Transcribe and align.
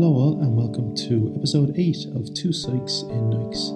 Hello, 0.00 0.14
all, 0.14 0.40
and 0.40 0.56
welcome 0.56 0.96
to 0.96 1.30
episode 1.36 1.74
8 1.76 2.06
of 2.16 2.32
Two 2.32 2.54
Sykes 2.54 3.02
in 3.02 3.28
Nikes. 3.28 3.68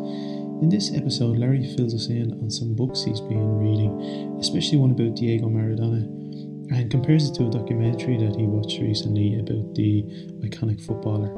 In 0.62 0.70
this 0.70 0.90
episode, 0.94 1.36
Larry 1.36 1.76
fills 1.76 1.94
us 1.94 2.08
in 2.08 2.32
on 2.40 2.50
some 2.50 2.74
books 2.74 3.02
he's 3.02 3.20
been 3.20 3.58
reading, 3.58 4.38
especially 4.40 4.78
one 4.78 4.92
about 4.92 5.16
Diego 5.16 5.50
Maradona, 5.50 6.00
and 6.72 6.90
compares 6.90 7.28
it 7.28 7.34
to 7.34 7.46
a 7.46 7.50
documentary 7.50 8.16
that 8.16 8.36
he 8.36 8.46
watched 8.46 8.80
recently 8.80 9.38
about 9.38 9.74
the 9.74 10.00
iconic 10.40 10.80
footballer. 10.80 11.28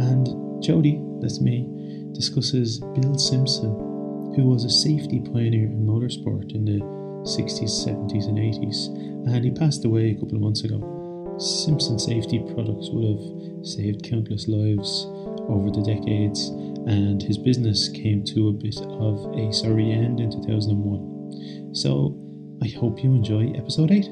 And 0.00 0.62
Jody, 0.62 0.98
that's 1.20 1.42
me, 1.42 1.68
discusses 2.12 2.78
Bill 2.78 3.18
Simpson, 3.18 4.32
who 4.34 4.48
was 4.48 4.64
a 4.64 4.70
safety 4.70 5.20
pioneer 5.20 5.68
in 5.68 5.84
motorsport 5.84 6.54
in 6.54 6.64
the 6.64 6.80
60s, 7.28 7.84
70s, 7.84 8.28
and 8.32 8.38
80s, 8.38 8.86
and 9.28 9.44
he 9.44 9.50
passed 9.50 9.84
away 9.84 10.12
a 10.12 10.14
couple 10.14 10.36
of 10.36 10.40
months 10.40 10.64
ago. 10.64 10.95
Simpson 11.38 11.98
safety 11.98 12.38
products 12.54 12.88
would 12.90 13.04
have 13.04 13.66
saved 13.66 14.02
countless 14.02 14.48
lives 14.48 15.04
over 15.50 15.70
the 15.70 15.82
decades, 15.82 16.48
and 16.88 17.22
his 17.22 17.36
business 17.36 17.90
came 17.90 18.24
to 18.24 18.48
a 18.48 18.52
bit 18.52 18.78
of 18.80 19.36
a 19.36 19.52
sorry 19.52 19.92
end 19.92 20.18
in 20.18 20.30
2001. 20.30 21.74
So, 21.74 22.16
I 22.62 22.68
hope 22.68 23.04
you 23.04 23.14
enjoy 23.14 23.52
episode 23.54 23.90
8. 23.90 24.06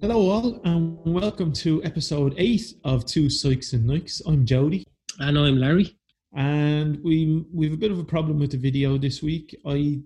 Hello, 0.00 0.28
all, 0.28 0.60
and 0.64 0.98
welcome 1.04 1.52
to 1.52 1.82
episode 1.84 2.34
8 2.36 2.60
of 2.82 3.06
Two 3.06 3.30
Sykes 3.30 3.74
and 3.74 3.88
Nikes. 3.88 4.20
I'm 4.26 4.44
Jody. 4.44 4.84
And 5.20 5.38
I'm 5.38 5.58
Larry. 5.58 5.97
And 6.36 7.02
we 7.02 7.46
we 7.54 7.66
have 7.66 7.74
a 7.74 7.80
bit 7.80 7.90
of 7.90 7.98
a 7.98 8.04
problem 8.04 8.38
with 8.38 8.50
the 8.50 8.58
video 8.58 8.98
this 8.98 9.22
week. 9.22 9.58
I, 9.66 10.00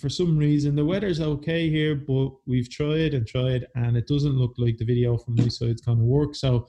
for 0.00 0.08
some 0.08 0.36
reason, 0.36 0.76
the 0.76 0.84
weather's 0.84 1.20
okay 1.20 1.68
here, 1.68 1.96
but 1.96 2.30
we've 2.46 2.70
tried 2.70 3.14
and 3.14 3.26
tried, 3.26 3.66
and 3.74 3.96
it 3.96 4.06
doesn't 4.06 4.38
look 4.38 4.54
like 4.58 4.78
the 4.78 4.84
video 4.84 5.18
from 5.18 5.34
my 5.34 5.48
side 5.48 5.70
is 5.70 5.80
going 5.80 5.98
to 5.98 6.04
work. 6.04 6.36
So 6.36 6.68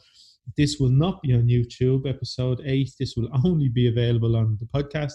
this 0.57 0.79
will 0.79 0.89
not 0.89 1.21
be 1.21 1.35
on 1.35 1.43
YouTube, 1.43 2.09
episode 2.09 2.59
eight. 2.65 2.91
This 2.99 3.15
will 3.15 3.29
only 3.45 3.69
be 3.69 3.87
available 3.87 4.35
on 4.35 4.57
the 4.59 4.65
podcast. 4.65 5.13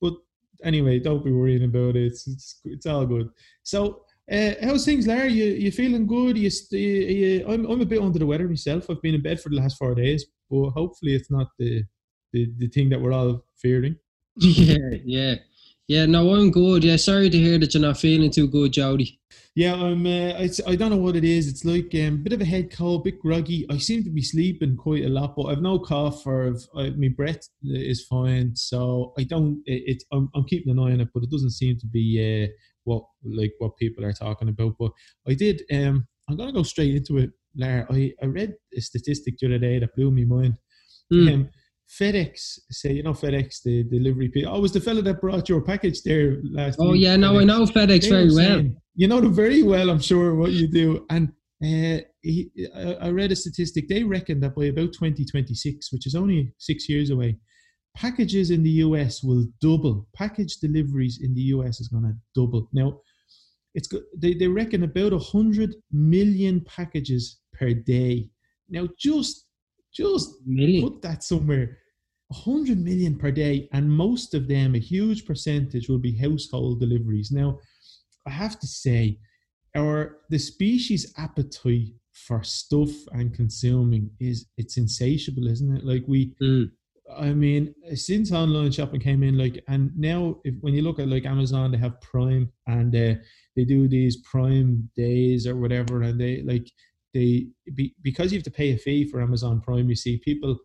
But 0.00 0.14
anyway, 0.64 0.98
don't 0.98 1.24
be 1.24 1.32
worrying 1.32 1.64
about 1.64 1.94
it. 1.94 2.06
It's 2.06 2.26
it's, 2.26 2.60
it's 2.64 2.86
all 2.86 3.06
good. 3.06 3.28
So. 3.62 4.04
Uh, 4.30 4.52
how's 4.62 4.84
things, 4.84 5.04
Larry? 5.08 5.32
You 5.32 5.46
you 5.46 5.72
feeling 5.72 6.06
good? 6.06 6.38
You, 6.38 6.48
you, 6.70 6.78
you, 6.78 7.44
I'm 7.48 7.66
I'm 7.66 7.80
a 7.80 7.84
bit 7.84 8.00
under 8.00 8.20
the 8.20 8.24
weather 8.24 8.48
myself. 8.48 8.88
I've 8.88 9.02
been 9.02 9.16
in 9.16 9.20
bed 9.20 9.40
for 9.40 9.48
the 9.48 9.56
last 9.56 9.76
four 9.76 9.96
days, 9.96 10.24
but 10.48 10.70
hopefully 10.70 11.16
it's 11.16 11.30
not 11.30 11.48
the 11.58 11.82
the, 12.32 12.52
the 12.58 12.68
thing 12.68 12.88
that 12.90 13.00
we're 13.00 13.12
all 13.12 13.44
fearing. 13.56 13.96
Yeah, 14.36 14.96
yeah, 15.04 15.34
yeah. 15.88 16.06
No, 16.06 16.32
I'm 16.34 16.50
good. 16.50 16.84
Yeah, 16.84 16.96
sorry 16.96 17.28
to 17.28 17.38
hear 17.38 17.58
that 17.58 17.74
you're 17.74 17.82
not 17.82 17.98
feeling 17.98 18.30
too 18.30 18.48
good, 18.48 18.72
Jody. 18.72 19.20
Yeah, 19.54 19.74
I'm. 19.74 20.06
Uh, 20.06 20.40
it's, 20.40 20.60
I 20.66 20.74
don't 20.74 20.90
know 20.90 20.96
what 20.96 21.16
it 21.16 21.24
is. 21.24 21.46
It's 21.46 21.66
like 21.66 21.94
um, 21.94 22.14
a 22.14 22.22
bit 22.24 22.32
of 22.32 22.40
a 22.40 22.46
head 22.46 22.70
cold, 22.70 23.02
a 23.02 23.04
bit 23.04 23.20
groggy. 23.20 23.66
I 23.68 23.76
seem 23.76 24.02
to 24.04 24.10
be 24.10 24.22
sleeping 24.22 24.76
quite 24.76 25.04
a 25.04 25.10
lot, 25.10 25.36
but 25.36 25.44
I've 25.44 25.60
no 25.60 25.78
cough 25.78 26.26
or 26.26 26.46
I've, 26.46 26.66
I, 26.74 26.90
my 26.96 27.08
breath 27.08 27.46
is 27.62 28.06
fine. 28.06 28.56
So 28.56 29.12
I 29.18 29.24
don't. 29.24 29.62
It, 29.66 29.82
it 29.86 30.02
I'm, 30.10 30.30
I'm, 30.34 30.44
keeping 30.44 30.72
an 30.72 30.78
eye 30.78 30.92
on 30.92 31.02
it, 31.02 31.08
but 31.12 31.22
it 31.22 31.30
doesn't 31.30 31.50
seem 31.50 31.76
to 31.80 31.86
be 31.86 32.46
uh, 32.48 32.50
what 32.84 33.04
like 33.22 33.52
what 33.58 33.76
people 33.76 34.06
are 34.06 34.14
talking 34.14 34.48
about. 34.48 34.76
But 34.78 34.92
I 35.28 35.34
did. 35.34 35.62
Um, 35.70 36.06
I'm 36.30 36.38
gonna 36.38 36.52
go 36.52 36.62
straight 36.62 36.94
into 36.94 37.18
it, 37.18 37.30
Lara. 37.54 37.86
I, 37.90 38.14
I 38.22 38.26
read 38.26 38.54
a 38.74 38.80
statistic 38.80 39.36
the 39.38 39.48
other 39.48 39.58
day 39.58 39.78
that 39.78 39.94
blew 39.94 40.10
my 40.10 40.24
mind. 40.24 40.54
Mm. 41.12 41.34
Um, 41.34 41.50
FedEx 42.00 42.58
say, 42.70 42.92
you 42.92 43.02
know, 43.02 43.12
FedEx, 43.12 43.62
the 43.62 43.82
delivery 43.84 44.28
people. 44.28 44.54
Oh, 44.54 44.60
was 44.60 44.72
the 44.72 44.80
fella 44.80 45.02
that 45.02 45.20
brought 45.20 45.48
your 45.48 45.60
package 45.60 46.02
there 46.02 46.38
last 46.42 46.78
Oh, 46.80 46.92
week, 46.92 47.02
yeah, 47.02 47.16
no, 47.16 47.32
FedEx. 47.32 47.40
I 47.40 47.44
know 47.44 47.64
FedEx 47.64 48.08
very 48.08 48.24
well. 48.24 48.58
Saying, 48.58 48.76
you 48.94 49.08
know 49.08 49.20
them 49.20 49.34
very 49.34 49.62
well, 49.62 49.90
I'm 49.90 50.00
sure, 50.00 50.34
what 50.34 50.52
you 50.52 50.68
do. 50.68 51.04
And 51.10 51.28
uh, 51.62 52.02
he, 52.22 52.50
I 53.00 53.10
read 53.10 53.32
a 53.32 53.36
statistic. 53.36 53.88
They 53.88 54.04
reckon 54.04 54.40
that 54.40 54.54
by 54.54 54.66
about 54.66 54.92
2026, 54.94 55.92
which 55.92 56.06
is 56.06 56.14
only 56.14 56.54
six 56.58 56.88
years 56.88 57.10
away, 57.10 57.36
packages 57.94 58.50
in 58.50 58.62
the 58.62 58.70
US 58.70 59.22
will 59.22 59.46
double. 59.60 60.08
Package 60.14 60.56
deliveries 60.56 61.20
in 61.22 61.34
the 61.34 61.42
US 61.42 61.80
is 61.80 61.88
going 61.88 62.04
to 62.04 62.14
double. 62.34 62.68
Now, 62.72 63.00
it's. 63.74 63.88
They, 64.16 64.34
they 64.34 64.48
reckon 64.48 64.82
about 64.82 65.12
100 65.12 65.74
million 65.92 66.60
packages 66.62 67.40
per 67.52 67.72
day. 67.72 68.30
Now, 68.68 68.88
just 68.98 69.46
just 69.94 70.30
million. 70.46 70.88
put 70.88 71.02
that 71.02 71.22
somewhere. 71.22 71.78
100 72.32 72.78
million 72.78 73.16
per 73.16 73.30
day, 73.30 73.68
and 73.72 73.90
most 73.90 74.34
of 74.34 74.48
them, 74.48 74.74
a 74.74 74.78
huge 74.78 75.26
percentage, 75.26 75.88
will 75.88 75.98
be 75.98 76.16
household 76.16 76.80
deliveries. 76.80 77.30
Now, 77.30 77.58
I 78.26 78.30
have 78.30 78.58
to 78.60 78.66
say, 78.66 79.18
our 79.76 80.18
the 80.30 80.38
species' 80.38 81.12
appetite 81.18 81.92
for 82.12 82.42
stuff 82.42 82.90
and 83.12 83.34
consuming 83.34 84.10
is 84.20 84.46
it's 84.56 84.76
insatiable, 84.76 85.46
isn't 85.46 85.76
it? 85.76 85.84
Like 85.84 86.04
we, 86.06 86.34
mm. 86.42 86.70
I 87.14 87.32
mean, 87.32 87.74
since 87.94 88.32
online 88.32 88.72
shopping 88.72 89.00
came 89.00 89.22
in, 89.22 89.36
like, 89.36 89.62
and 89.68 89.90
now 89.96 90.36
if, 90.44 90.54
when 90.60 90.74
you 90.74 90.82
look 90.82 90.98
at 90.98 91.08
like 91.08 91.26
Amazon, 91.26 91.70
they 91.70 91.78
have 91.78 92.00
Prime, 92.00 92.50
and 92.66 92.94
uh, 92.94 93.14
they 93.56 93.64
do 93.64 93.88
these 93.88 94.16
Prime 94.18 94.88
days 94.96 95.46
or 95.46 95.56
whatever, 95.56 96.02
and 96.02 96.18
they 96.20 96.42
like 96.42 96.70
they 97.12 97.48
be, 97.74 97.94
because 98.02 98.32
you 98.32 98.38
have 98.38 98.44
to 98.44 98.50
pay 98.50 98.72
a 98.72 98.78
fee 98.78 99.08
for 99.08 99.20
Amazon 99.20 99.60
Prime. 99.60 99.88
You 99.88 99.96
see, 99.96 100.18
people, 100.18 100.58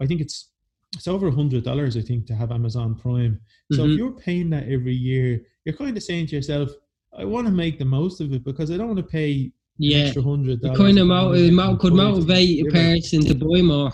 I 0.00 0.06
think 0.06 0.20
it's 0.20 0.50
it's 0.94 1.06
over 1.08 1.28
a 1.28 1.32
hundred 1.32 1.64
dollars, 1.64 1.96
I 1.96 2.00
think, 2.00 2.26
to 2.26 2.34
have 2.34 2.50
Amazon 2.52 2.94
Prime. 2.94 3.40
So 3.72 3.84
Mhm. 3.84 3.92
if 3.92 3.98
you're 3.98 4.12
paying 4.12 4.50
that 4.50 4.68
every 4.68 4.94
year, 4.94 5.44
you're 5.64 5.76
kind 5.76 5.96
of 5.96 6.02
saying 6.02 6.26
to 6.28 6.36
yourself, 6.36 6.70
I 7.16 7.24
want 7.24 7.46
to 7.46 7.52
make 7.52 7.78
the 7.78 7.84
most 7.84 8.20
of 8.20 8.32
it 8.32 8.44
because 8.44 8.70
I 8.70 8.76
don't 8.76 8.88
want 8.88 8.98
to 8.98 9.02
pay 9.20 9.52
Yeah. 9.78 9.98
extra 9.98 10.22
hundred 10.22 10.60
dollars. 10.60 10.78
kind 10.78 10.98
of 10.98 11.02
if 11.02 11.02
I'm 11.02 11.08
mo- 11.08 11.26
only 11.26 11.38
it 11.38 11.42
getting 11.42 11.56
mo- 11.56 11.76
could 11.76 11.92
motivate 11.94 12.66
a 12.66 12.70
person 12.70 13.20
to 13.26 13.34
buy 13.34 13.62
more. 13.62 13.92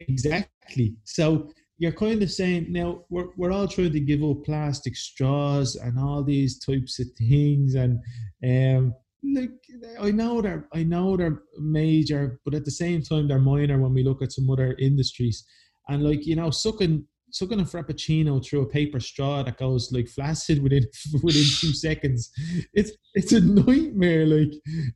Exactly. 0.00 0.94
So 1.04 1.50
you're 1.78 1.92
kind 1.92 2.22
of 2.22 2.30
saying 2.30 2.66
now 2.70 3.04
we're, 3.10 3.28
we're 3.36 3.52
all 3.52 3.66
trying 3.68 3.92
to 3.92 4.00
give 4.00 4.22
up 4.22 4.44
plastic 4.44 4.96
straws 4.96 5.76
and 5.76 5.98
all 5.98 6.22
these 6.22 6.58
types 6.58 6.98
of 6.98 7.06
things 7.16 7.74
and 7.74 7.98
um 8.44 8.94
like 9.22 9.52
I 9.98 10.10
know 10.10 10.40
they're 10.40 10.68
I 10.72 10.82
know 10.82 11.16
they're 11.16 11.42
major, 11.58 12.40
but 12.44 12.54
at 12.54 12.64
the 12.64 12.70
same 12.70 13.02
time 13.02 13.28
they're 13.28 13.38
minor 13.38 13.78
when 13.80 13.92
we 13.94 14.02
look 14.02 14.22
at 14.22 14.32
some 14.32 14.48
other 14.50 14.74
industries. 14.78 15.44
And 15.88 16.02
like 16.04 16.26
you 16.26 16.36
know, 16.36 16.50
sucking 16.50 17.04
sucking 17.32 17.60
a 17.60 17.64
frappuccino 17.64 18.44
through 18.44 18.62
a 18.62 18.66
paper 18.66 18.98
straw 19.00 19.42
that 19.44 19.56
goes 19.56 19.92
like 19.92 20.08
flaccid 20.08 20.62
within 20.62 20.84
within 21.22 21.44
two 21.58 21.72
seconds. 21.72 22.30
It's 22.74 22.92
it's 23.14 23.32
a 23.32 23.40
nightmare. 23.40 24.26
Like 24.26 24.52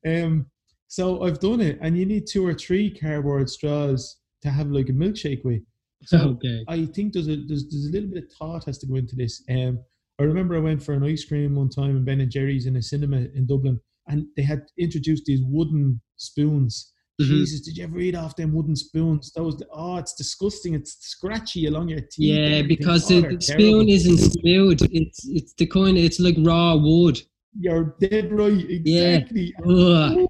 um, 0.07 0.47
so 0.89 1.23
I've 1.23 1.41
done 1.41 1.61
it, 1.61 1.79
and 1.81 1.97
you 1.99 2.07
need 2.07 2.27
two 2.27 2.47
or 2.47 2.55
three 2.55 2.91
cardboard 2.97 3.51
straws 3.51 4.21
to 4.43 4.51
have 4.51 4.69
like 4.69 4.89
a 4.89 4.93
milkshake 4.93 5.45
with. 5.45 5.63
So 6.05 6.19
Okay. 6.19 6.65
I 6.69 6.85
think 6.87 7.15
there's 7.15 7.29
a 7.29 7.37
there's, 7.37 7.69
there's 7.69 7.87
a 7.87 7.93
little 7.93 8.11
bit 8.11 8.25
of 8.25 8.33
thought 8.33 8.65
has 8.67 8.79
to 8.79 8.87
go 8.87 8.97
into 8.97 9.17
this. 9.17 9.43
Um, 9.51 9.79
I 10.21 10.25
remember 10.25 10.55
I 10.55 10.61
went 10.61 10.83
for 10.83 10.93
an 10.93 11.03
ice 11.03 11.25
cream 11.25 11.57
one 11.57 11.71
time 11.71 11.97
in 11.97 12.05
Ben 12.05 12.21
and 12.21 12.31
Jerry's 12.31 12.67
in 12.67 12.77
a 12.77 12.83
cinema 12.83 13.17
in 13.35 13.47
Dublin, 13.47 13.81
and 14.07 14.27
they 14.37 14.43
had 14.43 14.63
introduced 14.79 15.25
these 15.25 15.41
wooden 15.45 16.01
spoons. 16.17 16.93
Mhm. 17.21 17.27
Jesus, 17.27 17.61
did 17.61 17.77
you 17.77 17.85
ever 17.85 18.01
eat 18.01 18.17
off 18.17 18.35
them 18.35 18.53
wooden 18.53 18.75
spoons? 18.75 19.31
Those 19.33 19.63
oh, 19.73 19.97
it's 19.97 20.15
disgusting. 20.15 20.75
It's 20.75 20.97
scratchy 21.01 21.67
along 21.67 21.89
your 21.89 22.01
teeth. 22.01 22.39
Yeah, 22.39 22.63
because 22.63 23.11
Oh, 23.11 23.21
the, 23.21 23.41
spoon 23.41 23.89
isn't 23.89 24.19
smooth. 24.19 24.81
It's 24.91 25.27
it's 25.29 25.53
the 25.55 25.67
kind 25.67 25.97
it's 25.97 26.19
like 26.19 26.37
raw 26.41 26.75
wood. 26.75 27.21
You're 27.57 27.97
dead 28.01 28.33
right. 28.33 28.69
Exactly. 28.69 29.55
Ugh. 29.65 30.27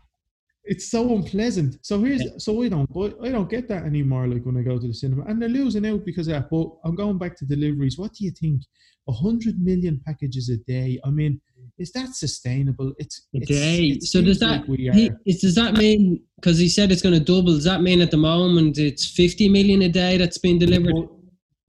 It's 0.66 0.91
so 0.91 1.14
unpleasant. 1.14 1.76
So 1.82 2.00
here's 2.02 2.22
so 2.42 2.62
I 2.62 2.69
don't 2.69 2.91
but 2.92 3.16
I 3.22 3.28
don't 3.30 3.50
get 3.50 3.69
that 3.69 3.84
anymore. 3.84 4.26
Like 4.26 4.44
when 4.47 4.56
I 4.56 4.62
go 4.62 4.78
to 4.78 4.86
the 4.86 4.94
cinema, 4.94 5.25
and 5.25 5.41
they're 5.41 5.48
losing 5.48 5.86
out 5.86 6.04
because 6.04 6.26
of 6.28 6.34
that. 6.34 6.48
But 6.50 6.69
I'm 6.84 6.94
going 6.94 7.19
back 7.19 7.36
to 7.38 7.44
deliveries. 7.44 7.98
What 7.98 8.14
do 8.14 8.25
you 8.25 8.30
think? 8.30 8.62
A 9.06 9.12
hundred 9.12 9.60
million 9.60 10.00
packages 10.06 10.48
a 10.48 10.56
day. 10.70 10.98
I 11.04 11.10
mean, 11.10 11.38
is 11.78 11.92
that 11.92 12.14
sustainable? 12.14 12.94
It's 12.98 13.26
A 13.34 13.36
it's- 13.36 13.48
day. 13.58 13.84
it 13.88 14.02
So 14.04 14.22
does 14.22 14.38
seems 14.38 14.50
like 14.50 14.66
that 14.66 14.94
he, 14.94 15.10
is, 15.26 15.42
does 15.42 15.54
that 15.56 15.75
mean 15.75 16.22
because 16.36 16.58
he 16.58 16.70
said 16.70 16.91
it's 16.91 17.02
going 17.02 17.14
to 17.19 17.20
double? 17.20 17.52
Does 17.52 17.64
that 17.64 17.82
mean 17.82 18.00
at 18.00 18.11
the 18.11 18.16
moment 18.16 18.78
it's 18.78 19.06
fifty 19.06 19.46
million 19.50 19.82
a 19.82 19.90
day 19.90 20.16
that's 20.16 20.38
been 20.38 20.58
delivered? 20.58 21.06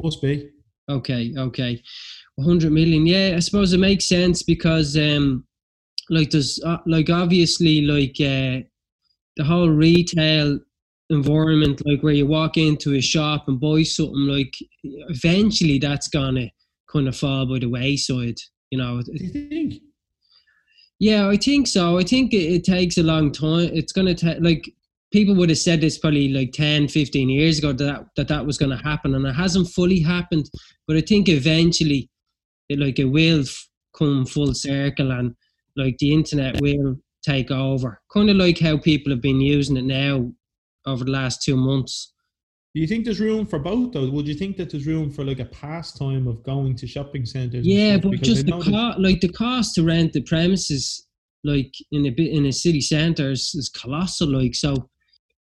Must 0.01 0.21
be. 0.21 0.50
Okay, 0.89 1.33
okay, 1.38 1.81
hundred 2.39 2.71
million. 2.71 3.06
Yeah, 3.06 3.33
I 3.36 3.39
suppose 3.39 3.74
it 3.74 3.80
makes 3.80 4.07
sense 4.07 4.42
because 4.42 4.95
um, 4.95 5.45
like 6.09 6.30
there's 6.30 6.62
uh, 6.63 6.77
like 6.86 7.09
obviously 7.09 7.81
like 7.81 8.15
uh, 8.21 8.63
the 9.37 9.43
whole 9.43 9.69
retail 9.69 10.59
environment, 11.09 11.81
like 11.85 12.01
where 12.01 12.13
you 12.13 12.25
walk 12.25 12.57
into 12.57 12.93
a 12.95 13.01
shop 13.01 13.47
and 13.47 13.59
buy 13.59 13.83
something, 13.83 14.27
like 14.27 14.55
eventually 14.83 15.77
that's 15.77 16.07
gonna 16.07 16.49
kind 16.91 17.07
of 17.07 17.15
fall 17.15 17.45
by 17.45 17.59
the 17.59 17.69
wayside. 17.69 18.37
You 18.71 18.79
know, 18.79 19.01
Do 19.01 19.11
you 19.13 19.29
think? 19.29 19.75
yeah, 20.99 21.27
I 21.27 21.37
think 21.37 21.67
so. 21.67 21.97
I 21.97 22.03
think 22.03 22.33
it, 22.33 22.37
it 22.53 22.63
takes 22.63 22.97
a 22.97 23.03
long 23.03 23.31
time. 23.31 23.69
It's 23.73 23.93
to 23.93 24.15
take, 24.15 24.37
like, 24.41 24.71
people 25.11 25.35
would 25.35 25.49
have 25.49 25.57
said 25.57 25.81
this 25.81 25.97
probably 25.97 26.29
like 26.29 26.51
10, 26.51 26.87
15 26.87 27.29
years 27.29 27.59
ago 27.59 27.73
that 27.73 28.05
that, 28.15 28.27
that 28.27 28.45
was 28.45 28.57
going 28.57 28.75
to 28.75 28.83
happen, 28.83 29.13
and 29.15 29.25
it 29.25 29.33
hasn't 29.33 29.69
fully 29.69 29.99
happened. 29.99 30.49
But 30.87 30.97
I 30.97 31.01
think 31.01 31.29
eventually, 31.29 32.09
it, 32.69 32.79
like, 32.79 32.99
it 32.99 33.05
will 33.05 33.41
f- 33.41 33.67
come 33.95 34.25
full 34.25 34.53
circle, 34.53 35.11
and 35.11 35.35
like 35.77 35.97
the 35.99 36.13
internet 36.13 36.59
will 36.61 36.95
take 37.25 37.51
over. 37.51 38.01
Kind 38.13 38.30
of 38.30 38.38
like 38.38 38.60
how 38.60 38.77
people 38.77 39.12
have 39.12 39.22
been 39.22 39.42
using 39.42 39.77
it 39.77 39.86
now 39.86 40.31
over 40.86 41.04
the 41.04 41.12
last 41.12 41.42
two 41.42 41.57
months. 41.57 42.13
Do 42.74 42.81
you 42.81 42.88
think 42.88 43.06
there's 43.06 43.22
room 43.22 43.45
for 43.45 43.57
both 43.57 43.94
though? 43.94 44.10
Would 44.10 44.27
you 44.27 44.33
think 44.33 44.57
that 44.57 44.69
there's 44.69 44.86
room 44.86 45.10
for 45.10 45.24
like 45.24 45.39
a 45.39 45.45
pastime 45.45 46.27
of 46.27 46.44
going 46.44 46.75
to 46.75 46.88
shopping 46.88 47.25
centres? 47.25 47.66
Yeah, 47.66 47.98
but 47.98 48.12
Because 48.12 48.44
just 48.44 48.45
the 48.45 48.51
cost, 48.51 49.00
like 49.00 49.22
the 49.22 49.31
cost 49.31 49.75
to 49.75 49.83
rent 49.83 50.13
the 50.13 50.22
premises, 50.22 51.07
like 51.44 51.74
in 51.92 52.06
a 52.06 52.10
bit 52.10 52.31
in 52.31 52.45
a 52.48 52.51
city 52.51 52.81
centre, 52.81 53.31
is, 53.31 53.56
is 53.56 53.69
colossal. 53.69 54.28
Like 54.28 54.56
so, 54.56 54.89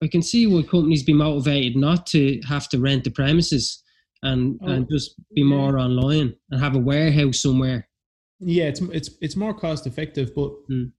I 0.02 0.06
can 0.06 0.22
see 0.22 0.46
why 0.46 0.62
companies 0.62 1.02
be 1.02 1.12
motivated 1.14 1.76
not 1.76 2.06
to 2.08 2.40
have 2.49 2.69
to 2.69 2.79
rent 2.79 3.05
the 3.05 3.11
premises 3.11 3.82
and 4.22 4.58
Oh, 4.62 4.69
and 4.69 4.88
just 4.88 5.14
be 5.34 5.43
more 5.43 5.79
online 5.79 6.34
and 6.50 6.61
have 6.61 6.76
a 6.76 6.79
warehouse 6.79 7.43
somewhere. 7.43 7.88
Yeah, 8.38 8.64
it's 8.64 8.81
it's 8.81 9.11
it's 9.20 9.37
more 9.37 9.52
cost 9.55 9.87
effective, 9.87 10.32
but 10.34 10.52
Mm. 10.70 10.93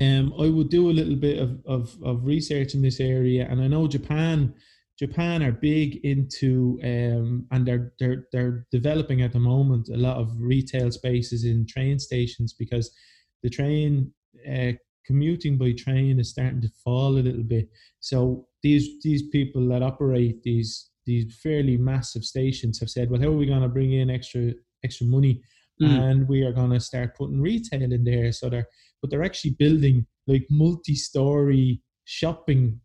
Um, 0.00 0.34
I 0.38 0.48
would 0.48 0.68
do 0.68 0.90
a 0.90 0.92
little 0.92 1.16
bit 1.16 1.38
of, 1.38 1.60
of, 1.66 1.96
of 2.02 2.24
research 2.24 2.74
in 2.74 2.82
this 2.82 3.00
area, 3.00 3.46
and 3.50 3.60
I 3.60 3.68
know 3.68 3.86
Japan 3.86 4.54
Japan 4.98 5.42
are 5.42 5.52
big 5.52 5.96
into 6.04 6.78
um, 6.84 7.46
and 7.50 7.66
they're 7.66 7.92
they're 7.98 8.28
they're 8.30 8.66
developing 8.70 9.22
at 9.22 9.32
the 9.32 9.40
moment 9.40 9.88
a 9.88 9.96
lot 9.96 10.18
of 10.18 10.30
retail 10.38 10.92
spaces 10.92 11.44
in 11.44 11.66
train 11.66 11.98
stations 11.98 12.52
because 12.52 12.94
the 13.42 13.50
train 13.50 14.12
uh, 14.48 14.72
commuting 15.04 15.58
by 15.58 15.72
train 15.72 16.20
is 16.20 16.30
starting 16.30 16.60
to 16.60 16.70
fall 16.84 17.12
a 17.12 17.26
little 17.26 17.42
bit. 17.42 17.68
So 18.00 18.46
these 18.62 19.02
these 19.02 19.22
people 19.28 19.66
that 19.68 19.82
operate 19.82 20.42
these 20.42 20.90
these 21.04 21.34
fairly 21.42 21.76
massive 21.76 22.24
stations 22.24 22.78
have 22.78 22.90
said, 22.90 23.10
well, 23.10 23.20
how 23.20 23.28
are 23.28 23.32
we 23.36 23.46
going 23.46 23.62
to 23.62 23.68
bring 23.68 23.92
in 23.92 24.10
extra 24.10 24.52
extra 24.84 25.06
money? 25.06 25.42
Mm. 25.80 26.10
and 26.10 26.28
we 26.28 26.42
are 26.42 26.52
going 26.52 26.70
to 26.70 26.78
start 26.78 27.16
putting 27.16 27.40
retail 27.40 27.90
in 27.90 28.04
there 28.04 28.30
so 28.30 28.48
they're 28.48 28.68
but 29.02 29.10
they're 29.10 29.24
actually 29.24 29.50
building 29.58 30.06
like 30.28 30.46
multi-story 30.50 31.82
shopping 32.04 32.80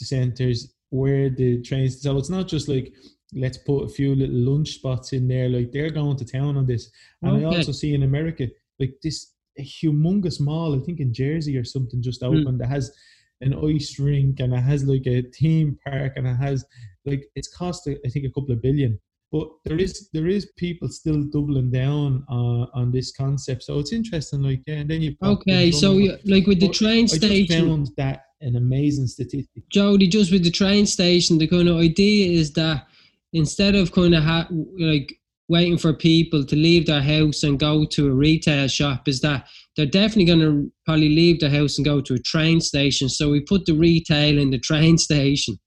centers 0.00 0.74
where 0.90 1.30
the 1.30 1.62
trains 1.62 2.02
so 2.02 2.18
it's 2.18 2.28
not 2.30 2.48
just 2.48 2.68
like 2.68 2.92
let's 3.34 3.58
put 3.58 3.84
a 3.84 3.88
few 3.88 4.14
little 4.14 4.34
lunch 4.34 4.70
spots 4.74 5.12
in 5.12 5.26
there 5.28 5.48
like 5.48 5.70
they're 5.72 5.90
going 5.90 6.16
to 6.16 6.24
town 6.24 6.56
on 6.56 6.66
this. 6.66 6.90
And 7.22 7.36
i 7.38 7.44
also 7.44 7.72
see 7.72 7.94
in 7.94 8.02
america 8.02 8.48
like 8.78 8.94
this 9.02 9.32
humongous 9.60 10.40
mall 10.40 10.74
i 10.74 10.84
think 10.84 11.00
in 11.00 11.12
jersey 11.14 11.56
or 11.56 11.64
something 11.64 12.02
just 12.02 12.20
Hmm. 12.22 12.28
opened 12.36 12.60
that 12.60 12.68
has 12.68 12.92
an 13.40 13.54
ice 13.54 13.98
rink 13.98 14.40
and 14.40 14.52
it 14.54 14.60
has 14.60 14.84
like 14.84 15.06
a 15.06 15.22
theme 15.22 15.78
park 15.84 16.12
and 16.16 16.26
it 16.26 16.36
has 16.36 16.64
like 17.04 17.24
it's 17.34 17.48
cost 17.48 17.88
i 17.88 18.08
think 18.08 18.24
a 18.26 18.30
couple 18.30 18.52
of 18.52 18.62
billion 18.62 18.98
but 19.32 19.48
there 19.64 19.78
is 19.78 20.08
there 20.12 20.28
is 20.28 20.52
people 20.56 20.88
still 20.88 21.22
doubling 21.32 21.70
down 21.70 22.22
uh, 22.30 22.66
on 22.80 22.92
this 22.92 23.10
concept 23.12 23.62
so 23.62 23.78
it's 23.78 23.92
interesting 23.92 24.42
like 24.42 24.60
yeah 24.66 24.76
and 24.76 24.90
then 24.90 25.00
you 25.02 25.16
Okay, 25.22 25.70
so 25.72 25.94
you, 25.98 26.16
like 26.26 26.46
with 26.46 26.60
the 26.60 26.68
But 26.68 26.76
train 26.76 27.04
I 27.04 27.06
station, 27.06 27.66
found 27.68 27.88
that 27.96 28.24
an 28.42 28.56
amazing 28.56 29.06
statistic 29.06 29.62
Jody, 29.70 30.06
just 30.06 30.30
with 30.32 30.44
the 30.44 30.50
train 30.50 30.86
station, 30.86 31.38
the 31.38 31.46
kind 31.46 31.68
of 31.68 31.76
idea 31.78 32.38
is 32.40 32.52
that 32.54 32.86
instead 33.32 33.74
of 33.74 33.92
kind 33.92 34.14
of 34.14 34.22
ha- 34.22 34.48
like 34.78 35.14
waiting 35.48 35.78
for 35.78 35.92
people 35.92 36.44
to 36.44 36.56
leave 36.56 36.86
their 36.86 37.02
house 37.02 37.42
and 37.42 37.58
go 37.58 37.84
to 37.86 38.08
a 38.08 38.12
retail 38.14 38.68
shop, 38.68 39.08
is 39.08 39.20
that 39.20 39.46
they're 39.76 39.86
definitely 39.86 40.24
going 40.24 40.40
to 40.40 40.72
probably 40.84 41.08
leave 41.08 41.40
their 41.40 41.50
house 41.50 41.78
and 41.78 41.84
go 41.84 42.00
to 42.00 42.14
a 42.14 42.18
train 42.18 42.60
station. 42.60 43.08
So 43.08 43.30
we 43.30 43.40
put 43.40 43.64
the 43.66 43.74
retail 43.74 44.38
in 44.38 44.50
the 44.50 44.58
train 44.58 44.98
station. 45.08 45.58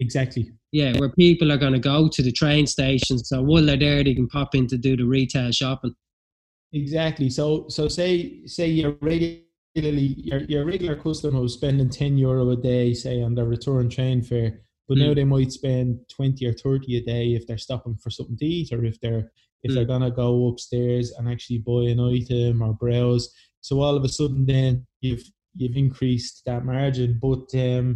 exactly 0.00 0.50
Yeah, 0.74 0.92
where 0.98 1.10
people 1.10 1.52
are 1.52 1.56
going 1.64 1.72
to 1.74 1.78
go 1.94 2.08
to 2.08 2.20
the 2.20 2.32
train 2.32 2.66
station. 2.66 3.16
So 3.30 3.40
while 3.42 3.64
they're 3.64 3.76
there, 3.76 4.02
they 4.02 4.12
can 4.14 4.26
pop 4.26 4.56
in 4.56 4.66
to 4.66 4.76
do 4.76 4.96
the 4.96 5.04
retail 5.16 5.52
shopping. 5.52 5.94
exactly 6.72 7.30
so 7.30 7.66
so 7.68 7.82
say 7.88 8.44
say 8.46 8.66
you're 8.78 8.96
regularly 9.00 10.08
your, 10.28 10.40
your 10.52 10.64
regular 10.64 10.96
customer 10.96 11.40
was 11.40 11.54
spending 11.54 11.88
10 11.88 12.18
euro 12.18 12.50
a 12.50 12.56
day 12.56 12.92
say 12.92 13.22
on 13.22 13.32
their 13.36 13.44
return 13.56 13.88
train 13.88 14.20
fare 14.22 14.50
but 14.88 14.98
now 14.98 15.12
Mm. 15.12 15.18
they 15.18 15.24
might 15.34 15.52
spend 15.52 15.88
20 16.08 16.44
or 16.48 16.52
30 16.52 16.96
a 16.96 17.02
day 17.14 17.24
if 17.38 17.46
they're 17.46 17.58
stopping 17.68 17.96
for 18.02 18.10
something 18.10 18.36
to 18.38 18.46
eat 18.56 18.72
or 18.72 18.84
if 18.84 18.96
they're 19.00 19.30
if 19.62 19.72
they're 19.74 19.84
Mm. 19.84 19.92
gonna 19.94 20.10
go 20.24 20.48
upstairs 20.48 21.06
and 21.16 21.28
actually 21.28 21.58
buy 21.70 21.82
an 21.94 22.00
item 22.00 22.60
or 22.66 22.72
browse 22.74 23.24
so 23.60 23.72
all 23.80 23.96
of 23.96 24.04
a 24.04 24.08
sudden 24.18 24.44
then 24.54 24.84
you've 25.00 25.26
you've 25.58 25.76
increased 25.86 26.42
that 26.48 26.64
margin 26.64 27.10
but 27.26 27.46
um 27.68 27.86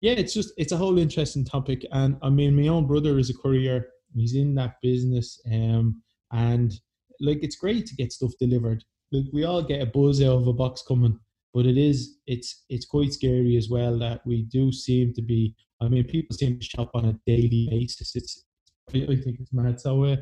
yeah 0.00 0.12
it's 0.12 0.34
just 0.34 0.52
it's 0.56 0.72
a 0.72 0.76
whole 0.76 0.98
interesting 0.98 1.44
topic 1.44 1.84
and 1.92 2.16
i 2.22 2.28
mean 2.28 2.54
my 2.54 2.68
own 2.68 2.86
brother 2.86 3.18
is 3.18 3.30
a 3.30 3.34
courier 3.34 3.86
he's 4.14 4.34
in 4.34 4.54
that 4.54 4.74
business 4.82 5.40
um 5.52 6.00
and 6.32 6.72
like 7.20 7.38
it's 7.42 7.56
great 7.56 7.86
to 7.86 7.94
get 7.94 8.12
stuff 8.12 8.32
delivered. 8.38 8.84
Like 9.10 9.24
we 9.32 9.44
all 9.44 9.62
get 9.62 9.80
a 9.80 9.86
buzz 9.86 10.20
out 10.22 10.36
of 10.42 10.46
a 10.48 10.52
box 10.52 10.82
coming 10.86 11.18
but 11.54 11.64
it 11.64 11.78
is 11.78 12.18
it's 12.26 12.64
it's 12.68 12.84
quite 12.84 13.12
scary 13.12 13.56
as 13.56 13.70
well 13.70 13.98
that 13.98 14.20
we 14.26 14.42
do 14.42 14.70
seem 14.70 15.14
to 15.14 15.22
be 15.22 15.54
i 15.80 15.88
mean 15.88 16.04
people 16.04 16.36
seem 16.36 16.58
to 16.58 16.64
shop 16.64 16.90
on 16.94 17.06
a 17.06 17.18
daily 17.26 17.68
basis. 17.70 18.14
It's 18.16 18.44
i 18.90 18.92
think 18.92 19.40
it's 19.40 19.52
mad. 19.52 19.80
So 19.80 20.04
uh, 20.04 20.16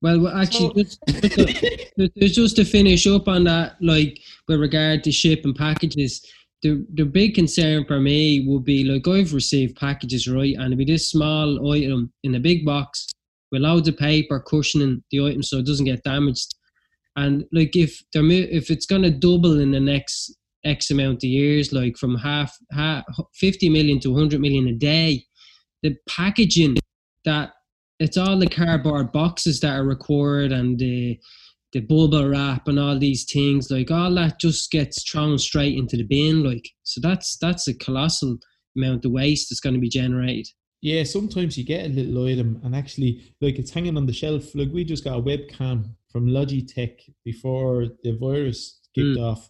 Well, 0.00 0.20
well, 0.20 0.36
actually, 0.36 0.84
so- 0.84 1.00
just, 1.08 1.92
There- 1.96 2.08
There's 2.14 2.34
just 2.42 2.56
to 2.56 2.64
finish 2.64 3.06
up 3.06 3.26
on 3.28 3.44
that, 3.44 3.76
like 3.80 4.20
with 4.46 4.60
regard 4.60 5.02
to 5.04 5.12
ship 5.12 5.40
and 5.44 5.54
packages, 5.56 6.22
the 6.62 6.84
the 6.94 7.04
big 7.04 7.34
concern 7.34 7.84
for 7.84 8.00
me 8.00 8.44
would 8.46 8.64
be 8.64 8.84
like 8.84 9.06
I've 9.06 9.34
received 9.34 9.76
packages 9.76 10.28
right, 10.28 10.54
and 10.54 10.66
it'd 10.66 10.78
be 10.78 10.84
this 10.84 11.10
small 11.10 11.72
item 11.72 12.12
in 12.24 12.34
a 12.34 12.40
big 12.40 12.64
box 12.64 13.06
with 13.50 13.62
loads 13.62 13.88
of 13.88 13.96
paper 13.96 14.40
cushioning 14.40 15.02
the 15.10 15.24
item 15.24 15.42
so 15.42 15.58
it 15.58 15.66
doesn't 15.66 15.86
get 15.86 16.02
damaged. 16.02 16.54
And 17.16 17.44
like 17.52 17.76
if 17.76 18.00
they're 18.12 18.24
if 18.30 18.70
it's 18.70 18.86
gonna 18.86 19.10
double 19.10 19.60
in 19.60 19.70
the 19.70 19.80
next 19.80 20.36
X 20.64 20.90
amount 20.90 21.18
of 21.18 21.30
years, 21.30 21.72
like 21.72 21.96
from 21.96 22.16
half, 22.16 22.56
half 22.72 23.04
50 23.34 23.68
million 23.68 24.00
to 24.00 24.10
100 24.10 24.40
million 24.40 24.68
a 24.68 24.72
day, 24.72 25.24
the 25.82 25.96
packaging 26.08 26.76
that 27.24 27.52
it's 27.98 28.16
all 28.16 28.38
the 28.38 28.48
cardboard 28.48 29.12
boxes 29.12 29.60
that 29.60 29.76
are 29.76 29.84
required 29.84 30.52
and 30.52 30.78
the 30.78 31.18
the 31.72 31.80
bubble 31.80 32.28
wrap 32.28 32.66
and 32.66 32.78
all 32.78 32.98
these 32.98 33.24
things 33.30 33.70
like 33.70 33.90
all 33.90 34.14
that 34.14 34.40
just 34.40 34.70
gets 34.70 35.08
thrown 35.10 35.38
straight 35.38 35.76
into 35.76 35.96
the 35.96 36.04
bin 36.04 36.42
like 36.42 36.68
so 36.82 37.00
that's 37.00 37.36
that's 37.38 37.68
a 37.68 37.74
colossal 37.74 38.38
amount 38.76 39.04
of 39.04 39.12
waste 39.12 39.48
that's 39.50 39.60
going 39.60 39.74
to 39.74 39.80
be 39.80 39.88
generated 39.88 40.46
Yeah, 40.80 41.02
sometimes 41.04 41.58
you 41.58 41.64
get 41.64 41.86
a 41.86 41.88
little 41.88 42.26
item 42.26 42.60
and 42.62 42.74
actually, 42.74 43.34
like, 43.40 43.58
it's 43.58 43.72
hanging 43.72 43.96
on 43.96 44.06
the 44.06 44.12
shelf. 44.12 44.54
Like, 44.54 44.70
we 44.72 44.84
just 44.84 45.04
got 45.04 45.18
a 45.18 45.22
webcam 45.22 45.90
from 46.12 46.28
Logitech 46.28 47.00
before 47.24 47.86
the 48.04 48.16
virus 48.16 48.78
kicked 48.94 49.18
mm. 49.18 49.30
off, 49.30 49.48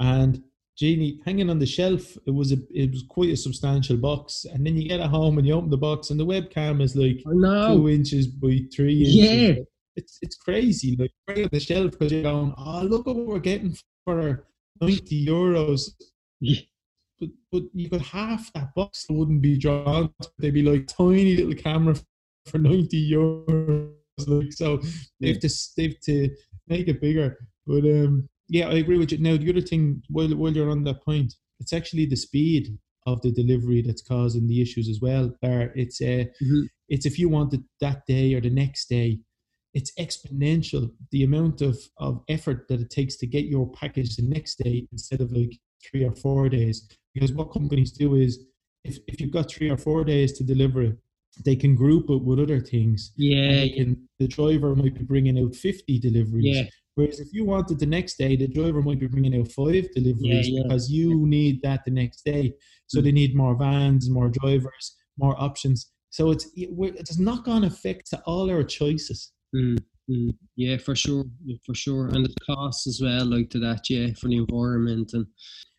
and 0.00 0.42
Genie 0.76 1.20
hanging 1.24 1.48
on 1.48 1.60
the 1.60 1.66
shelf. 1.66 2.16
It 2.26 2.32
was 2.32 2.52
a, 2.52 2.56
it 2.70 2.90
was 2.90 3.04
quite 3.08 3.30
a 3.30 3.36
substantial 3.36 3.96
box, 3.96 4.44
and 4.52 4.66
then 4.66 4.76
you 4.76 4.88
get 4.88 5.00
it 5.00 5.06
home 5.06 5.38
and 5.38 5.46
you 5.46 5.54
open 5.54 5.70
the 5.70 5.76
box, 5.76 6.10
and 6.10 6.18
the 6.18 6.26
webcam 6.26 6.82
is 6.82 6.96
like 6.96 7.22
oh 7.26 7.30
no 7.30 7.76
two 7.76 7.88
inches 7.88 8.26
by 8.26 8.58
three 8.74 9.04
inches. 9.04 9.14
Yeah. 9.14 9.54
It's 9.96 10.18
it's 10.22 10.36
crazy. 10.36 10.96
Like 10.98 11.12
right 11.28 11.44
on 11.44 11.50
the 11.52 11.60
shelf 11.60 11.92
because 11.92 12.12
you're 12.12 12.22
going, 12.22 12.54
oh 12.56 12.82
look 12.82 13.06
what 13.06 13.16
we're 13.16 13.38
getting 13.38 13.76
for 14.04 14.46
ninety 14.80 15.26
euros. 15.26 15.90
Yeah. 16.40 16.60
But 17.20 17.28
but 17.52 17.62
you 17.72 17.88
got 17.88 18.00
half 18.02 18.52
that 18.54 18.74
box 18.74 19.06
wouldn't 19.08 19.40
be 19.42 19.56
drawn. 19.58 20.12
They'd 20.38 20.50
be 20.54 20.62
like 20.62 20.86
tiny 20.88 21.36
little 21.36 21.54
camera 21.54 21.94
for 22.46 22.58
ninety 22.58 23.10
euros. 23.10 23.92
Like 24.26 24.52
so, 24.52 24.80
they 25.20 25.28
have 25.28 25.40
to 25.40 25.48
they 25.76 25.82
have 25.84 26.00
to 26.00 26.30
make 26.68 26.88
it 26.88 27.00
bigger. 27.00 27.36
But 27.66 27.84
um, 27.84 28.28
yeah, 28.48 28.68
I 28.68 28.74
agree 28.74 28.98
with 28.98 29.12
you. 29.12 29.18
Now 29.18 29.36
the 29.36 29.50
other 29.50 29.60
thing, 29.60 30.02
while 30.08 30.28
while 30.34 30.52
you're 30.52 30.70
on 30.70 30.84
that 30.84 31.04
point, 31.04 31.34
it's 31.60 31.72
actually 31.72 32.06
the 32.06 32.16
speed 32.16 32.76
of 33.06 33.20
the 33.22 33.32
delivery 33.32 33.82
that's 33.82 34.02
causing 34.02 34.46
the 34.46 34.60
issues 34.62 34.88
as 34.88 35.00
well. 35.00 35.32
There, 35.42 35.72
it's 35.76 36.00
uh, 36.00 36.24
Mhm. 36.42 36.68
it's 36.88 37.06
if 37.06 37.18
you 37.18 37.28
want 37.28 37.54
it 37.54 37.60
that 37.80 38.06
day 38.06 38.34
or 38.34 38.40
the 38.40 38.50
next 38.50 38.88
day, 38.88 39.20
it's 39.74 39.92
exponential 39.98 40.90
the 41.10 41.24
amount 41.24 41.60
of, 41.60 41.76
of 41.98 42.22
effort 42.28 42.66
that 42.68 42.80
it 42.80 42.90
takes 42.90 43.16
to 43.16 43.26
get 43.26 43.44
your 43.46 43.70
package 43.72 44.16
the 44.16 44.22
next 44.22 44.56
day 44.62 44.86
instead 44.92 45.20
of 45.20 45.32
like 45.32 45.52
three 45.84 46.04
or 46.04 46.14
four 46.14 46.48
days. 46.48 46.88
Because 47.14 47.32
what 47.32 47.52
companies 47.52 47.92
do 47.92 48.14
is 48.14 48.46
if, 48.84 48.98
if 49.08 49.20
you've 49.20 49.30
got 49.32 49.50
three 49.50 49.70
or 49.70 49.76
four 49.76 50.04
days 50.04 50.32
to 50.38 50.44
deliver 50.44 50.82
it, 50.82 50.96
they 51.44 51.56
can 51.56 51.74
group 51.74 52.08
it 52.10 52.22
with 52.22 52.38
other 52.38 52.60
things. 52.60 53.12
Yeah 53.16 53.50
they 53.50 53.70
can, 53.70 54.08
the 54.20 54.28
driver 54.28 54.74
might 54.76 54.94
be 54.94 55.02
bringing 55.04 55.38
out 55.42 55.54
50 55.54 55.98
deliveries. 55.98 56.44
yeah 56.56 56.64
Whereas 56.96 57.18
if 57.18 57.32
you 57.32 57.44
wanted 57.44 57.80
the 57.80 57.86
next 57.86 58.18
day, 58.18 58.36
the 58.36 58.46
driver 58.46 58.80
might 58.80 59.00
be 59.00 59.08
bringing 59.08 59.34
out 59.40 59.50
five 59.50 59.90
deliveries 59.92 60.48
yeah. 60.48 60.62
because 60.62 60.88
you 60.88 61.26
need 61.26 61.60
that 61.62 61.84
the 61.84 61.90
next 61.90 62.24
day. 62.24 62.54
So 62.86 63.00
Mm. 63.00 63.04
they 63.04 63.12
need 63.12 63.34
more 63.34 63.56
vans, 63.56 64.08
more 64.08 64.28
drivers, 64.28 64.94
more 65.18 65.34
options. 65.42 65.90
So 66.10 66.30
it's 66.30 66.46
it- 66.54 66.70
it's 67.00 67.18
not 67.18 67.44
going 67.44 67.62
to 67.62 67.66
affect 67.74 68.14
all 68.26 68.48
our 68.48 68.62
choices. 68.62 69.32
Mm, 69.54 69.78
mm, 70.10 70.34
yeah 70.56 70.76
for 70.78 70.96
sure 70.96 71.24
yeah, 71.44 71.56
for 71.64 71.74
sure 71.74 72.08
and 72.08 72.24
the 72.24 72.34
costs 72.44 72.86
as 72.86 73.00
well 73.00 73.24
like 73.24 73.50
to 73.50 73.60
that 73.60 73.88
yeah 73.88 74.08
for 74.18 74.28
the 74.28 74.38
environment 74.38 75.12
and 75.12 75.26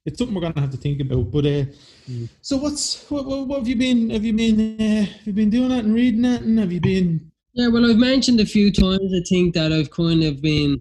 It's 0.06 0.20
something 0.20 0.36
we're 0.36 0.42
going 0.42 0.54
to 0.54 0.62
have 0.62 0.70
to 0.72 0.78
think 0.78 1.02
about. 1.02 1.32
But 1.32 1.46
uh, 1.46 1.66
Mm. 2.08 2.30
so 2.42 2.58
what's 2.58 3.10
what, 3.10 3.26
what, 3.26 3.48
what 3.48 3.58
have 3.60 3.68
you 3.68 3.76
been? 3.76 4.12
Have 4.12 4.24
you 4.24 4.34
been? 4.34 4.80
Uh, 4.80 5.06
have 5.06 5.26
you 5.26 5.34
been 5.34 5.50
doing 5.50 5.70
that 5.70 5.86
and 5.86 5.96
reading 5.96 6.22
that? 6.22 6.44
And 6.44 6.60
have 6.60 6.72
you 6.72 6.80
been? 6.80 7.32
Yeah, 7.56 7.70
well, 7.70 7.90
I've 7.90 7.98
mentioned 7.98 8.40
a 8.40 8.46
few 8.46 8.72
times. 8.72 9.12
I 9.12 9.24
think 9.28 9.56
that 9.56 9.74
I've 9.74 9.90
kind 9.90 10.24
of 10.24 10.40
been 10.40 10.80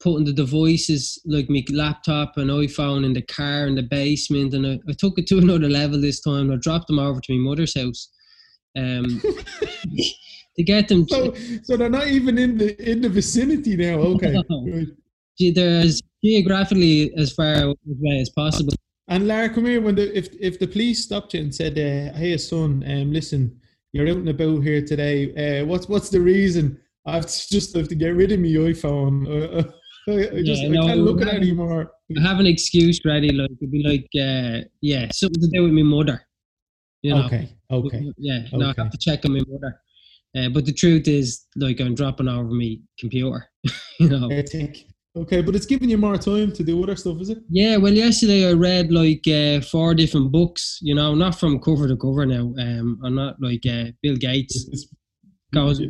putting 0.00 0.24
the 0.26 0.32
devices 0.32 1.22
like 1.24 1.48
my 1.48 1.62
laptop 1.70 2.36
and 2.36 2.50
iPhone 2.50 3.04
in 3.04 3.12
the 3.12 3.22
car 3.22 3.68
in 3.68 3.76
the 3.76 3.84
basement, 3.84 4.54
and 4.54 4.66
I, 4.66 4.80
I 4.90 4.94
took 4.98 5.20
it 5.20 5.28
to 5.28 5.38
another 5.38 5.68
level 5.68 6.00
this 6.00 6.20
time. 6.20 6.50
I 6.50 6.56
dropped 6.56 6.88
them 6.88 6.98
over 6.98 7.20
to 7.20 7.32
my 7.38 7.48
mother's 7.50 7.78
house. 7.78 8.10
Um, 8.76 9.06
to 10.56 10.62
get 10.64 10.88
them. 10.88 11.06
So, 11.08 11.34
so 11.62 11.76
they're 11.76 11.88
not 11.90 12.08
even 12.08 12.38
in 12.38 12.58
the 12.58 12.90
in 12.90 13.00
the 13.00 13.08
vicinity 13.08 13.76
now. 13.76 13.98
Okay, 13.98 14.34
No. 14.48 14.86
they're 15.54 15.80
as 15.80 16.02
geographically 16.24 17.12
as 17.16 17.32
far 17.32 17.54
away 17.54 18.20
as 18.20 18.30
possible. 18.30 18.72
And 19.08 19.28
Lara, 19.28 19.48
come 19.48 19.66
here. 19.66 19.80
When 19.80 19.94
the 19.94 20.16
if 20.16 20.28
if 20.40 20.58
the 20.58 20.66
police 20.66 21.04
stopped 21.04 21.34
you 21.34 21.40
and 21.40 21.54
said, 21.54 21.78
uh, 21.78 22.16
"Hey, 22.16 22.36
son, 22.38 22.82
um, 22.86 23.12
listen, 23.12 23.60
you're 23.92 24.08
out 24.08 24.16
and 24.16 24.28
about 24.28 24.62
here 24.62 24.82
today. 24.84 25.60
Uh, 25.60 25.66
what's 25.66 25.88
what's 25.88 26.10
the 26.10 26.20
reason? 26.20 26.78
I've 27.06 27.26
just 27.54 27.76
have 27.76 27.88
to 27.88 27.94
get 27.94 28.16
rid 28.16 28.32
of 28.32 28.40
my 28.40 28.46
iPhone. 28.48 29.26
Uh, 29.28 29.62
I 30.08 30.42
just 30.42 30.62
Yeah, 30.62 30.80
I 30.82 30.86
can't 30.86 31.00
look 31.00 31.22
at 31.22 31.28
it 31.28 31.34
anymore." 31.34 31.92
I 32.16 32.20
have 32.20 32.40
an 32.40 32.46
excuse 32.46 33.00
ready. 33.04 33.30
Like 33.30 33.50
it'd 33.60 33.70
be 33.70 33.82
like, 33.82 34.06
uh, 34.14 34.64
yeah, 34.80 35.08
something 35.12 35.42
to 35.42 35.48
do 35.48 35.64
with 35.64 35.72
my 35.72 35.82
mother. 35.82 36.22
You 37.02 37.14
know. 37.14 37.24
Okay, 37.26 37.48
okay, 37.70 38.10
Yeah. 38.16 38.46
No, 38.52 38.70
I 38.70 38.74
have 38.76 38.90
to 38.90 38.98
check 38.98 39.24
on 39.24 39.32
my 39.32 39.42
mother. 39.48 39.80
Uh, 40.36 40.48
but 40.50 40.66
the 40.66 40.72
truth 40.72 41.08
is, 41.08 41.46
like, 41.56 41.80
I'm 41.80 41.94
dropping 41.94 42.28
over 42.28 42.50
my 42.50 42.76
computer. 42.98 43.46
you 44.00 44.08
know. 44.08 44.30
I 44.30 44.42
think. 44.42 44.84
Okay, 45.16 45.40
but 45.40 45.54
it's 45.56 45.64
giving 45.64 45.88
you 45.88 45.96
more 45.96 46.18
time 46.18 46.52
to 46.52 46.62
do 46.62 46.82
other 46.82 46.94
stuff, 46.94 47.18
is 47.22 47.30
it? 47.30 47.38
Yeah, 47.48 47.78
well, 47.78 47.92
yesterday 47.94 48.46
I 48.50 48.52
read 48.52 48.92
like 48.92 49.26
uh, 49.26 49.62
four 49.62 49.94
different 49.94 50.30
books. 50.30 50.78
You 50.82 50.94
know, 50.94 51.14
not 51.14 51.40
from 51.40 51.58
cover 51.60 51.88
to 51.88 51.96
cover. 51.96 52.26
Now, 52.26 52.52
um, 52.58 53.00
I'm 53.02 53.14
not 53.14 53.36
like 53.40 53.64
uh, 53.66 53.86
Bill 54.02 54.16
Gates 54.16 54.66
It's- 54.66 54.86
goes. 55.54 55.80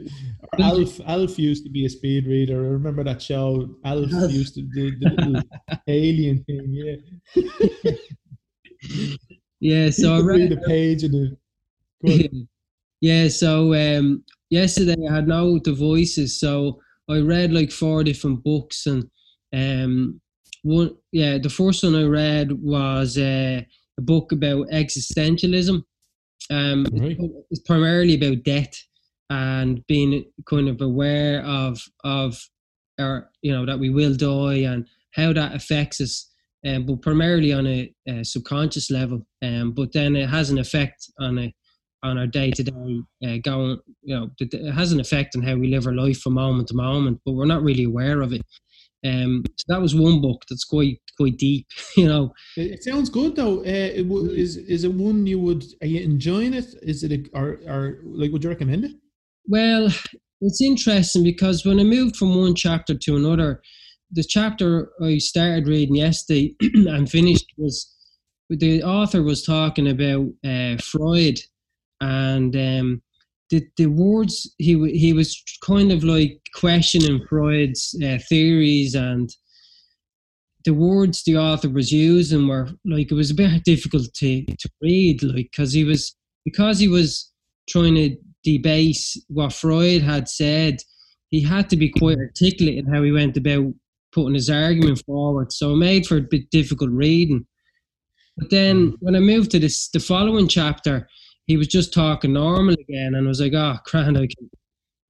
Alf 0.61 1.01
Alf 1.07 1.39
used 1.41 1.65
to 1.65 1.71
be 1.71 1.87
a 1.87 1.91
speed 1.91 2.27
reader. 2.29 2.55
I 2.65 2.69
remember 2.69 3.03
that 3.03 3.21
show. 3.21 3.69
Alf 3.85 4.13
used 4.31 4.55
to 4.55 4.63
do 4.63 4.97
the 4.97 5.11
little 5.11 5.43
alien 5.89 6.45
thing. 6.45 7.01
Yeah, 7.35 7.93
Yeah, 9.61 9.91
so 9.91 10.15
I 10.15 10.21
read 10.21 10.41
read. 10.41 10.51
the 10.53 10.63
page 10.69 11.03
and 11.03 11.15
the. 11.15 11.37
Go 12.07 12.29
yeah, 13.01 13.29
so 13.29 13.75
um, 13.75 14.23
yesterday 14.51 14.97
I 15.09 15.15
had 15.15 15.29
no 15.29 15.59
devices, 15.59 16.39
so 16.39 16.81
I 17.09 17.21
read 17.21 17.53
like 17.53 17.71
four 17.71 18.05
different 18.05 18.43
books, 18.43 18.87
and 18.87 19.09
um, 19.53 20.21
one, 20.63 20.97
yeah, 21.13 21.39
the 21.39 21.51
first 21.51 21.85
one 21.85 21.95
I 21.95 22.05
read 22.05 22.53
was 22.53 23.17
uh, 23.17 23.63
a 23.99 24.03
book 24.03 24.33
about 24.33 24.69
existentialism. 24.69 25.83
Um, 26.51 26.87
Right. 26.93 27.17
it's 27.51 27.61
primarily 27.61 28.15
about 28.15 28.45
death 28.45 28.75
and 29.31 29.85
being 29.89 30.25
kind 30.49 30.69
of 30.69 30.81
aware 30.81 31.45
of 31.45 31.83
of 32.05 32.41
our, 33.01 33.31
you 33.43 33.53
know, 33.53 33.67
that 33.67 33.79
we 33.79 33.91
will 33.91 34.15
die 34.15 34.59
and 34.59 34.87
how 35.13 35.33
that 35.33 35.55
affects 35.55 36.01
us. 36.01 36.31
Um, 36.67 36.87
but 36.87 37.03
primarily 37.03 37.53
on 37.53 37.67
a, 37.67 37.93
a 38.09 38.25
subconscious 38.25 38.91
level. 38.91 39.27
Um, 39.43 39.73
but 39.73 39.93
then 39.93 40.17
it 40.17 40.29
has 40.29 40.51
an 40.51 40.59
effect 40.59 41.11
on 41.21 41.39
a 41.39 41.55
on 42.03 42.19
our 42.19 42.27
day 42.27 42.51
to 42.51 42.63
day 42.63 43.39
going. 43.41 43.79
You 44.03 44.17
know, 44.17 44.31
it 44.39 44.73
has 44.73 44.93
an 44.93 45.01
effect 45.01 45.37
on 45.37 45.43
how 45.43 45.57
we 45.57 45.69
live 45.69 45.87
our 45.87 45.95
life 45.95 46.21
from 46.21 46.35
moment 46.35 46.69
to 46.69 46.75
moment, 46.75 47.21
but 47.25 47.33
we're 47.33 47.47
not 47.47 47.63
really 47.63 47.85
aware 47.85 48.21
of 48.23 48.33
it. 48.33 48.43
Um, 49.05 49.45
so 49.57 49.65
that 49.69 49.81
was 49.81 49.95
one 49.95 50.21
book 50.21 50.43
that's 50.49 50.65
quite 50.65 50.99
quite 51.17 51.37
deep. 51.37 51.67
You 51.97 52.09
know, 52.09 52.33
It, 52.57 52.73
it 52.73 52.85
sounds 52.85 53.11
good 53.11 53.37
though. 53.37 53.61
Uh, 53.61 53.91
it, 53.99 54.09
w- 54.09 54.31
is 54.31 54.57
is 54.57 54.85
it 54.85 54.93
one 54.93 55.27
you 55.27 55.39
would? 55.41 55.65
Are 55.83 55.87
you 55.87 56.01
enjoying 56.03 56.55
it? 56.55 56.75
Is 56.83 57.03
it 57.03 57.13
a, 57.13 57.25
or 57.39 57.61
or 57.67 57.99
like 58.05 58.33
would 58.33 58.45
you 58.45 58.51
recommend 58.51 58.85
it? 58.85 58.93
Well, 59.47 59.89
it's 60.41 60.61
interesting 60.61 61.23
because 61.23 61.65
when 61.65 61.79
I 61.79 61.85
moved 61.85 62.17
from 62.17 62.35
one 62.35 62.55
chapter 62.55 62.95
to 62.95 63.17
another, 63.17 63.63
the 64.11 64.25
chapter 64.25 64.91
I 65.03 65.19
started 65.19 65.69
reading 65.69 65.97
yesterday 65.97 66.55
and 66.61 67.09
finished 67.09 67.47
was 67.57 67.93
the 68.49 68.83
author 68.83 69.23
was 69.23 69.43
talking 69.43 69.89
about 69.89 70.27
uh, 70.45 70.77
Freud 70.83 71.41
and 72.01 72.55
um, 72.57 73.03
the 73.51 73.67
the 73.77 73.87
words 73.87 74.53
he 74.59 74.75
w- 74.75 74.99
he 74.99 75.13
was 75.13 75.43
kind 75.63 75.93
of 75.93 76.05
like 76.05 76.41
questioning 76.55 77.25
Freud's 77.29 77.95
uh, 78.05 78.19
theories 78.29 78.95
and 78.95 79.31
the 80.65 80.75
words 80.75 81.23
the 81.23 81.37
author 81.37 81.69
was 81.69 81.93
using 81.93 82.49
were 82.49 82.69
like 82.85 83.11
it 83.11 83.15
was 83.15 83.31
a 83.31 83.35
bit 83.35 83.65
difficult 83.65 84.13
to 84.15 84.45
to 84.45 84.69
read 84.83 85.23
like 85.23 85.49
because 85.53 85.73
he 85.73 85.85
was 85.85 86.17
because 86.45 86.79
he 86.79 86.89
was 86.89 87.33
trying 87.69 87.95
to 87.95 88.17
debase 88.45 89.17
what 89.29 89.53
Freud 89.53 90.03
had 90.03 90.29
said 90.29 90.79
he 91.29 91.41
had 91.41 91.69
to 91.71 91.77
be 91.77 91.89
quite 91.91 92.19
articulate 92.19 92.79
in 92.79 92.87
how 92.87 93.03
he 93.03 93.13
went 93.13 93.37
about 93.37 93.73
putting 94.13 94.35
his 94.35 94.49
argument 94.49 95.03
forward. 95.05 95.53
So 95.53 95.73
it 95.73 95.77
made 95.77 96.07
for 96.07 96.17
a 96.17 96.23
bit 96.23 96.51
difficult 96.51 96.91
reading. 96.91 97.47
But 98.37 98.51
then 98.51 98.95
when 99.01 99.17
I 99.17 99.21
moved 99.21 99.51
to 99.53 99.59
this 99.59 99.89
the 99.89 100.01
following 100.01 100.49
chapter 100.49 101.09
he 101.47 101.57
was 101.57 101.69
just 101.69 101.93
talking 101.93 102.33
normal 102.33 102.75
again 102.75 103.15
and 103.15 103.27
I 103.27 103.29
was 103.29 103.41
like 103.41 103.55
oh 103.55 103.77
grand 103.85 104.17
I 104.19 104.27
can 104.27 104.51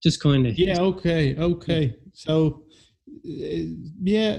just 0.02 0.20
kind 0.20 0.46
of 0.46 0.58
Yeah. 0.58 0.80
Okay. 0.80 1.36
Okay. 1.36 1.96
So. 2.12 2.62
uh, 3.08 3.66
Yeah, 4.02 4.36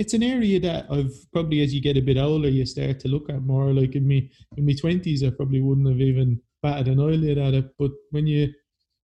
it's 0.00 0.14
an 0.14 0.22
area 0.22 0.58
that 0.60 0.86
I've 0.90 1.14
probably 1.32 1.62
as 1.62 1.72
you 1.74 1.80
get 1.80 1.96
a 1.96 2.00
bit 2.02 2.18
older, 2.18 2.48
you 2.48 2.66
start 2.66 3.00
to 3.00 3.08
look 3.08 3.30
at 3.30 3.42
more. 3.42 3.72
Like 3.72 3.94
in 3.94 4.06
me, 4.06 4.30
in 4.56 4.66
my 4.66 4.74
twenties, 4.74 5.22
I 5.22 5.30
probably 5.30 5.62
wouldn't 5.62 5.88
have 5.88 6.00
even 6.00 6.40
batted 6.62 6.88
an 6.88 7.00
eyelid 7.00 7.38
at 7.38 7.54
it. 7.54 7.66
But 7.78 7.92
when 8.10 8.26
you, 8.26 8.52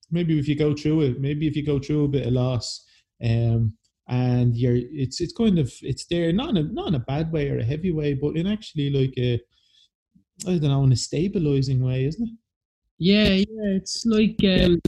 maybe 0.10 0.38
if 0.40 0.48
you 0.48 0.56
go 0.56 0.74
through 0.76 1.02
it, 1.02 1.22
maybe 1.22 1.48
if 1.48 1.56
you 1.56 1.66
go 1.66 1.80
through 1.80 2.06
a 2.06 2.14
bit 2.16 2.28
of 2.28 2.34
loss, 2.34 2.84
um, 3.24 3.74
and 4.08 4.58
you're, 4.58 4.80
it's 5.04 5.22
it's 5.22 5.34
kind 5.34 5.60
of 5.60 5.72
it's 5.82 6.06
there, 6.08 6.34
not 6.34 6.50
in 6.50 6.58
a 6.58 6.64
not 6.64 6.90
in 6.90 6.96
a 6.96 7.00
bad 7.00 7.32
way 7.32 7.50
or 7.50 7.60
a 7.60 7.64
heavy 7.64 7.92
way, 7.92 8.14
but 8.14 8.36
in 8.36 8.48
actually 8.48 8.90
like 8.90 9.14
a, 9.18 9.40
I 10.48 10.52
don't 10.58 10.64
know, 10.64 10.84
in 10.84 10.92
a 10.92 10.96
stabilizing 10.96 11.84
way, 11.84 12.06
isn't 12.06 12.28
it? 12.28 12.36
Yeah, 12.98 13.30
yeah, 13.30 13.78
it's 13.78 14.06
like 14.06 14.38
um, 14.44 14.80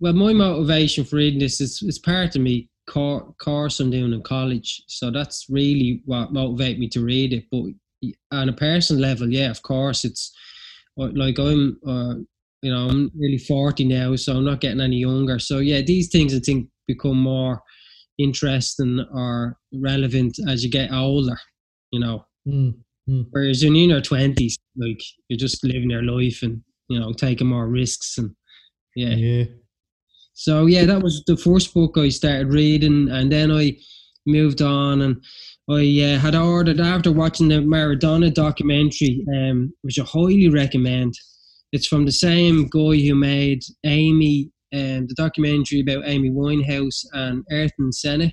well, 0.00 0.12
my 0.12 0.32
motivation 0.32 1.04
for 1.04 1.16
reading 1.16 1.38
this 1.40 1.60
is 1.60 1.82
it's 1.82 1.98
part 1.98 2.34
of 2.36 2.42
me 2.42 2.68
cour- 2.86 3.34
course 3.38 3.80
I'm 3.80 3.90
doing 3.90 4.12
in 4.12 4.22
college, 4.22 4.82
so 4.86 5.10
that's 5.10 5.46
really 5.48 6.02
what 6.04 6.32
motivated 6.32 6.78
me 6.78 6.88
to 6.90 7.04
read 7.04 7.32
it. 7.32 7.44
But 7.50 8.12
on 8.32 8.48
a 8.48 8.52
personal 8.52 9.02
level, 9.02 9.28
yeah, 9.30 9.50
of 9.50 9.62
course, 9.62 10.04
it's 10.04 10.32
like 10.96 11.38
I'm, 11.38 11.78
uh, 11.86 12.14
you 12.62 12.72
know, 12.72 12.88
I'm 12.88 13.10
nearly 13.14 13.38
forty 13.38 13.84
now, 13.84 14.16
so 14.16 14.36
I'm 14.36 14.44
not 14.44 14.60
getting 14.60 14.80
any 14.80 14.96
younger. 14.96 15.38
So 15.38 15.58
yeah, 15.58 15.80
these 15.82 16.08
things 16.08 16.34
I 16.34 16.38
think 16.38 16.68
become 16.86 17.18
more 17.18 17.62
interesting 18.18 19.04
or 19.12 19.56
relevant 19.72 20.38
as 20.48 20.64
you 20.64 20.70
get 20.70 20.92
older. 20.92 21.38
You 21.90 22.00
know, 22.00 22.24
Mm. 22.46 22.74
whereas 23.30 23.62
in 23.62 23.74
your 23.76 24.00
twenties, 24.00 24.58
like 24.76 25.00
you're 25.28 25.38
just 25.38 25.64
living 25.64 25.90
your 25.90 26.02
life 26.02 26.42
and 26.42 26.62
you 26.88 26.98
know 26.98 27.12
taking 27.12 27.46
more 27.46 27.68
risks 27.68 28.18
and 28.18 28.34
yeah. 28.94 29.14
Yeah. 29.14 29.44
So 30.34 30.66
yeah, 30.66 30.84
that 30.86 31.02
was 31.02 31.22
the 31.26 31.36
first 31.36 31.74
book 31.74 31.96
I 31.96 32.08
started 32.08 32.52
reading, 32.52 33.08
and 33.10 33.30
then 33.30 33.50
I 33.52 33.76
moved 34.26 34.62
on, 34.62 35.02
and 35.02 35.22
I 35.70 36.14
uh, 36.14 36.18
had 36.18 36.34
ordered 36.34 36.80
after 36.80 37.12
watching 37.12 37.48
the 37.48 37.56
Maradona 37.56 38.32
documentary, 38.32 39.24
um, 39.32 39.72
which 39.82 39.98
I 39.98 40.04
highly 40.04 40.48
recommend. 40.48 41.14
It's 41.72 41.86
from 41.86 42.04
the 42.04 42.12
same 42.12 42.68
guy 42.68 42.96
who 42.96 43.14
made 43.14 43.62
Amy, 43.84 44.50
um, 44.72 45.06
the 45.06 45.14
documentary 45.16 45.80
about 45.80 46.06
Amy 46.06 46.30
Winehouse 46.30 47.04
and 47.12 47.44
Ayrton 47.50 47.92
Senna. 47.92 48.32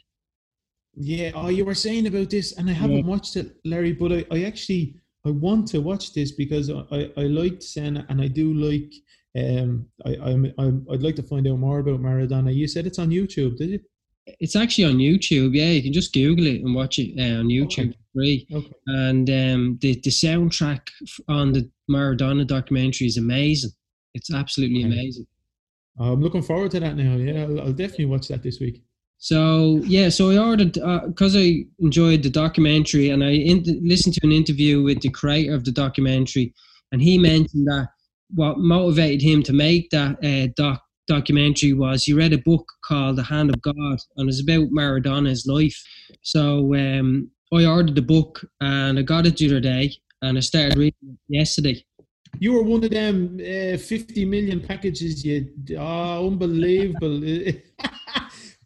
Yeah, 0.95 1.31
oh, 1.33 1.50
you 1.50 1.65
were 1.65 1.75
saying 1.75 2.07
about 2.07 2.29
this, 2.29 2.57
and 2.57 2.69
I 2.69 2.74
haven't 2.74 3.05
watched 3.05 3.36
it, 3.36 3.55
Larry. 3.63 3.93
But 3.93 4.12
I, 4.12 4.25
I 4.31 4.43
actually 4.43 4.95
I 5.25 5.30
want 5.30 5.68
to 5.70 5.80
watch 5.82 6.13
this 6.13 6.32
because 6.32 6.70
I, 6.70 6.84
I, 6.92 7.12
I 7.18 7.24
liked 7.24 7.63
Senna, 7.63 8.06
and 8.10 8.22
I 8.22 8.28
do 8.28 8.54
like. 8.54 8.92
Um, 9.38 9.86
I, 10.06 10.18
I'm, 10.18 10.51
I'm 10.58 10.86
I'd 10.92 11.01
like 11.04 11.16
to 11.16 11.24
find 11.24 11.48
out 11.48 11.58
more 11.60 11.80
about 11.80 12.01
Maradona. 12.01 12.54
You 12.54 12.68
said 12.68 12.86
it's 12.86 13.00
on 13.00 13.10
YouTube, 13.10 13.58
did 13.58 13.70
you? 13.70 13.80
It's 14.40 14.56
actually 14.56 14.86
on 14.86 14.98
YouTube. 14.98 15.56
Yeah, 15.56 15.70
you 15.72 15.82
can 15.82 15.94
just 15.94 16.13
Google 16.13 16.46
it 16.48 16.62
and 16.62 16.75
watch 16.75 17.00
it 17.00 17.18
uh, 17.20 17.40
on 17.40 17.48
YouTube 17.48 17.90
Okay. 17.90 17.98
free. 18.13 18.48
Okay. 18.54 18.74
And 18.88 19.30
um, 19.30 19.78
the 19.82 19.96
the 20.04 20.10
soundtrack 20.10 20.82
on 21.28 21.54
the 21.54 21.70
Maradona 21.90 22.46
documentary 22.46 23.08
is 23.08 23.18
amazing. 23.18 23.72
It's 24.13 24.34
absolutely 24.34 24.84
Okay. 24.86 24.94
amazing. 24.94 25.28
I'm 26.00 26.22
looking 26.22 26.42
forward 26.42 26.72
to 26.72 26.80
that 26.82 26.96
now. 26.98 27.16
Yeah, 27.16 27.44
I'll, 27.44 27.62
I'll 27.62 27.74
definitely 27.74 28.06
watch 28.06 28.28
that 28.30 28.44
this 28.44 28.60
week. 28.60 28.84
So 29.24 29.82
yeah, 29.86 30.10
so 30.10 30.32
I 30.32 30.38
ordered 30.40 30.74
because 31.06 31.36
I 31.38 31.66
enjoyed 31.78 32.24
the 32.24 32.30
documentary 32.32 33.12
and 33.12 33.24
I 33.24 33.34
in- 33.34 33.80
listened 33.84 34.16
to 34.16 34.22
an 34.24 34.32
interview 34.32 34.82
with 34.82 35.01
the 35.01 35.12
creator 35.12 35.54
of 35.54 35.63
the 35.63 35.72
documentary, 35.72 36.56
and 36.92 37.04
he 37.04 37.20
mentioned 37.20 37.68
that 37.68 37.90
what 38.34 38.58
motivated 38.58 39.22
him 39.22 39.44
to 39.44 39.54
make 39.54 39.92
that 39.92 40.18
uh, 40.25 40.51
doc 40.56 40.82
documentary 41.08 41.74
was 41.74 42.04
he 42.04 42.13
read 42.13 42.34
a 42.34 42.40
book 42.40 42.68
called 42.84 43.16
The 43.16 43.22
Hand 43.22 43.51
of 43.51 43.62
God, 43.62 44.00
and 44.18 44.28
it's 44.28 44.42
about 44.42 44.72
Maradona's 44.72 45.46
life. 45.46 45.80
So 46.24 46.74
um, 46.74 47.30
I 47.54 47.66
ordered 47.66 47.94
the 47.94 48.01
book 48.01 48.44
and 48.60 48.98
I 48.98 49.04
got 49.04 49.28
it 49.28 49.38
the 49.38 49.46
other 49.46 49.60
day, 49.60 49.94
and 50.24 50.36
I 50.36 50.42
started 50.42 50.80
reading 50.80 51.10
it 51.13 51.20
yesterday. 51.28 51.86
You 52.40 52.54
were 52.54 52.63
one 52.63 52.84
of 52.84 52.90
them 52.90 53.40
uh, 53.40 53.78
50 53.78 54.25
million 54.25 54.62
packages. 54.62 55.24
You, 55.24 55.48
oh, 55.78 56.25
unbelievable. 56.25 57.22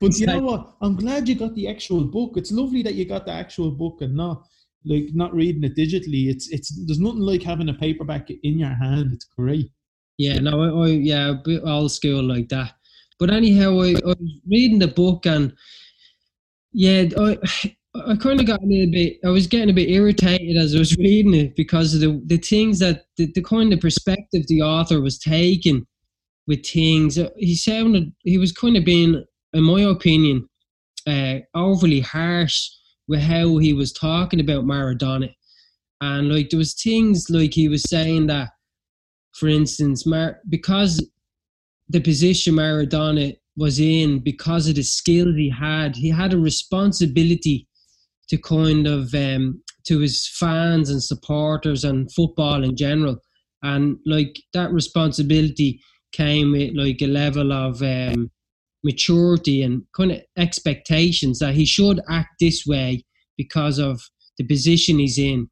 but 0.07 0.19
you 0.19 0.27
know 0.27 0.39
what? 0.39 0.75
I'm 0.81 0.95
glad 0.95 1.27
you 1.27 1.35
got 1.35 1.55
the 1.55 1.67
actual 1.67 2.03
book. 2.03 2.33
It's 2.35 2.51
lovely 2.51 2.81
that 2.83 2.95
you 2.95 3.05
got 3.05 3.25
the 3.25 3.31
actual 3.31 3.71
book 3.71 4.01
and 4.01 4.15
not 4.15 4.43
like 4.85 5.09
not 5.13 5.33
reading 5.33 5.63
it 5.63 5.75
digitally. 5.75 6.29
It's 6.29 6.49
it's 6.49 6.69
there's 6.85 6.99
nothing 6.99 7.21
like 7.21 7.43
having 7.43 7.69
a 7.69 7.73
paperback 7.73 8.29
in 8.29 8.59
your 8.59 8.69
hand. 8.69 9.11
It's 9.13 9.25
great. 9.25 9.69
Yeah, 10.17 10.39
no, 10.39 10.61
I, 10.61 10.85
I 10.85 10.87
yeah, 10.89 11.29
a 11.31 11.33
bit 11.35 11.63
old 11.65 11.91
school 11.91 12.23
like 12.23 12.49
that. 12.49 12.73
But 13.19 13.31
anyhow, 13.31 13.79
I, 13.81 13.91
I 13.91 14.05
was 14.05 14.41
reading 14.49 14.79
the 14.79 14.87
book 14.87 15.25
and 15.25 15.53
yeah, 16.73 17.05
I 17.17 17.37
I 17.95 18.15
kind 18.17 18.39
of 18.39 18.45
got 18.45 18.61
a 18.61 18.65
little 18.65 18.91
bit. 18.91 19.19
I 19.25 19.29
was 19.29 19.47
getting 19.47 19.69
a 19.69 19.73
bit 19.73 19.89
irritated 19.89 20.57
as 20.57 20.75
I 20.75 20.79
was 20.79 20.95
reading 20.97 21.33
it 21.33 21.55
because 21.55 21.93
of 21.93 22.01
the 22.01 22.21
the 22.25 22.37
things 22.37 22.79
that 22.79 23.05
the, 23.17 23.31
the 23.33 23.41
kind 23.41 23.73
of 23.73 23.79
perspective 23.79 24.43
the 24.47 24.61
author 24.61 25.01
was 25.01 25.17
taking 25.17 25.85
with 26.47 26.65
things. 26.65 27.17
He 27.37 27.55
sounded 27.55 28.13
he 28.23 28.37
was 28.37 28.51
kind 28.51 28.77
of 28.77 28.85
being, 28.85 29.23
in 29.55 29.63
my 29.63 29.81
opinion, 29.81 30.47
uh, 31.07 31.39
overly 31.53 32.01
harsh 32.01 32.69
with 33.07 33.21
how 33.21 33.57
he 33.57 33.73
was 33.73 33.93
talking 33.93 34.39
about 34.39 34.65
Maradona, 34.65 35.33
and 36.01 36.33
like 36.33 36.49
there 36.49 36.57
was 36.57 36.73
things 36.73 37.29
like 37.29 37.53
he 37.53 37.67
was 37.67 37.83
saying 37.89 38.27
that, 38.27 38.49
for 39.33 39.47
instance, 39.47 40.05
Mar- 40.05 40.39
because 40.49 41.07
the 41.89 42.01
position 42.01 42.55
Maradona 42.55 43.35
was 43.55 43.79
in 43.79 44.19
because 44.19 44.67
of 44.67 44.75
the 44.75 44.83
skills 44.83 45.35
he 45.35 45.49
had, 45.49 45.95
he 45.95 46.09
had 46.09 46.33
a 46.33 46.37
responsibility 46.37 47.67
to 48.27 48.37
kind 48.37 48.87
of 48.87 49.13
um, 49.13 49.61
to 49.85 49.99
his 49.99 50.27
fans 50.27 50.89
and 50.89 51.01
supporters 51.01 51.83
and 51.83 52.11
football 52.11 52.63
in 52.63 52.75
general. 52.75 53.17
And 53.63 53.97
like 54.05 54.35
that 54.53 54.71
responsibility 54.71 55.79
came 56.11 56.51
with 56.51 56.75
like 56.75 57.01
a 57.01 57.07
level 57.07 57.53
of 57.53 57.81
um, 57.81 58.31
maturity 58.85 59.61
and 59.63 59.83
kind 59.93 60.11
of 60.13 60.21
expectations 60.37 61.39
that 61.39 61.53
he 61.53 61.65
should 61.65 61.99
act 62.09 62.29
this 62.39 62.65
way 62.65 63.03
because 63.37 63.79
of 63.79 64.01
the 64.37 64.45
position 64.45 64.99
he's 64.99 65.19
in. 65.19 65.49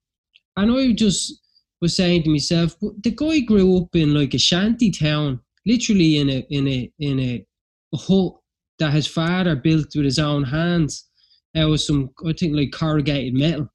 And 0.55 0.71
I 0.71 0.93
just 0.93 1.41
was 1.81 1.97
saying 1.97 2.23
to 2.23 2.29
myself, 2.29 2.77
the 2.79 3.11
guy 3.11 3.41
grew 3.41 3.77
up 3.77 3.93
in 3.93 4.13
like 4.13 4.33
a 4.33 4.39
shanty 4.39 4.91
town, 4.91 5.41
literally 5.65 6.17
in 6.17 6.29
a 6.29 6.45
in 6.49 6.67
a 6.67 6.91
in 6.99 7.19
a, 7.19 7.45
a 7.93 7.97
hut 7.97 8.33
that 8.79 8.93
his 8.93 9.07
father 9.07 9.55
built 9.55 9.87
with 9.95 10.05
his 10.05 10.19
own 10.19 10.43
hands 10.45 11.09
there 11.53 11.67
was 11.67 11.85
some 11.85 12.09
I 12.25 12.33
think 12.33 12.55
like 12.55 12.71
corrugated 12.71 13.33
metal. 13.33 13.69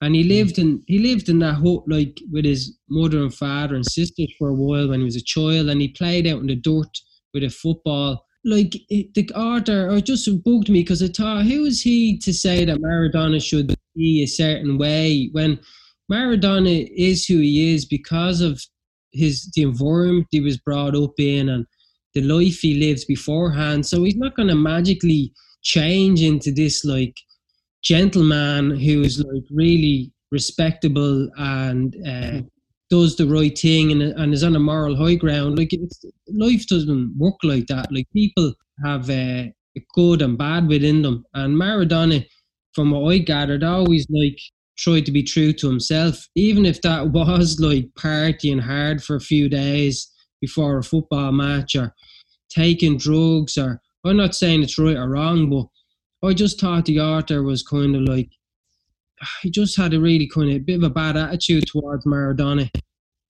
And 0.00 0.14
he 0.14 0.22
hmm. 0.22 0.28
lived 0.28 0.58
in 0.58 0.82
he 0.86 0.98
lived 0.98 1.28
in 1.28 1.40
that 1.40 1.54
hut 1.54 1.82
like 1.86 2.18
with 2.30 2.44
his 2.44 2.78
mother 2.88 3.18
and 3.18 3.34
father 3.34 3.74
and 3.74 3.86
sisters 3.86 4.32
for 4.38 4.48
a 4.48 4.54
while 4.54 4.88
when 4.88 5.00
he 5.00 5.04
was 5.04 5.16
a 5.16 5.22
child, 5.22 5.68
and 5.68 5.80
he 5.80 5.88
played 5.88 6.26
out 6.26 6.40
in 6.40 6.46
the 6.46 6.56
dirt 6.56 6.98
with 7.34 7.44
a 7.44 7.50
football. 7.50 8.24
Like 8.44 8.72
the 8.88 9.30
author, 9.34 9.90
it 9.90 10.06
just 10.06 10.26
bugged 10.44 10.70
me 10.70 10.82
because 10.82 11.02
I 11.02 11.08
thought, 11.08 11.44
who 11.44 11.64
is 11.66 11.82
he 11.82 12.18
to 12.18 12.32
say 12.32 12.64
that 12.64 12.80
Maradona 12.80 13.42
should 13.42 13.74
be 13.94 14.22
a 14.22 14.26
certain 14.26 14.78
way 14.78 15.28
when 15.32 15.60
Maradona 16.10 16.90
is 16.96 17.26
who 17.26 17.38
he 17.38 17.74
is 17.74 17.84
because 17.84 18.40
of 18.40 18.62
his 19.12 19.50
the 19.54 19.62
environment 19.62 20.26
he 20.30 20.40
was 20.40 20.56
brought 20.58 20.96
up 20.96 21.14
in 21.18 21.48
and 21.48 21.66
the 22.14 22.22
life 22.22 22.60
he 22.60 22.74
lived 22.74 23.04
beforehand. 23.06 23.86
So 23.86 24.02
he's 24.04 24.16
not 24.16 24.36
going 24.36 24.48
to 24.48 24.54
magically 24.54 25.32
change 25.62 26.22
into 26.22 26.50
this 26.50 26.84
like 26.84 27.16
gentleman 27.82 28.78
who 28.78 29.02
is 29.02 29.18
like 29.20 29.44
really 29.50 30.12
respectable 30.32 31.28
and 31.36 31.94
uh, 32.06 32.30
hmm. 32.30 32.40
Does 32.90 33.16
the 33.16 33.26
right 33.26 33.56
thing 33.56 33.92
and, 33.92 34.02
and 34.02 34.34
is 34.34 34.44
on 34.44 34.56
a 34.56 34.60
moral 34.60 34.96
high 34.96 35.14
ground. 35.14 35.58
Like 35.58 35.70
life 36.28 36.66
doesn't 36.66 37.14
work 37.16 37.36
like 37.42 37.66
that. 37.68 37.92
Like 37.92 38.08
people 38.12 38.54
have 38.84 39.08
uh, 39.08 39.44
good 39.94 40.22
and 40.22 40.36
bad 40.36 40.68
within 40.68 41.02
them, 41.02 41.24
and 41.34 41.56
Maradona, 41.56 42.26
from 42.74 42.90
what 42.90 43.12
I 43.12 43.18
gathered, 43.18 43.64
always 43.64 44.06
like 44.10 44.38
tried 44.76 45.06
to 45.06 45.12
be 45.12 45.22
true 45.22 45.52
to 45.52 45.68
himself, 45.68 46.26
even 46.34 46.66
if 46.66 46.80
that 46.82 47.08
was 47.12 47.60
like 47.60 47.88
partying 47.98 48.60
hard 48.60 49.02
for 49.02 49.16
a 49.16 49.20
few 49.20 49.48
days 49.48 50.10
before 50.40 50.78
a 50.78 50.82
football 50.82 51.32
match 51.32 51.76
or 51.76 51.94
taking 52.50 52.96
drugs 52.96 53.58
or 53.58 53.80
I'm 54.04 54.16
not 54.16 54.34
saying 54.34 54.62
it's 54.62 54.78
right 54.78 54.96
or 54.96 55.10
wrong, 55.10 55.50
but 55.50 56.26
I 56.26 56.32
just 56.32 56.60
thought 56.60 56.86
the 56.86 57.00
author 57.00 57.42
was 57.42 57.62
kind 57.62 57.94
of 57.94 58.02
like 58.02 58.30
he 59.42 59.50
just 59.50 59.76
had 59.76 59.94
a 59.94 60.00
really 60.00 60.28
kind 60.28 60.52
of 60.52 60.66
bit 60.66 60.76
of 60.76 60.82
a 60.82 60.90
bad 60.90 61.16
attitude 61.16 61.66
towards 61.66 62.04
Maradona. 62.06 62.70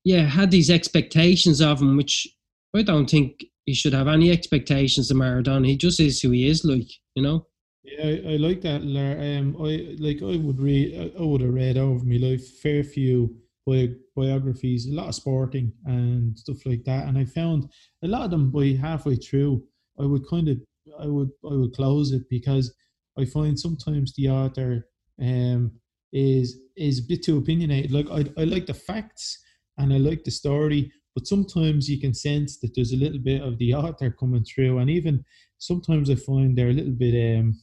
Yeah, 0.04 0.22
had 0.22 0.50
these 0.50 0.70
expectations 0.70 1.60
of 1.60 1.80
him, 1.80 1.96
which 1.96 2.26
I 2.74 2.82
don't 2.82 3.08
think 3.08 3.44
he 3.66 3.74
should 3.74 3.92
have 3.92 4.08
any 4.08 4.30
expectations 4.30 5.10
of 5.10 5.16
Maradona. 5.16 5.66
He 5.66 5.76
just 5.76 6.00
is 6.00 6.20
who 6.20 6.30
he 6.30 6.48
is, 6.48 6.64
like 6.64 6.88
you 7.14 7.22
know. 7.22 7.46
Yeah, 7.82 8.04
I, 8.04 8.32
I 8.32 8.36
like 8.36 8.60
that. 8.62 8.82
Um, 8.82 9.56
I 9.58 9.96
like 9.98 10.22
I 10.22 10.36
would 10.36 10.60
read. 10.60 11.12
I 11.18 11.22
would 11.22 11.40
have 11.40 11.54
read 11.54 11.76
over 11.76 12.04
my 12.04 12.16
life 12.16 12.46
fair 12.58 12.84
few 12.84 13.36
bi- 13.66 13.94
biographies, 14.16 14.86
a 14.86 14.92
lot 14.92 15.08
of 15.08 15.14
sporting 15.14 15.72
and 15.84 16.38
stuff 16.38 16.64
like 16.66 16.84
that, 16.84 17.06
and 17.06 17.18
I 17.18 17.24
found 17.24 17.70
a 18.02 18.08
lot 18.08 18.24
of 18.24 18.30
them 18.30 18.50
by 18.50 18.78
halfway 18.80 19.16
through 19.16 19.64
I 20.00 20.06
would 20.06 20.26
kind 20.28 20.48
of 20.48 20.58
I 20.98 21.06
would 21.06 21.30
I 21.44 21.54
would 21.54 21.74
close 21.74 22.12
it 22.12 22.28
because 22.30 22.74
I 23.18 23.24
find 23.24 23.58
sometimes 23.58 24.14
the 24.14 24.30
author 24.30 24.88
um 25.20 25.72
is 26.12 26.58
is 26.76 26.98
a 27.00 27.08
bit 27.08 27.22
too 27.22 27.38
opinionated. 27.38 27.92
Like 27.92 28.08
I 28.10 28.24
I 28.40 28.44
like 28.44 28.66
the 28.66 28.74
facts 28.74 29.38
and 29.78 29.92
I 29.92 29.98
like 29.98 30.24
the 30.24 30.30
story, 30.30 30.92
but 31.14 31.26
sometimes 31.26 31.88
you 31.88 32.00
can 32.00 32.14
sense 32.14 32.58
that 32.58 32.74
there's 32.74 32.92
a 32.92 32.96
little 32.96 33.18
bit 33.18 33.42
of 33.42 33.58
the 33.58 33.74
author 33.74 34.10
coming 34.10 34.44
through, 34.44 34.78
and 34.78 34.90
even 34.90 35.24
sometimes 35.58 36.10
I 36.10 36.16
find 36.16 36.56
they're 36.56 36.70
a 36.70 36.72
little 36.72 36.92
bit 36.92 37.38
um 37.38 37.58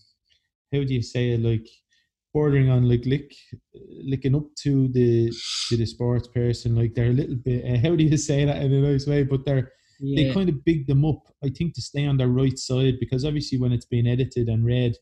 how 0.74 0.84
do 0.84 0.94
you 0.94 1.02
say 1.02 1.32
it 1.32 1.42
like 1.42 1.66
bordering 2.34 2.70
on 2.70 2.90
like 2.90 3.06
lick 3.06 3.34
licking 4.04 4.36
up 4.36 4.54
to 4.56 4.90
the 4.90 5.32
to 5.70 5.78
the 5.78 5.86
sports 5.86 6.28
person 6.28 6.76
like 6.76 6.94
they're 6.94 7.10
a 7.10 7.14
little 7.14 7.38
bit 7.38 7.64
uh, 7.66 7.80
how 7.80 7.96
do 7.96 8.04
you 8.04 8.18
say 8.18 8.44
that 8.44 8.62
in 8.62 8.74
a 8.74 8.82
nice 8.82 9.08
way 9.08 9.24
but 9.24 9.46
they're 9.46 9.72
yeah. 10.00 10.28
they 10.28 10.34
kind 10.34 10.50
of 10.50 10.64
big 10.64 10.88
them 10.88 11.06
up, 11.06 11.22
I 11.44 11.50
think, 11.50 11.74
to 11.76 11.82
stay 11.82 12.06
on 12.06 12.18
the 12.18 12.28
right 12.28 12.58
side 12.58 12.96
because 13.00 13.26
obviously 13.26 13.58
when 13.58 13.72
it's 13.72 13.86
being 13.86 14.08
edited 14.08 14.48
and 14.48 14.66
read, 14.66 14.96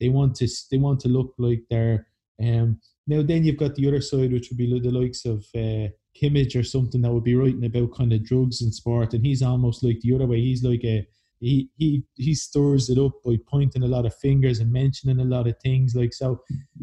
they 0.00 0.08
want 0.08 0.36
to 0.36 0.48
they 0.70 0.76
want 0.78 1.00
to 1.00 1.08
look 1.08 1.34
like 1.38 1.62
they're. 1.70 2.06
Um, 2.42 2.80
now 3.06 3.22
then 3.22 3.44
you've 3.44 3.58
got 3.58 3.74
the 3.74 3.88
other 3.88 4.00
side, 4.00 4.32
which 4.32 4.50
would 4.50 4.58
be 4.58 4.78
the 4.78 4.90
likes 4.90 5.24
of 5.24 5.44
uh, 5.54 5.88
Kimmage 6.20 6.58
or 6.58 6.64
something 6.64 7.02
that 7.02 7.12
would 7.12 7.24
be 7.24 7.34
writing 7.34 7.64
about 7.64 7.94
kind 7.94 8.12
of 8.12 8.24
drugs 8.24 8.62
and 8.62 8.74
sport, 8.74 9.14
and 9.14 9.24
he's 9.24 9.42
almost 9.42 9.82
like 9.82 10.00
the 10.00 10.14
other 10.14 10.26
way. 10.26 10.40
He's 10.40 10.64
like 10.64 10.84
a 10.84 11.06
he 11.40 11.68
he 11.76 12.02
he 12.14 12.34
stores 12.34 12.88
it 12.88 12.98
up 12.98 13.12
by 13.24 13.36
pointing 13.46 13.82
a 13.82 13.88
lot 13.88 14.06
of 14.06 14.14
fingers 14.16 14.60
and 14.60 14.72
mentioning 14.72 15.20
a 15.20 15.24
lot 15.24 15.46
of 15.46 15.58
things 15.60 15.94
like 15.94 16.14
so. 16.14 16.40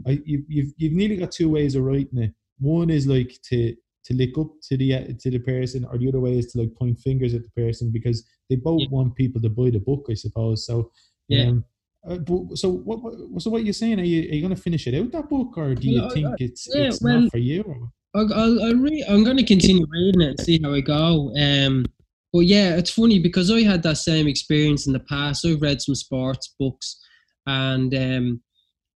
I 0.08 0.22
you, 0.26 0.44
you've 0.48 0.74
you've 0.78 0.94
nearly 0.94 1.18
got 1.18 1.32
two 1.32 1.50
ways 1.50 1.76
of 1.76 1.84
writing 1.84 2.20
it. 2.20 2.34
One 2.60 2.90
is 2.90 3.08
like 3.08 3.40
to 3.50 3.76
to 4.06 4.14
look 4.14 4.38
up 4.38 4.52
to 4.64 4.78
the 4.78 5.16
to 5.20 5.32
the 5.32 5.40
person, 5.40 5.86
or 5.86 5.98
the 5.98 6.08
other 6.08 6.20
way 6.20 6.38
is 6.38 6.52
to 6.52 6.60
like 6.60 6.76
point 6.76 7.00
fingers 7.00 7.34
at 7.34 7.44
the 7.44 7.50
person 7.50 7.92
because 7.92 8.24
they 8.50 8.56
both 8.56 8.82
yeah. 8.82 8.88
want 8.92 9.16
people 9.16 9.42
to 9.42 9.50
buy 9.50 9.70
the 9.70 9.80
book, 9.80 10.06
I 10.10 10.14
suppose. 10.14 10.66
So, 10.66 10.92
yeah. 11.28 11.48
Um, 11.48 11.66
uh, 12.08 12.18
but, 12.18 12.58
so 12.58 12.70
what, 12.70 13.02
what? 13.02 13.42
So 13.42 13.50
what 13.50 13.64
you're 13.64 13.74
saying? 13.74 14.00
Are 14.00 14.04
you 14.04 14.30
are 14.30 14.36
you 14.36 14.42
going 14.42 14.56
to 14.56 14.62
finish 14.62 14.88
it 14.88 15.00
out 15.00 15.12
that 15.12 15.30
book, 15.30 15.58
or 15.58 15.74
do 15.76 15.90
you 15.90 16.10
think 16.12 16.36
it's 16.40 16.68
yeah, 16.74 16.88
it's 16.88 17.02
well, 17.02 17.22
not 17.22 17.32
for 17.32 17.38
you? 17.38 17.90
I'll, 18.16 18.32
I'll, 18.34 18.76
re- 18.76 19.06
I'm 19.10 19.24
going 19.24 19.38
to 19.38 19.46
continue 19.46 19.88
reading 19.90 20.22
it 20.22 20.30
and 20.30 20.40
see 20.40 20.60
how 20.62 20.74
I 20.74 20.82
go. 20.82 21.34
Um, 21.36 21.86
but 22.32 22.42
yeah, 22.42 22.76
it's 22.76 22.92
funny 22.92 23.20
because 23.20 23.50
I 23.50 23.62
had 23.64 23.82
that 23.84 23.98
same 23.98 24.28
experience 24.28 24.86
in 24.86 24.94
the 24.94 25.00
past. 25.00 25.46
I've 25.46 25.62
read 25.62 25.82
some 25.82 25.96
sports 25.96 26.54
books, 26.60 27.00
and 27.48 27.94
um, 27.96 28.42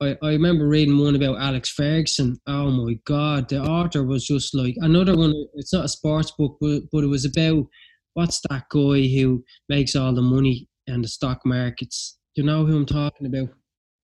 I, 0.03 0.16
I 0.23 0.31
remember 0.31 0.69
reading 0.69 0.99
one 0.99 1.14
about 1.14 1.40
Alex 1.40 1.71
Ferguson. 1.71 2.38
Oh 2.47 2.71
my 2.71 2.95
God, 3.05 3.49
the 3.49 3.61
author 3.61 4.05
was 4.05 4.27
just 4.27 4.55
like 4.55 4.75
another 4.79 5.16
one. 5.16 5.33
It's 5.55 5.73
not 5.73 5.85
a 5.85 5.88
sports 5.88 6.33
book, 6.33 6.59
but, 6.61 6.83
but 6.92 7.05
it 7.05 7.09
was 7.09 7.25
about 7.25 7.64
what's 8.14 8.40
that 8.51 8.64
guy 8.71 9.07
who 9.07 9.45
makes 9.69 9.95
all 9.97 10.14
the 10.14 10.23
money 10.23 10.69
in 10.87 11.03
the 11.03 11.09
stock 11.09 11.40
markets. 11.45 12.19
You 12.37 12.44
know 12.44 12.64
who 12.64 12.77
I'm 12.77 12.87
talking 12.87 13.27
about? 13.27 13.49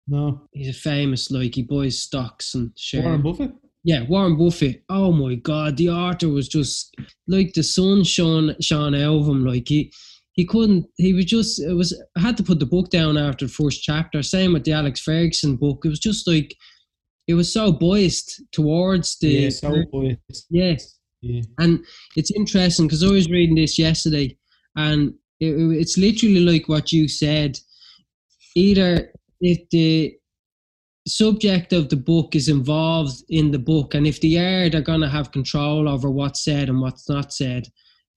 No. 0.08 0.48
He's 0.52 0.70
a 0.70 0.78
famous, 0.78 1.30
like, 1.30 1.54
he 1.54 1.62
buys 1.62 1.98
stocks 2.00 2.54
and 2.54 2.72
shares. 2.76 3.04
Warren 3.04 3.22
Buffett? 3.22 3.52
Yeah, 3.84 4.04
Warren 4.08 4.36
Buffett. 4.36 4.84
Oh 4.88 5.12
my 5.12 5.34
God, 5.34 5.76
the 5.76 5.90
author 5.90 6.28
was 6.28 6.48
just 6.48 6.94
like 7.26 7.52
the 7.52 7.62
sun 7.62 8.04
shone, 8.04 8.54
shone 8.60 8.94
out 8.94 9.20
of 9.20 9.28
him. 9.28 9.44
Like, 9.44 9.68
he, 9.68 9.92
he 10.32 10.46
couldn't 10.46 10.86
he 10.96 11.12
was 11.12 11.26
just 11.26 11.60
it 11.60 11.74
was 11.74 12.00
I 12.16 12.20
had 12.20 12.36
to 12.38 12.42
put 12.42 12.58
the 12.58 12.66
book 12.66 12.90
down 12.90 13.16
after 13.16 13.46
the 13.46 13.52
first 13.52 13.82
chapter 13.82 14.22
same 14.22 14.52
with 14.54 14.64
the 14.64 14.72
Alex 14.72 15.00
Ferguson 15.00 15.56
book 15.56 15.84
it 15.84 15.88
was 15.88 15.98
just 15.98 16.26
like 16.26 16.56
it 17.28 17.34
was 17.34 17.52
so 17.52 17.72
biased 17.72 18.42
towards 18.50 19.18
the 19.18 19.28
yeah, 19.28 19.48
so 19.50 19.84
biased. 19.92 20.46
yes 20.50 20.98
yeah. 21.20 21.42
and 21.58 21.84
it's 22.16 22.30
interesting 22.30 22.86
because 22.86 23.04
I 23.04 23.10
was 23.10 23.30
reading 23.30 23.56
this 23.56 23.78
yesterday 23.78 24.36
and 24.76 25.14
it, 25.40 25.52
it's 25.52 25.98
literally 25.98 26.40
like 26.40 26.68
what 26.68 26.92
you 26.92 27.08
said 27.08 27.58
either 28.54 29.12
if 29.40 29.58
the 29.70 30.14
subject 31.06 31.72
of 31.72 31.88
the 31.88 31.96
book 31.96 32.36
is 32.36 32.48
involved 32.48 33.22
in 33.28 33.50
the 33.50 33.58
book 33.58 33.94
and 33.94 34.06
if 34.06 34.20
they 34.20 34.36
are 34.36 34.68
they're 34.68 34.80
going 34.80 35.00
to 35.00 35.08
have 35.08 35.32
control 35.32 35.88
over 35.88 36.08
what's 36.08 36.44
said 36.44 36.68
and 36.68 36.80
what's 36.80 37.08
not 37.08 37.32
said 37.32 37.66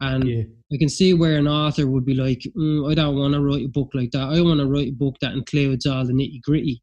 And 0.02 0.28
Yeah. 0.28 0.44
I 0.74 0.78
can 0.78 0.90
see 0.90 1.14
where 1.14 1.38
an 1.38 1.48
author 1.48 1.88
would 1.88 2.06
be 2.06 2.14
like, 2.16 2.42
mm, 2.58 2.90
I 2.92 2.96
don't 2.96 3.16
want 3.18 3.34
to 3.34 3.42
write 3.42 3.66
a 3.66 3.70
book 3.70 3.92
like 3.94 4.12
that. 4.12 4.30
I 4.36 4.42
want 4.42 4.60
to 4.60 4.68
write 4.68 4.90
a 4.90 4.92
book 4.92 5.16
that 5.22 5.34
includes 5.34 5.86
all 5.86 6.06
the 6.06 6.14
nitty 6.14 6.42
gritty. 6.42 6.82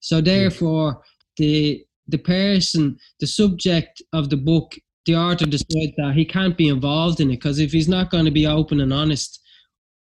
So 0.00 0.20
therefore, 0.20 1.02
the 1.36 1.84
the 2.08 2.18
person, 2.18 2.98
the 3.20 3.26
subject 3.26 4.02
of 4.12 4.28
the 4.28 4.36
book, 4.36 4.74
the 5.06 5.16
author 5.16 5.46
decides 5.46 5.94
that 5.96 6.14
he 6.16 6.24
can't 6.24 6.56
be 6.56 6.68
involved 6.68 7.20
in 7.20 7.30
it 7.30 7.36
because 7.36 7.60
if 7.60 7.72
he's 7.72 7.88
not 7.88 8.10
going 8.10 8.24
to 8.24 8.30
be 8.32 8.46
open 8.46 8.80
and 8.80 8.92
honest, 8.92 9.40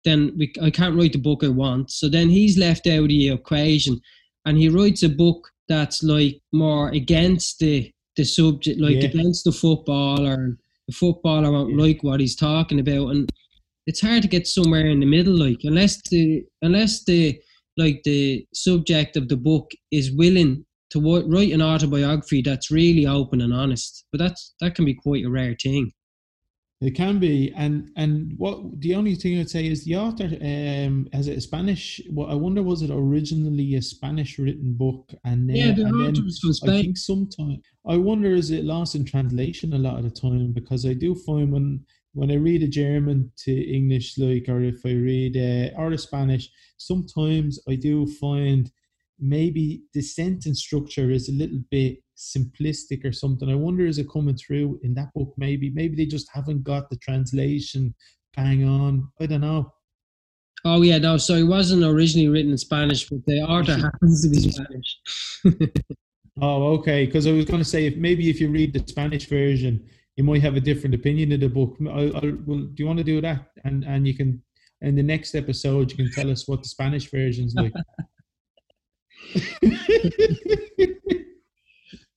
then 0.05 0.33
we, 0.39 0.53
I 0.63 0.71
can't 0.71 0.97
write 0.97 1.13
the 1.13 1.19
book 1.19 1.45
I 1.45 1.49
want. 1.49 1.91
So 1.91 2.09
then 2.09 2.29
he's 2.29 2.57
left 2.59 2.87
out 2.87 3.01
of 3.03 3.09
the 3.09 3.29
equation, 3.29 4.01
and 4.47 4.57
he 4.59 4.69
writes 4.69 5.03
a 5.03 5.09
book 5.09 5.49
that's 5.69 6.03
like 6.03 6.41
more 6.53 6.89
against 6.91 7.59
the 7.59 7.91
the 8.17 8.25
subject, 8.25 8.81
like 8.81 8.97
Yeah. 8.97 9.05
against 9.09 9.45
the 9.45 9.53
footballer. 9.53 10.59
The 10.89 10.95
footballer 10.95 11.53
won't 11.53 11.71
Yeah. 11.77 11.83
like 11.85 12.03
what 12.03 12.21
he's 12.21 12.35
talking 12.37 12.81
about, 12.81 13.09
and 13.11 13.31
it's 13.87 14.01
hard 14.01 14.23
to 14.23 14.29
get 14.29 14.47
somewhere 14.47 14.87
in 14.87 15.01
the 15.01 15.07
middle. 15.07 15.35
Like 15.37 15.61
unless 15.65 16.01
the 16.11 16.45
unless 16.63 17.05
the 17.05 17.41
like 17.77 18.03
the 18.05 18.45
subject 18.53 19.17
of 19.17 19.29
the 19.29 19.37
book 19.37 19.71
is 19.91 20.11
willing 20.13 20.65
to 20.91 21.01
write 21.01 21.53
an 21.53 21.63
autobiography 21.63 22.43
that's 22.43 22.71
really 22.71 23.07
open 23.07 23.41
and 23.41 23.55
honest. 23.55 24.05
But 24.11 24.19
that's 24.19 24.55
that 24.61 24.75
can 24.75 24.85
be 24.85 24.95
quite 24.95 25.25
a 25.25 25.31
rare 25.31 25.55
thing. 25.63 25.93
It 26.81 26.95
can 26.95 27.19
be, 27.19 27.53
and 27.55 27.91
and 27.97 28.33
what 28.39 28.81
the 28.81 28.95
only 28.95 29.15
thing 29.15 29.39
I'd 29.39 29.51
say 29.51 29.67
is 29.67 29.85
the 29.85 29.97
author 29.97 30.25
um 30.25 31.09
has 31.13 31.29
it 31.29 31.37
a 31.37 31.41
Spanish. 31.41 32.01
Well, 32.11 32.31
I 32.31 32.35
wonder 32.35 32.63
was 32.63 32.81
it 32.81 32.91
originally 32.91 33.75
a 33.75 33.83
Spanish 33.83 34.39
written 34.39 34.73
book, 34.73 35.13
and 35.25 35.51
uh, 35.51 35.55
Yeah, 35.55 35.73
the 35.73 35.85
and 35.85 36.17
then 36.17 36.25
was 36.25 36.59
from 36.59 36.71
I 36.71 36.81
think 36.81 36.97
sometime 36.97 37.61
I 37.87 37.99
wonder 37.99 38.31
is 38.33 38.51
it 38.51 38.65
lost 38.65 38.95
in 38.95 39.05
translation 39.05 39.75
a 39.75 39.79
lot 39.79 39.99
of 39.99 40.05
the 40.05 40.11
time 40.11 40.53
because 40.53 40.87
I 40.87 40.95
do 40.95 41.15
find 41.15 41.53
when 41.53 41.85
when 42.15 42.31
I 42.31 42.37
read 42.37 42.63
a 42.63 42.69
German 42.69 43.31
to 43.45 43.53
English, 43.53 44.17
like 44.17 44.47
or 44.49 44.63
if 44.63 44.81
I 44.87 44.93
read 44.93 45.37
uh, 45.37 45.79
or 45.79 45.93
a 45.93 45.99
Spanish, 45.99 46.51
sometimes 46.79 47.61
I 47.69 47.75
do 47.75 48.07
find 48.07 48.73
maybe 49.19 49.83
the 49.93 50.01
sentence 50.01 50.61
structure 50.61 51.11
is 51.11 51.29
a 51.29 51.33
little 51.33 51.61
bit 51.71 51.99
simplistic 52.21 53.05
or 53.05 53.13
something. 53.13 53.51
I 53.51 53.55
wonder 53.55 53.87
is 53.87 53.99
it 53.99 54.11
coming 54.13 54.37
through 54.37 54.79
in 54.83 54.95
that 54.95 55.13
book? 55.15 55.33
Maybe 55.37 55.71
maybe 55.71 55.97
they 55.97 56.07
just 56.07 56.29
haven't 56.33 56.63
got 56.63 56.91
the 56.91 56.97
translation 56.97 57.95
bang 58.37 58.65
on. 58.67 59.09
I 59.21 59.27
don't 59.27 59.41
know. 59.41 59.73
Oh 60.65 60.83
yeah, 60.83 60.99
no. 60.99 61.17
So 61.17 61.35
it 61.35 61.45
wasn't 61.45 61.85
originally 61.85 62.29
written 62.29 62.53
in 62.53 62.59
Spanish, 62.59 63.09
but 63.09 63.25
the 63.27 63.41
author 63.41 63.77
happens 63.77 64.23
to 64.23 64.29
be 64.29 64.51
Spanish. 64.51 65.01
Oh, 66.43 66.73
okay. 66.75 67.05
Because 67.05 67.27
I 67.27 67.33
was 67.33 67.45
going 67.45 67.59
to 67.59 67.69
say, 67.69 67.87
if 67.87 67.97
maybe 67.97 68.31
if 68.31 68.41
you 68.41 68.49
read 68.51 68.73
the 68.73 68.83
Spanish 68.87 69.27
version, 69.29 69.85
you 70.17 70.25
might 70.25 70.41
have 70.41 70.57
a 70.57 70.61
different 70.61 70.95
opinion 70.95 71.33
of 71.33 71.41
the 71.41 71.49
book. 71.49 71.77
I, 71.83 72.05
I, 72.15 72.33
well, 72.47 72.61
do 72.61 72.75
you 72.79 72.87
want 72.87 72.99
to 72.99 73.05
do 73.05 73.21
that? 73.21 73.49
And 73.65 73.85
and 73.85 74.07
you 74.07 74.17
can 74.17 74.43
in 74.81 74.97
the 74.97 75.03
next 75.03 75.35
episode 75.35 75.91
you 75.91 75.99
can 75.99 76.11
tell 76.13 76.31
us 76.31 76.49
what 76.49 76.63
the 76.63 76.69
Spanish 76.69 77.11
version's 77.11 77.55
like. 77.55 77.73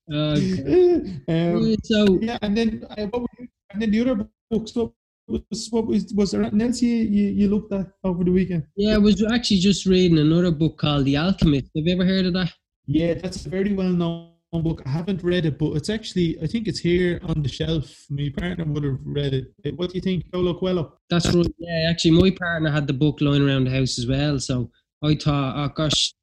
Um, 1.27 1.75
so 1.83 2.19
yeah, 2.21 2.37
and 2.41 2.57
then 2.57 2.85
uh, 2.97 3.05
what 3.07 3.21
were, 3.21 3.47
and 3.71 3.81
then 3.81 3.91
the 3.91 4.01
other 4.01 4.27
books. 4.51 4.75
What 4.75 4.91
was 5.27 5.69
what 5.71 5.87
was 5.87 6.13
was 6.13 6.31
there 6.31 6.41
anything 6.41 6.61
else 6.61 6.81
you, 6.81 6.95
you 6.95 7.29
you 7.29 7.47
looked 7.49 7.71
at 7.71 7.87
over 8.03 8.23
the 8.25 8.31
weekend? 8.31 8.65
yeah, 8.75 8.95
I 8.95 8.97
was 8.97 9.23
actually 9.23 9.59
just 9.59 9.85
reading 9.85 10.19
another 10.19 10.51
book 10.51 10.77
called 10.77 11.05
The 11.05 11.15
Alchemist. 11.15 11.71
Have 11.75 11.85
you 11.87 11.93
ever 11.93 12.05
heard 12.05 12.25
of 12.25 12.33
that? 12.33 12.51
Yeah, 12.85 13.13
that's 13.13 13.45
a 13.45 13.49
very 13.49 13.73
well 13.73 13.87
known 13.87 14.31
book. 14.51 14.81
I 14.85 14.89
haven't 14.89 15.23
read 15.23 15.45
it, 15.45 15.57
but 15.57 15.71
it's 15.77 15.89
actually 15.89 16.37
I 16.43 16.47
think 16.47 16.67
it's 16.67 16.79
here 16.79 17.21
on 17.23 17.41
the 17.41 17.49
shelf. 17.49 18.05
My 18.09 18.29
partner 18.37 18.65
would 18.65 18.83
have 18.83 18.99
read 19.03 19.33
it. 19.33 19.53
Uh, 19.65 19.71
What 19.77 19.91
do 19.91 19.95
you 19.95 20.01
think, 20.01 20.29
Paulo 20.31 20.53
Coelho? 20.53 20.99
That's 21.09 21.33
right. 21.33 21.47
Yeah, 21.57 21.89
actually, 21.89 22.11
my 22.11 22.29
partner 22.31 22.69
had 22.69 22.87
the 22.87 22.93
book 22.93 23.21
lying 23.21 23.47
around 23.47 23.63
the 23.63 23.71
house 23.71 23.97
as 23.97 24.05
well. 24.07 24.37
So 24.39 24.69
I 25.01 25.15
thought, 25.15 25.55
oh 25.55 25.69
gosh, 25.73 26.13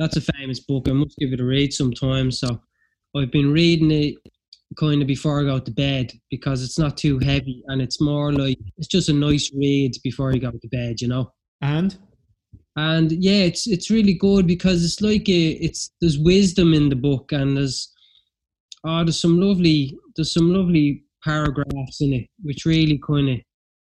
that's 0.00 0.16
a 0.16 0.20
famous 0.20 0.60
book. 0.60 0.88
I 0.88 0.92
must 0.92 1.16
give 1.18 1.32
it 1.32 1.40
a 1.40 1.44
read 1.44 1.72
sometime. 1.72 2.30
So 2.32 2.60
I've 3.16 3.32
been 3.32 3.52
reading 3.52 3.90
it 3.90 4.14
kind 4.78 5.00
of 5.00 5.08
before 5.08 5.40
I 5.40 5.44
go 5.44 5.58
to 5.58 5.70
bed 5.70 6.12
because 6.30 6.62
it's 6.62 6.78
not 6.78 6.96
too 6.96 7.18
heavy 7.18 7.62
and 7.68 7.80
it's 7.80 8.00
more 8.00 8.32
like 8.32 8.58
it's 8.76 8.86
just 8.86 9.08
a 9.08 9.12
nice 9.12 9.50
read 9.54 9.92
before 10.04 10.32
you 10.32 10.40
go 10.40 10.50
to 10.50 10.68
bed, 10.68 11.00
you 11.00 11.08
know. 11.08 11.32
And 11.60 11.96
And 12.76 13.10
yeah, 13.10 13.42
it's 13.42 13.66
it's 13.66 13.90
really 13.90 14.14
good 14.14 14.46
because 14.46 14.84
it's 14.84 15.00
like 15.00 15.28
a, 15.28 15.48
it's 15.52 15.90
there's 16.00 16.18
wisdom 16.18 16.74
in 16.74 16.90
the 16.90 16.96
book 16.96 17.32
and 17.32 17.56
there's 17.56 17.92
oh 18.84 19.04
there's 19.04 19.20
some 19.20 19.40
lovely 19.40 19.98
there's 20.14 20.32
some 20.32 20.52
lovely 20.52 21.02
paragraphs 21.24 22.00
in 22.00 22.12
it 22.12 22.28
which 22.42 22.64
really 22.64 23.00
kind 23.04 23.30
of 23.30 23.38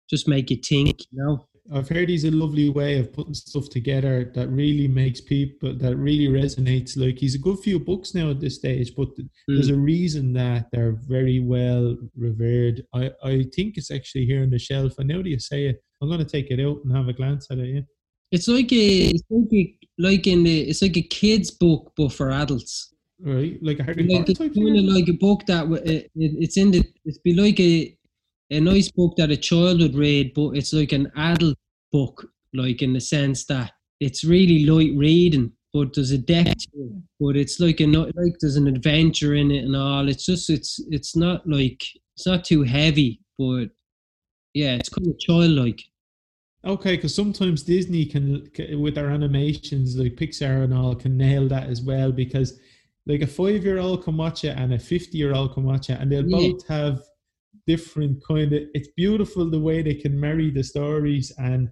just 0.08 0.26
make 0.28 0.50
you 0.50 0.56
think, 0.56 1.00
you 1.10 1.22
know. 1.22 1.47
I've 1.72 1.88
heard 1.88 2.08
he's 2.08 2.24
a 2.24 2.30
lovely 2.30 2.70
way 2.70 2.98
of 2.98 3.12
putting 3.12 3.34
stuff 3.34 3.68
together 3.68 4.30
that 4.34 4.48
really 4.48 4.88
makes 4.88 5.20
people 5.20 5.74
that 5.74 5.96
really 5.96 6.28
resonates. 6.28 6.96
Like 6.96 7.18
he's 7.18 7.34
a 7.34 7.38
good 7.38 7.58
few 7.58 7.78
books 7.78 8.14
now 8.14 8.30
at 8.30 8.40
this 8.40 8.56
stage, 8.56 8.94
but 8.96 9.14
th- 9.16 9.28
there's 9.46 9.68
a 9.68 9.74
mm. 9.74 9.84
reason 9.84 10.32
that 10.34 10.68
they're 10.72 10.96
very 11.06 11.40
well 11.40 11.96
revered. 12.16 12.84
I, 12.94 13.10
I 13.22 13.44
think 13.54 13.76
it's 13.76 13.90
actually 13.90 14.24
here 14.24 14.42
on 14.42 14.50
the 14.50 14.58
shelf. 14.58 14.94
And 14.98 15.08
now 15.08 15.18
that 15.18 15.28
you 15.28 15.38
say 15.38 15.66
it, 15.66 15.82
I'm 16.00 16.08
going 16.08 16.20
to 16.20 16.24
take 16.24 16.50
it 16.50 16.64
out 16.64 16.78
and 16.84 16.96
have 16.96 17.08
a 17.08 17.12
glance 17.12 17.48
at 17.50 17.58
it. 17.58 17.68
Yeah. 17.68 17.80
It's 18.30 18.48
like 18.48 18.72
a 18.72 19.10
it's 19.10 19.22
like 19.30 19.52
a, 19.52 19.74
like 19.98 20.26
in 20.26 20.44
the 20.44 20.60
it's 20.62 20.82
like 20.82 20.96
a 20.96 21.02
kids 21.02 21.50
book 21.50 21.92
but 21.96 22.12
for 22.12 22.30
adults. 22.30 22.94
Right, 23.20 23.58
like 23.62 23.80
a 23.80 23.82
Harry 23.82 24.04
Like 24.04 24.20
Potter 24.20 24.30
it's 24.30 24.38
type 24.38 24.54
kind 24.54 24.78
of 24.78 24.84
like 24.84 25.08
a 25.08 25.12
book 25.12 25.44
that 25.46 25.66
it, 25.84 26.04
it, 26.04 26.10
it's 26.14 26.56
in 26.56 26.70
the 26.70 26.84
it's 27.04 27.18
be 27.18 27.34
like 27.34 27.58
a 27.58 27.97
a 28.50 28.60
nice 28.60 28.90
book 28.90 29.14
that 29.16 29.30
a 29.30 29.36
child 29.36 29.80
would 29.80 29.94
read, 29.94 30.32
but 30.34 30.50
it's 30.50 30.72
like 30.72 30.92
an 30.92 31.10
adult 31.16 31.56
book, 31.92 32.26
like 32.54 32.82
in 32.82 32.92
the 32.92 33.00
sense 33.00 33.44
that 33.46 33.72
it's 34.00 34.24
really 34.24 34.64
light 34.64 34.92
reading, 34.96 35.52
but 35.72 35.94
there's 35.94 36.12
a 36.12 36.18
depth 36.18 36.58
to 36.72 36.78
it. 36.80 37.02
But 37.20 37.36
it's 37.36 37.60
like 37.60 37.80
a 37.80 37.86
like 37.86 38.36
there's 38.40 38.56
an 38.56 38.68
adventure 38.68 39.34
in 39.34 39.50
it 39.50 39.64
and 39.64 39.76
all. 39.76 40.08
It's 40.08 40.24
just 40.24 40.48
it's 40.50 40.80
it's 40.90 41.14
not 41.16 41.46
like 41.48 41.82
it's 42.16 42.26
not 42.26 42.44
too 42.44 42.62
heavy, 42.62 43.20
but 43.38 43.66
yeah, 44.54 44.74
it's 44.74 44.88
kind 44.88 45.06
of 45.06 45.18
childlike. 45.18 45.82
Okay, 46.64 46.96
because 46.96 47.14
sometimes 47.14 47.62
Disney 47.62 48.04
can, 48.04 48.48
can, 48.50 48.80
with 48.80 48.96
their 48.96 49.10
animations, 49.10 49.96
like 49.96 50.16
Pixar 50.16 50.64
and 50.64 50.74
all, 50.74 50.94
can 50.94 51.16
nail 51.16 51.46
that 51.48 51.68
as 51.68 51.82
well. 51.82 52.10
Because 52.10 52.58
like 53.06 53.22
a 53.22 53.26
five-year-old 53.26 54.02
can 54.04 54.16
watch 54.16 54.44
it 54.44 54.56
and 54.56 54.74
a 54.74 54.78
fifty-year-old 54.78 55.54
can 55.54 55.64
watch 55.64 55.90
it, 55.90 56.00
and 56.00 56.10
they'll 56.10 56.28
Yeah. 56.28 56.50
both 56.50 56.66
have 56.66 57.02
different 57.68 58.16
kind 58.26 58.52
of. 58.52 58.62
It's 58.74 58.88
beautiful 58.96 59.48
the 59.48 59.60
way 59.68 59.82
they 59.82 59.94
can 59.94 60.18
marry 60.18 60.50
the 60.50 60.64
stories 60.64 61.32
and 61.38 61.68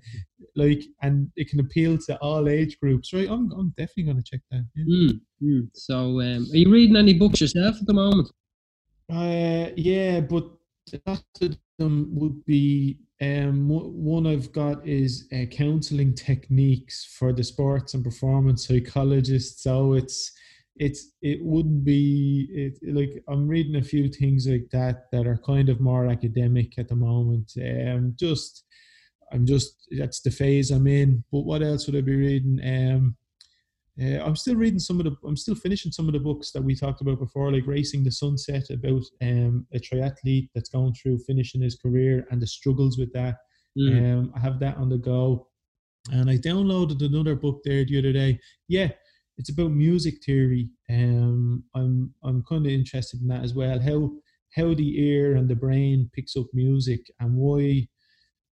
like, 0.54 0.82
and 1.02 1.28
it 1.36 1.48
can 1.50 1.60
appeal 1.60 1.98
to 2.06 2.16
all 2.18 2.48
age 2.48 2.78
groups. 2.80 3.12
Right, 3.12 3.28
I'm, 3.28 3.50
I'm 3.58 3.70
definitely 3.76 4.04
going 4.04 4.22
to 4.22 4.30
check 4.30 4.42
that. 4.50 4.64
Yeah. 4.76 4.84
Mm, 4.94 5.20
mm. 5.42 5.68
So, 5.74 5.96
um, 6.20 6.46
are 6.52 6.56
you 6.62 6.70
reading 6.70 6.96
any 6.96 7.14
books 7.14 7.40
yourself 7.40 7.76
at 7.80 7.86
the 7.86 7.94
moment? 7.94 8.28
Uh, 9.10 9.70
yeah, 9.76 10.20
but 10.20 10.44
lots 11.06 11.40
of 11.40 11.56
them 11.78 12.08
would 12.12 12.44
be 12.44 12.98
um 13.20 13.68
one 13.68 14.26
I've 14.26 14.52
got 14.52 14.86
is 14.86 15.26
uh, 15.32 15.46
counseling 15.50 16.14
techniques 16.14 16.96
for 17.18 17.32
the 17.32 17.44
sports 17.44 17.94
and 17.94 18.04
performance 18.04 18.66
psychologists. 18.66 19.62
So 19.62 19.94
it's 19.94 20.32
it's 20.78 21.12
it 21.22 21.38
wouldn't 21.42 21.84
be 21.84 22.48
it 22.50 22.94
like 22.94 23.22
I'm 23.28 23.48
reading 23.48 23.76
a 23.76 23.82
few 23.82 24.08
things 24.08 24.46
like 24.46 24.68
that 24.72 25.04
that 25.12 25.26
are 25.26 25.38
kind 25.38 25.68
of 25.68 25.80
more 25.80 26.06
academic 26.06 26.78
at 26.78 26.88
the 26.88 26.96
moment. 26.96 27.52
Um, 27.56 28.14
just 28.18 28.64
I'm 29.32 29.46
just 29.46 29.86
that's 29.98 30.20
the 30.20 30.30
phase 30.30 30.70
I'm 30.70 30.86
in. 30.86 31.24
But 31.32 31.40
what 31.40 31.62
else 31.62 31.86
would 31.86 31.96
I 31.96 32.02
be 32.02 32.16
reading? 32.16 32.60
Um. 32.64 33.16
Uh, 33.98 34.22
I'm 34.22 34.36
still 34.36 34.56
reading 34.56 34.78
some 34.78 35.00
of 35.00 35.04
the. 35.04 35.16
I'm 35.26 35.38
still 35.38 35.54
finishing 35.54 35.90
some 35.90 36.06
of 36.06 36.12
the 36.12 36.20
books 36.20 36.52
that 36.52 36.60
we 36.62 36.74
talked 36.74 37.00
about 37.00 37.18
before, 37.18 37.50
like 37.50 37.66
Racing 37.66 38.04
the 38.04 38.12
Sunset, 38.12 38.68
about 38.68 39.00
um, 39.22 39.66
a 39.72 39.78
triathlete 39.78 40.50
that's 40.54 40.68
going 40.68 40.92
through 40.92 41.20
finishing 41.20 41.62
his 41.62 41.76
career 41.76 42.26
and 42.30 42.42
the 42.42 42.46
struggles 42.46 42.98
with 42.98 43.10
that. 43.14 43.36
Mm. 43.78 44.18
Um, 44.18 44.32
I 44.36 44.40
have 44.40 44.60
that 44.60 44.76
on 44.76 44.90
the 44.90 44.98
go, 44.98 45.48
and 46.12 46.28
I 46.28 46.36
downloaded 46.36 47.02
another 47.02 47.36
book 47.36 47.62
there 47.64 47.86
the 47.86 47.98
other 47.98 48.12
day. 48.12 48.38
Yeah, 48.68 48.90
it's 49.38 49.50
about 49.50 49.70
music 49.70 50.24
theory. 50.24 50.68
Um, 50.90 51.64
I'm 51.74 52.14
I'm 52.24 52.42
kind 52.48 52.66
of 52.66 52.72
interested 52.72 53.20
in 53.20 53.28
that 53.28 53.44
as 53.44 53.54
well. 53.54 53.78
How 53.80 54.10
how 54.54 54.74
the 54.74 55.00
ear 55.00 55.36
and 55.36 55.48
the 55.48 55.56
brain 55.56 56.10
picks 56.14 56.36
up 56.36 56.46
music 56.52 57.00
and 57.20 57.34
why 57.36 57.88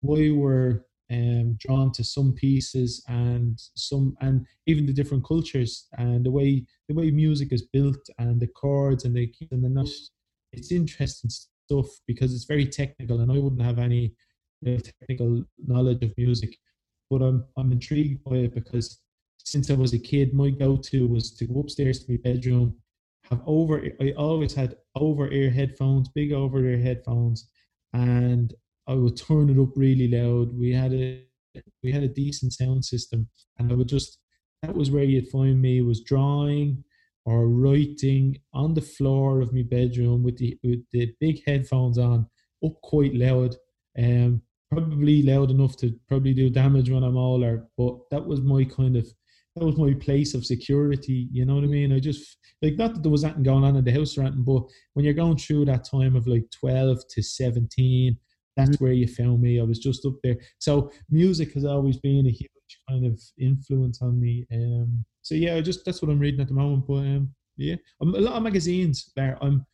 why 0.00 0.30
we're 0.30 0.82
um, 1.12 1.56
drawn 1.58 1.92
to 1.92 2.04
some 2.04 2.32
pieces 2.32 3.04
and 3.08 3.60
some 3.76 4.16
and 4.20 4.46
even 4.66 4.86
the 4.86 4.92
different 4.92 5.24
cultures 5.26 5.86
and 5.98 6.24
the 6.24 6.30
way 6.30 6.64
the 6.88 6.94
way 6.94 7.10
music 7.10 7.52
is 7.52 7.62
built 7.72 8.08
and 8.18 8.40
the 8.40 8.46
chords 8.46 9.04
and 9.04 9.14
the 9.14 9.26
keys 9.28 9.48
and 9.52 9.64
the 9.64 9.68
notes. 9.68 10.10
It's 10.52 10.72
interesting 10.72 11.30
stuff 11.30 11.86
because 12.06 12.34
it's 12.34 12.44
very 12.44 12.66
technical 12.66 13.20
and 13.20 13.30
I 13.30 13.38
wouldn't 13.38 13.62
have 13.62 13.78
any 13.78 14.14
uh, 14.66 14.78
technical 15.00 15.44
knowledge 15.66 16.02
of 16.02 16.12
music, 16.16 16.56
but 17.10 17.22
I'm 17.22 17.44
I'm 17.56 17.72
intrigued 17.72 18.24
by 18.24 18.36
it 18.36 18.54
because 18.54 19.00
since 19.44 19.70
I 19.70 19.74
was 19.74 19.92
a 19.92 19.98
kid, 19.98 20.34
my 20.34 20.50
go-to 20.50 21.06
was 21.06 21.34
to 21.36 21.46
go 21.46 21.60
upstairs 21.60 22.00
to 22.00 22.12
my 22.12 22.18
bedroom, 22.22 22.76
have 23.30 23.42
over. 23.46 23.82
I 24.00 24.12
always 24.12 24.54
had 24.54 24.76
over-ear 24.94 25.50
headphones, 25.50 26.08
big 26.08 26.32
over-ear 26.32 26.78
headphones, 26.78 27.48
and 27.92 28.54
I 28.86 28.94
would 28.94 29.16
turn 29.16 29.50
it 29.50 29.60
up 29.60 29.76
really 29.76 30.08
loud. 30.08 30.56
We 30.56 30.72
had 30.72 30.92
a 30.92 31.22
we 31.82 31.92
had 31.92 32.02
a 32.02 32.08
decent 32.08 32.52
sound 32.52 32.84
system, 32.84 33.28
and 33.58 33.70
I 33.70 33.74
would 33.74 33.88
just 33.88 34.18
that 34.62 34.74
was 34.74 34.90
where 34.90 35.04
you'd 35.04 35.28
find 35.28 35.60
me 35.60 35.82
was 35.82 36.02
drawing 36.02 36.84
or 37.24 37.48
writing 37.48 38.38
on 38.52 38.74
the 38.74 38.80
floor 38.80 39.40
of 39.40 39.52
my 39.52 39.62
bedroom 39.62 40.22
with 40.22 40.38
the 40.38 40.58
with 40.62 40.84
the 40.92 41.12
big 41.20 41.42
headphones 41.46 41.98
on, 41.98 42.26
up 42.64 42.80
quite 42.82 43.14
loud, 43.14 43.54
um, 43.98 44.42
probably 44.70 45.22
loud 45.22 45.50
enough 45.50 45.76
to 45.76 45.94
probably 46.08 46.34
do 46.34 46.50
damage 46.50 46.90
when 46.90 47.04
I'm 47.04 47.16
older. 47.16 47.68
But 47.76 47.98
that 48.10 48.26
was 48.26 48.40
my 48.40 48.64
kind 48.64 48.96
of 48.96 49.06
that 49.56 49.64
was 49.64 49.76
my 49.76 49.92
place 49.94 50.34
of 50.34 50.46
security. 50.46 51.28
You 51.30 51.44
know 51.44 51.56
what 51.56 51.64
I 51.64 51.68
mean? 51.68 51.92
I 51.92 52.00
just 52.00 52.38
like 52.62 52.76
not 52.76 52.94
that 52.94 53.02
there 53.02 53.12
was 53.12 53.24
anything 53.24 53.42
going 53.42 53.64
on 53.64 53.76
in 53.76 53.84
the 53.84 53.92
house 53.92 54.16
or 54.16 54.22
anything, 54.22 54.44
but 54.44 54.62
when 54.94 55.04
you're 55.04 55.14
going 55.14 55.36
through 55.36 55.66
that 55.66 55.84
time 55.84 56.16
of 56.16 56.26
like 56.26 56.44
twelve 56.50 56.98
to 57.10 57.22
seventeen, 57.22 58.16
that's 58.56 58.80
where 58.80 58.92
you 58.92 59.06
found 59.06 59.40
me. 59.40 59.60
I 59.60 59.64
was 59.64 59.78
just 59.78 60.06
up 60.06 60.14
there. 60.22 60.36
So 60.58 60.90
music 61.10 61.52
has 61.54 61.64
always 61.64 61.98
been 61.98 62.26
a 62.26 62.30
huge 62.30 62.50
kind 62.88 63.06
of 63.06 63.20
influence 63.38 64.00
on 64.02 64.20
me. 64.20 64.46
Um, 64.52 65.04
so 65.22 65.34
yeah, 65.34 65.56
I 65.56 65.60
just 65.60 65.84
that's 65.84 66.02
what 66.02 66.10
I'm 66.10 66.18
reading 66.18 66.40
at 66.40 66.48
the 66.48 66.54
moment. 66.54 66.86
But 66.86 66.94
um, 66.94 67.34
yeah, 67.56 67.76
I'm, 68.00 68.14
a 68.14 68.20
lot 68.20 68.34
of 68.34 68.42
magazines 68.42 69.10
there. 69.16 69.38
I'm 69.42 69.66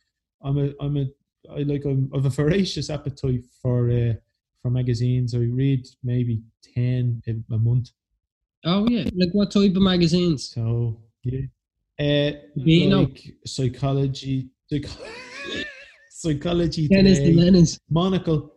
I'm 0.43 0.57
a 0.57 0.73
I'm 0.81 0.97
a 0.97 1.05
I 1.49 1.59
like 1.59 1.85
I'm, 1.85 2.09
have 2.13 2.25
a 2.25 2.29
voracious 2.29 2.89
appetite 2.89 3.45
for 3.61 3.89
uh, 3.89 4.13
for 4.61 4.71
magazines. 4.71 5.33
I 5.33 5.39
read 5.39 5.87
maybe 6.03 6.41
ten 6.75 7.21
a, 7.27 7.53
a 7.53 7.57
month. 7.57 7.91
Oh 8.65 8.87
yeah, 8.89 9.03
like 9.15 9.31
what 9.31 9.51
type 9.51 9.75
of 9.75 9.81
magazines? 9.81 10.51
So 10.53 10.99
yeah, 11.23 11.41
uh, 11.99 12.31
like 12.55 13.33
psychology, 13.45 14.49
psychology. 16.09 16.87
Dennis 16.87 17.19
today, 17.19 17.65
Monocle. 17.89 18.55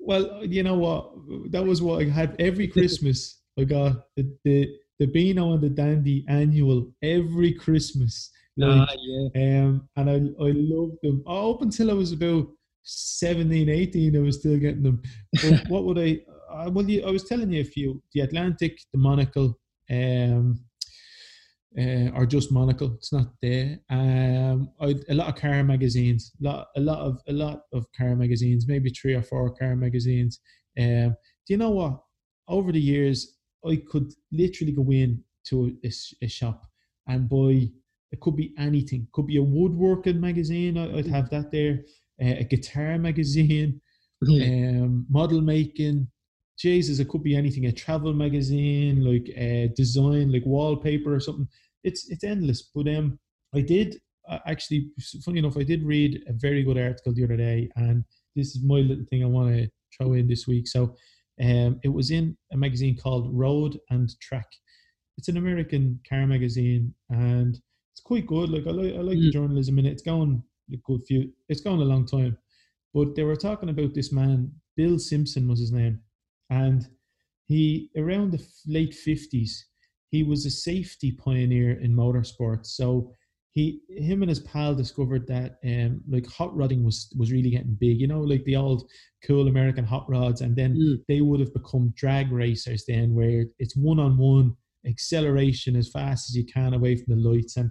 Well, 0.00 0.44
you 0.44 0.62
know 0.62 0.74
what? 0.74 1.12
That 1.52 1.64
was 1.64 1.82
what 1.82 2.02
I 2.02 2.08
had 2.08 2.34
every 2.38 2.66
Christmas. 2.66 3.42
I 3.58 3.64
got 3.64 4.06
the 4.16 4.34
the, 4.44 4.74
the 4.98 5.06
Beano 5.06 5.52
and 5.52 5.62
the 5.62 5.68
Dandy 5.68 6.24
annual 6.28 6.90
every 7.02 7.52
Christmas. 7.52 8.30
Like, 8.56 8.88
ah, 8.88 8.94
yeah. 8.98 9.64
Um, 9.64 9.88
and 9.96 10.10
I 10.10 10.14
I 10.44 10.52
loved 10.54 10.98
them. 11.02 11.22
Oh, 11.26 11.54
up 11.54 11.62
until 11.62 11.90
I 11.90 11.94
was 11.94 12.12
about 12.12 12.48
17, 12.84 13.68
18, 13.68 14.16
I 14.16 14.20
was 14.20 14.38
still 14.38 14.58
getting 14.58 14.82
them. 14.82 15.02
But 15.32 15.62
what 15.68 15.84
would 15.84 15.98
I? 15.98 16.20
Uh, 16.52 16.70
well, 16.70 16.86
I 17.06 17.10
was 17.10 17.24
telling 17.24 17.50
you 17.50 17.60
a 17.60 17.64
few: 17.64 18.02
the 18.12 18.20
Atlantic, 18.20 18.78
the 18.92 18.98
Monocle, 18.98 19.58
um, 19.90 20.64
uh, 21.78 22.10
or 22.14 22.26
just 22.26 22.52
Monocle. 22.52 22.92
It's 22.94 23.12
not 23.12 23.28
there. 23.40 23.78
Um, 23.90 24.70
I, 24.80 24.94
a 25.08 25.14
lot 25.14 25.28
of 25.28 25.36
car 25.36 25.62
magazines, 25.64 26.32
a 26.40 26.44
lot, 26.44 26.66
a 26.76 26.80
lot 26.80 26.98
of 26.98 27.20
a 27.28 27.32
lot 27.32 27.62
of 27.72 27.86
car 27.96 28.14
magazines, 28.14 28.66
maybe 28.68 28.90
three 28.90 29.14
or 29.14 29.22
four 29.22 29.54
car 29.54 29.74
magazines. 29.76 30.40
Um, 30.78 31.16
do 31.46 31.54
you 31.54 31.56
know 31.56 31.70
what? 31.70 32.00
Over 32.48 32.72
the 32.72 32.80
years, 32.80 33.38
I 33.66 33.82
could 33.90 34.12
literally 34.30 34.72
go 34.72 34.90
in 34.90 35.22
to 35.46 35.76
a, 35.84 35.90
a 36.22 36.28
shop 36.28 36.66
and 37.06 37.28
buy. 37.28 37.68
It 38.10 38.20
could 38.20 38.36
be 38.36 38.52
anything. 38.58 39.08
Could 39.12 39.26
be 39.26 39.38
a 39.38 39.42
woodworking 39.42 40.20
magazine. 40.20 40.76
I'd 40.76 41.06
have 41.06 41.30
that 41.30 41.50
there. 41.50 41.80
Uh, 42.22 42.40
a 42.40 42.44
guitar 42.44 42.98
magazine, 42.98 43.80
um, 44.28 45.06
model 45.08 45.40
making, 45.40 46.06
Jesus, 46.58 46.98
it 46.98 47.08
could 47.08 47.22
be 47.22 47.36
anything, 47.36 47.66
a 47.66 47.72
travel 47.72 48.12
magazine, 48.12 49.04
like 49.04 49.28
a 49.36 49.72
design, 49.74 50.32
like 50.32 50.44
wallpaper 50.46 51.14
or 51.14 51.20
something. 51.20 51.48
It's 51.82 52.10
it's 52.10 52.24
endless. 52.24 52.70
But 52.74 52.88
um, 52.88 53.18
I 53.54 53.60
did 53.60 53.96
uh, 54.28 54.38
actually, 54.46 54.90
funny 55.24 55.38
enough, 55.38 55.56
I 55.56 55.64
did 55.64 55.84
read 55.84 56.22
a 56.28 56.32
very 56.32 56.62
good 56.62 56.78
article 56.78 57.12
the 57.12 57.24
other 57.24 57.36
day, 57.36 57.68
and 57.76 58.04
this 58.36 58.54
is 58.54 58.62
my 58.62 58.76
little 58.76 59.04
thing 59.10 59.22
I 59.22 59.26
want 59.26 59.54
to 59.54 59.68
throw 59.96 60.12
in 60.14 60.28
this 60.28 60.46
week. 60.46 60.68
So, 60.68 60.94
um, 61.42 61.80
it 61.82 61.88
was 61.88 62.10
in 62.10 62.36
a 62.52 62.56
magazine 62.56 62.96
called 62.96 63.30
Road 63.32 63.78
and 63.90 64.08
Track. 64.20 64.46
It's 65.18 65.28
an 65.28 65.38
American 65.38 66.00
car 66.08 66.26
magazine, 66.26 66.94
and 67.10 67.58
it's 67.92 68.02
quite 68.02 68.26
good. 68.26 68.50
Like 68.50 68.66
I 68.66 68.70
like 68.70 68.94
I 68.94 68.98
like 68.98 69.18
mm. 69.18 69.22
the 69.22 69.30
journalism 69.30 69.78
in 69.78 69.86
it. 69.86 69.92
It's 69.92 70.02
going 70.02 70.42
a 70.72 70.76
good 70.84 71.02
few. 71.06 71.32
It's 71.48 71.60
gone 71.60 71.80
a 71.80 71.84
long 71.84 72.06
time, 72.06 72.38
but 72.94 73.14
they 73.14 73.24
were 73.24 73.36
talking 73.36 73.70
about 73.70 73.94
this 73.94 74.12
man. 74.12 74.52
Bill 74.76 74.98
Simpson 74.98 75.48
was 75.48 75.60
his 75.60 75.72
name 75.72 76.00
and 76.60 76.88
he 77.46 77.90
around 77.96 78.32
the 78.32 78.42
late 78.66 78.94
50s 79.06 79.52
he 80.12 80.22
was 80.22 80.44
a 80.44 80.50
safety 80.50 81.10
pioneer 81.10 81.80
in 81.80 81.96
motorsports. 81.96 82.66
So 82.66 83.12
he 83.50 83.80
him 83.88 84.22
and 84.22 84.28
his 84.28 84.40
pal 84.40 84.74
discovered 84.74 85.26
that 85.26 85.58
um 85.66 86.00
like 86.08 86.26
hot 86.26 86.54
rodding 86.56 86.84
was 86.84 87.12
was 87.18 87.32
really 87.32 87.50
getting 87.50 87.76
big 87.78 88.00
you 88.00 88.06
know 88.06 88.20
like 88.20 88.42
the 88.44 88.56
old 88.56 88.88
cool 89.26 89.48
american 89.48 89.84
hot 89.84 90.06
rods. 90.08 90.42
And 90.42 90.54
then 90.54 90.76
mm. 90.76 90.98
they 91.08 91.22
would 91.22 91.40
have 91.40 91.52
become 91.52 91.94
drag 91.96 92.30
racers 92.30 92.84
then 92.86 93.14
where 93.14 93.46
it's 93.58 93.76
one-on-one 93.76 94.54
acceleration 94.86 95.76
as 95.76 95.90
fast 95.90 96.28
as 96.28 96.36
you 96.36 96.44
can 96.44 96.74
away 96.74 96.96
from 96.96 97.14
the 97.14 97.28
lights. 97.28 97.56
And 97.56 97.70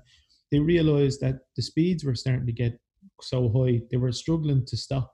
they 0.51 0.59
realized 0.59 1.21
that 1.21 1.39
the 1.55 1.61
speeds 1.61 2.03
were 2.03 2.15
starting 2.15 2.47
to 2.47 2.61
get 2.63 2.79
so 3.21 3.49
high 3.55 3.81
they 3.91 3.97
were 3.97 4.11
struggling 4.11 4.65
to 4.65 4.77
stop. 4.77 5.13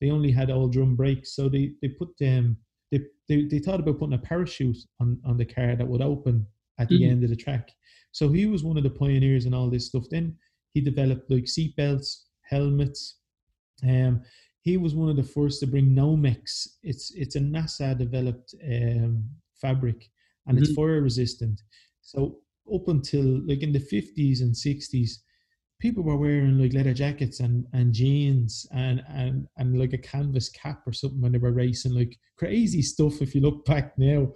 They 0.00 0.10
only 0.10 0.30
had 0.30 0.50
all 0.50 0.68
drum 0.68 0.94
brakes. 0.94 1.34
So 1.34 1.48
they 1.48 1.72
they 1.82 1.88
put 1.88 2.10
them 2.20 2.44
um, 2.44 2.56
they, 2.90 3.00
they, 3.28 3.44
they 3.44 3.58
thought 3.58 3.80
about 3.80 3.98
putting 3.98 4.14
a 4.14 4.18
parachute 4.18 4.78
on, 5.00 5.18
on 5.24 5.36
the 5.36 5.44
car 5.44 5.76
that 5.76 5.86
would 5.86 6.02
open 6.02 6.46
at 6.78 6.88
the 6.88 7.00
mm-hmm. 7.00 7.10
end 7.10 7.24
of 7.24 7.30
the 7.30 7.36
track. 7.36 7.70
So 8.12 8.28
he 8.28 8.46
was 8.46 8.64
one 8.64 8.76
of 8.76 8.84
the 8.84 8.90
pioneers 8.90 9.46
in 9.46 9.54
all 9.54 9.68
this 9.68 9.86
stuff. 9.86 10.04
Then 10.10 10.36
he 10.72 10.80
developed 10.80 11.30
like 11.30 11.44
seatbelts, 11.44 12.22
helmets. 12.42 13.18
Um, 13.82 14.22
he 14.62 14.76
was 14.76 14.94
one 14.94 15.08
of 15.08 15.16
the 15.16 15.22
first 15.22 15.60
to 15.60 15.66
bring 15.66 15.94
Nomex. 15.94 16.66
It's 16.82 17.12
it's 17.14 17.36
a 17.36 17.40
NASA 17.40 17.96
developed 17.96 18.54
um, 18.64 19.24
fabric 19.60 20.10
and 20.46 20.56
mm-hmm. 20.56 20.64
it's 20.64 20.74
fire 20.74 21.00
resistant. 21.00 21.60
So 22.02 22.38
up 22.72 22.88
until 22.88 23.40
like 23.46 23.62
in 23.62 23.72
the 23.72 23.78
50s 23.78 24.40
and 24.40 24.54
60s, 24.54 25.10
people 25.80 26.02
were 26.02 26.16
wearing 26.16 26.58
like 26.58 26.72
leather 26.72 26.94
jackets 26.94 27.40
and, 27.40 27.64
and 27.72 27.92
jeans 27.92 28.66
and, 28.72 29.02
and 29.08 29.46
and 29.58 29.78
like 29.78 29.92
a 29.92 29.98
canvas 29.98 30.48
cap 30.48 30.80
or 30.86 30.92
something 30.92 31.20
when 31.20 31.32
they 31.32 31.38
were 31.38 31.52
racing 31.52 31.94
like 31.94 32.16
crazy 32.36 32.82
stuff 32.82 33.22
if 33.22 33.34
you 33.34 33.40
look 33.40 33.64
back 33.66 33.96
now. 33.98 34.28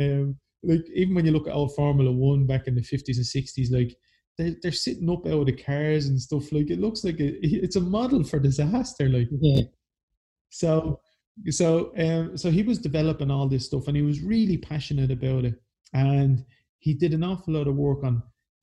Um 0.00 0.36
like 0.62 0.84
even 0.94 1.14
when 1.14 1.26
you 1.26 1.32
look 1.32 1.46
at 1.46 1.54
old 1.54 1.74
formula 1.74 2.10
one 2.10 2.46
back 2.46 2.66
in 2.66 2.74
the 2.74 2.80
50s 2.80 3.16
and 3.16 3.26
60s 3.26 3.70
like 3.70 3.94
they're, 4.38 4.56
they're 4.62 4.72
sitting 4.72 5.08
up 5.08 5.26
out 5.26 5.40
of 5.40 5.46
the 5.46 5.52
cars 5.52 6.06
and 6.06 6.20
stuff 6.20 6.50
like 6.50 6.70
it 6.70 6.80
looks 6.80 7.04
like 7.04 7.20
a, 7.20 7.34
it's 7.42 7.76
a 7.76 7.80
model 7.80 8.24
for 8.24 8.38
disaster 8.38 9.08
like. 9.08 9.28
Yeah. 9.40 9.62
so 10.50 11.00
so 11.50 11.92
um 11.98 12.36
so 12.36 12.50
he 12.50 12.62
was 12.62 12.78
developing 12.78 13.30
all 13.30 13.48
this 13.48 13.66
stuff 13.66 13.88
and 13.88 13.96
he 13.96 14.02
was 14.02 14.22
really 14.22 14.56
passionate 14.56 15.10
about 15.10 15.44
it. 15.44 15.54
And 15.92 16.44
he 16.78 16.94
did 16.94 17.12
an 17.12 17.24
awful 17.24 17.54
lot 17.54 17.68
of 17.68 17.76
work 17.76 18.02
on 18.04 18.22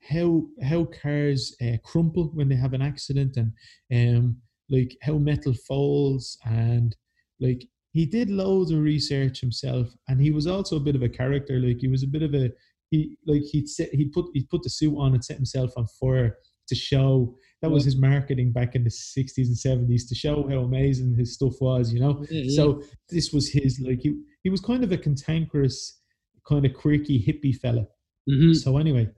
how 0.09 0.43
how 0.63 0.85
cars 0.85 1.55
uh, 1.61 1.77
crumple 1.83 2.31
when 2.33 2.49
they 2.49 2.55
have 2.55 2.73
an 2.73 2.81
accident 2.81 3.37
and 3.37 3.51
um 3.93 4.37
like 4.69 4.97
how 5.01 5.13
metal 5.13 5.53
falls 5.67 6.37
and 6.45 6.95
like 7.39 7.65
he 7.91 8.05
did 8.05 8.29
loads 8.29 8.71
of 8.71 8.79
research 8.79 9.39
himself 9.39 9.87
and 10.07 10.19
he 10.19 10.31
was 10.31 10.47
also 10.47 10.77
a 10.77 10.79
bit 10.87 10.95
of 10.95 11.03
a 11.03 11.09
character 11.09 11.59
like 11.59 11.77
he 11.79 11.87
was 11.87 12.03
a 12.03 12.07
bit 12.07 12.23
of 12.23 12.33
a 12.33 12.49
he 12.89 13.17
like 13.25 13.43
he'd 13.43 13.69
set 13.69 13.89
he 13.93 14.05
put 14.05 14.25
he 14.33 14.43
put 14.43 14.63
the 14.63 14.69
suit 14.69 14.95
on 14.97 15.13
and 15.13 15.23
set 15.23 15.37
himself 15.37 15.71
on 15.77 15.85
fire 15.99 16.37
to 16.67 16.75
show 16.75 17.35
that 17.61 17.71
was 17.71 17.85
his 17.85 17.97
marketing 17.97 18.51
back 18.51 18.75
in 18.75 18.83
the 18.83 18.89
60s 18.89 19.47
and 19.47 19.89
70s 19.89 20.07
to 20.07 20.15
show 20.15 20.47
how 20.49 20.59
amazing 20.59 21.15
his 21.15 21.33
stuff 21.33 21.53
was 21.61 21.93
you 21.93 21.99
know? 21.99 22.25
So 22.55 22.81
this 23.09 23.31
was 23.31 23.49
his 23.49 23.79
like 23.79 23.99
he 24.01 24.21
he 24.43 24.49
was 24.49 24.61
kind 24.61 24.83
of 24.83 24.91
a 24.91 24.97
cantankerous 24.97 26.01
kind 26.47 26.65
of 26.65 26.73
quirky 26.73 27.23
hippie 27.25 27.55
fella. 27.55 27.87
Mm-hmm. 28.29 28.53
so 28.53 28.77
anyway 28.77 29.09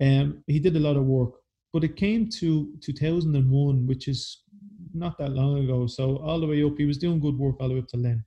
um, 0.00 0.42
he 0.46 0.58
did 0.58 0.76
a 0.76 0.80
lot 0.80 0.96
of 0.96 1.04
work, 1.04 1.34
but 1.72 1.84
it 1.84 1.96
came 1.96 2.28
to 2.30 2.72
2001, 2.80 3.86
which 3.86 4.08
is 4.08 4.42
not 4.94 5.18
that 5.18 5.32
long 5.32 5.64
ago. 5.64 5.86
So 5.86 6.18
all 6.18 6.40
the 6.40 6.46
way 6.46 6.62
up, 6.62 6.78
he 6.78 6.86
was 6.86 6.98
doing 6.98 7.20
good 7.20 7.38
work 7.38 7.56
all 7.60 7.68
the 7.68 7.74
way 7.74 7.80
up 7.80 7.88
to 7.88 7.96
then. 7.96 8.24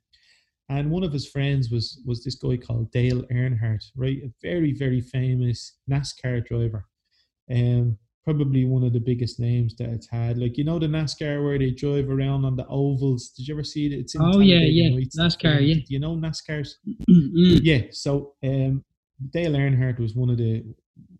And 0.68 0.90
one 0.90 1.02
of 1.02 1.12
his 1.12 1.28
friends 1.28 1.70
was 1.70 2.00
was 2.06 2.24
this 2.24 2.36
guy 2.36 2.56
called 2.56 2.90
Dale 2.92 3.22
Earnhardt, 3.24 3.84
right? 3.96 4.18
A 4.24 4.32
very 4.40 4.72
very 4.72 5.00
famous 5.00 5.78
NASCAR 5.90 6.46
driver, 6.46 6.86
um, 7.50 7.98
probably 8.24 8.64
one 8.64 8.84
of 8.84 8.92
the 8.92 9.00
biggest 9.00 9.38
names 9.38 9.74
that 9.76 9.90
it's 9.90 10.08
had. 10.08 10.38
Like 10.38 10.56
you 10.56 10.64
know 10.64 10.78
the 10.78 10.86
NASCAR 10.86 11.44
where 11.44 11.58
they 11.58 11.72
drive 11.72 12.08
around 12.08 12.44
on 12.44 12.56
the 12.56 12.66
ovals. 12.68 13.30
Did 13.30 13.48
you 13.48 13.54
ever 13.54 13.64
see 13.64 13.86
it? 13.86 13.92
It's 13.92 14.16
oh 14.18 14.40
yeah, 14.40 14.60
yeah, 14.60 14.96
NASCAR, 15.18 15.66
yeah. 15.66 15.82
You 15.88 15.98
know 15.98 16.16
NASCARs? 16.16 16.74
Mm-hmm. 16.88 17.58
Yeah. 17.62 17.82
So 17.90 18.34
um, 18.42 18.84
Dale 19.30 19.52
Earnhardt 19.52 19.98
was 19.98 20.14
one 20.14 20.30
of 20.30 20.38
the 20.38 20.64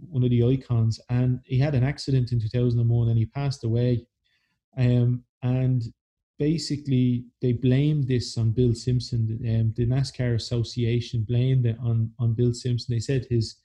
one 0.08 0.22
of 0.24 0.30
the 0.30 0.44
icons, 0.44 1.00
and 1.08 1.40
he 1.44 1.58
had 1.58 1.74
an 1.74 1.84
accident 1.84 2.32
in 2.32 2.40
2001 2.40 3.08
and 3.08 3.18
he 3.18 3.26
passed 3.26 3.64
away. 3.64 4.06
Um, 4.76 5.24
and 5.42 5.82
basically, 6.38 7.24
they 7.40 7.52
blamed 7.52 8.08
this 8.08 8.36
on 8.36 8.50
Bill 8.50 8.74
Simpson. 8.74 9.38
Um, 9.48 9.72
the 9.76 9.86
NASCAR 9.86 10.34
Association 10.34 11.24
blamed 11.26 11.66
it 11.66 11.76
on 11.82 12.10
on 12.18 12.34
Bill 12.34 12.52
Simpson. 12.52 12.94
They 12.94 13.00
said 13.00 13.26
his 13.28 13.56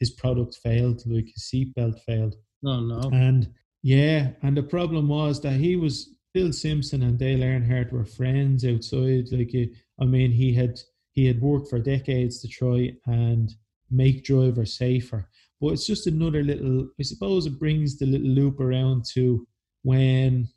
his 0.00 0.10
product 0.10 0.56
failed, 0.56 1.02
like 1.06 1.28
his 1.32 1.44
seatbelt 1.44 2.00
failed. 2.00 2.34
Oh 2.64 2.80
no! 2.80 3.10
And 3.12 3.52
yeah, 3.82 4.30
and 4.42 4.56
the 4.56 4.62
problem 4.62 5.08
was 5.08 5.40
that 5.42 5.54
he 5.54 5.76
was 5.76 6.14
Bill 6.34 6.52
Simpson 6.52 7.02
and 7.02 7.18
Dale 7.18 7.40
Earnhardt 7.40 7.92
were 7.92 8.04
friends 8.04 8.64
outside. 8.64 9.26
Like 9.30 9.54
I 10.00 10.04
mean, 10.04 10.32
he 10.32 10.54
had 10.54 10.80
he 11.12 11.26
had 11.26 11.40
worked 11.40 11.68
for 11.68 11.78
decades 11.78 12.40
to 12.40 12.48
try 12.48 12.92
and 13.06 13.54
make 13.90 14.24
drivers 14.24 14.76
safer. 14.76 15.28
But 15.62 15.74
it's 15.74 15.86
just 15.86 16.08
another 16.08 16.42
little. 16.42 16.88
I 16.98 17.04
suppose 17.04 17.46
it 17.46 17.60
brings 17.60 17.96
the 17.96 18.06
little 18.06 18.26
loop 18.26 18.58
around 18.58 19.04
to 19.14 19.46
when 19.84 20.48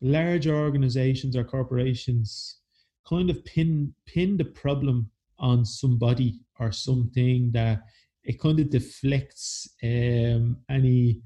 large 0.00 0.46
organizations 0.46 1.36
or 1.36 1.44
corporations 1.44 2.60
kind 3.06 3.28
of 3.28 3.44
pin 3.44 3.92
pin 4.06 4.38
the 4.38 4.46
problem 4.46 5.10
on 5.38 5.64
somebody 5.66 6.40
or 6.58 6.72
something 6.72 7.50
that 7.52 7.82
it 8.24 8.40
kind 8.40 8.58
of 8.58 8.70
deflects 8.70 9.68
um, 9.84 10.56
any 10.70 11.20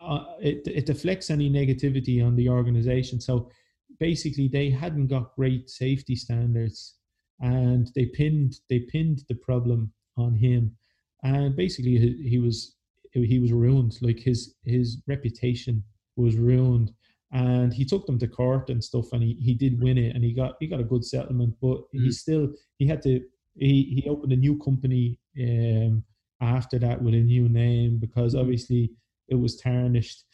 uh, 0.00 0.24
it, 0.40 0.66
it 0.66 0.86
deflects 0.86 1.30
any 1.30 1.48
negativity 1.48 2.24
on 2.24 2.36
the 2.36 2.48
organization 2.48 3.20
so 3.20 3.48
basically 3.98 4.48
they 4.48 4.68
hadn't 4.68 5.06
got 5.06 5.34
great 5.34 5.70
safety 5.70 6.14
standards 6.14 6.96
and 7.40 7.90
they 7.94 8.06
pinned 8.06 8.54
they 8.68 8.80
pinned 8.80 9.22
the 9.28 9.36
problem 9.36 9.92
on 10.16 10.34
him 10.34 10.76
and 11.24 11.56
basically 11.56 11.98
he, 11.98 12.28
he 12.28 12.38
was 12.38 12.76
he 13.12 13.38
was 13.38 13.52
ruined 13.52 13.96
like 14.02 14.18
his 14.18 14.54
his 14.64 15.02
reputation 15.08 15.82
was 16.16 16.36
ruined 16.36 16.92
and 17.32 17.72
he 17.72 17.84
took 17.84 18.06
them 18.06 18.18
to 18.18 18.28
court 18.28 18.70
and 18.70 18.82
stuff 18.82 19.06
and 19.12 19.22
he, 19.22 19.34
he 19.40 19.54
did 19.54 19.82
win 19.82 19.98
it 19.98 20.14
and 20.14 20.22
he 20.22 20.32
got 20.32 20.54
he 20.60 20.66
got 20.66 20.80
a 20.80 20.84
good 20.84 21.04
settlement 21.04 21.54
but 21.60 21.78
mm-hmm. 21.78 22.04
he 22.04 22.12
still 22.12 22.48
he 22.78 22.86
had 22.86 23.02
to 23.02 23.20
he, 23.56 24.00
he 24.02 24.08
opened 24.08 24.32
a 24.32 24.36
new 24.36 24.58
company 24.58 25.18
um, 25.40 26.02
after 26.40 26.78
that 26.78 27.00
with 27.00 27.14
a 27.14 27.20
new 27.20 27.48
name 27.48 27.98
because 27.98 28.34
mm-hmm. 28.34 28.42
obviously 28.42 28.92
it 29.28 29.34
was 29.34 29.60
tarnished 29.60 30.24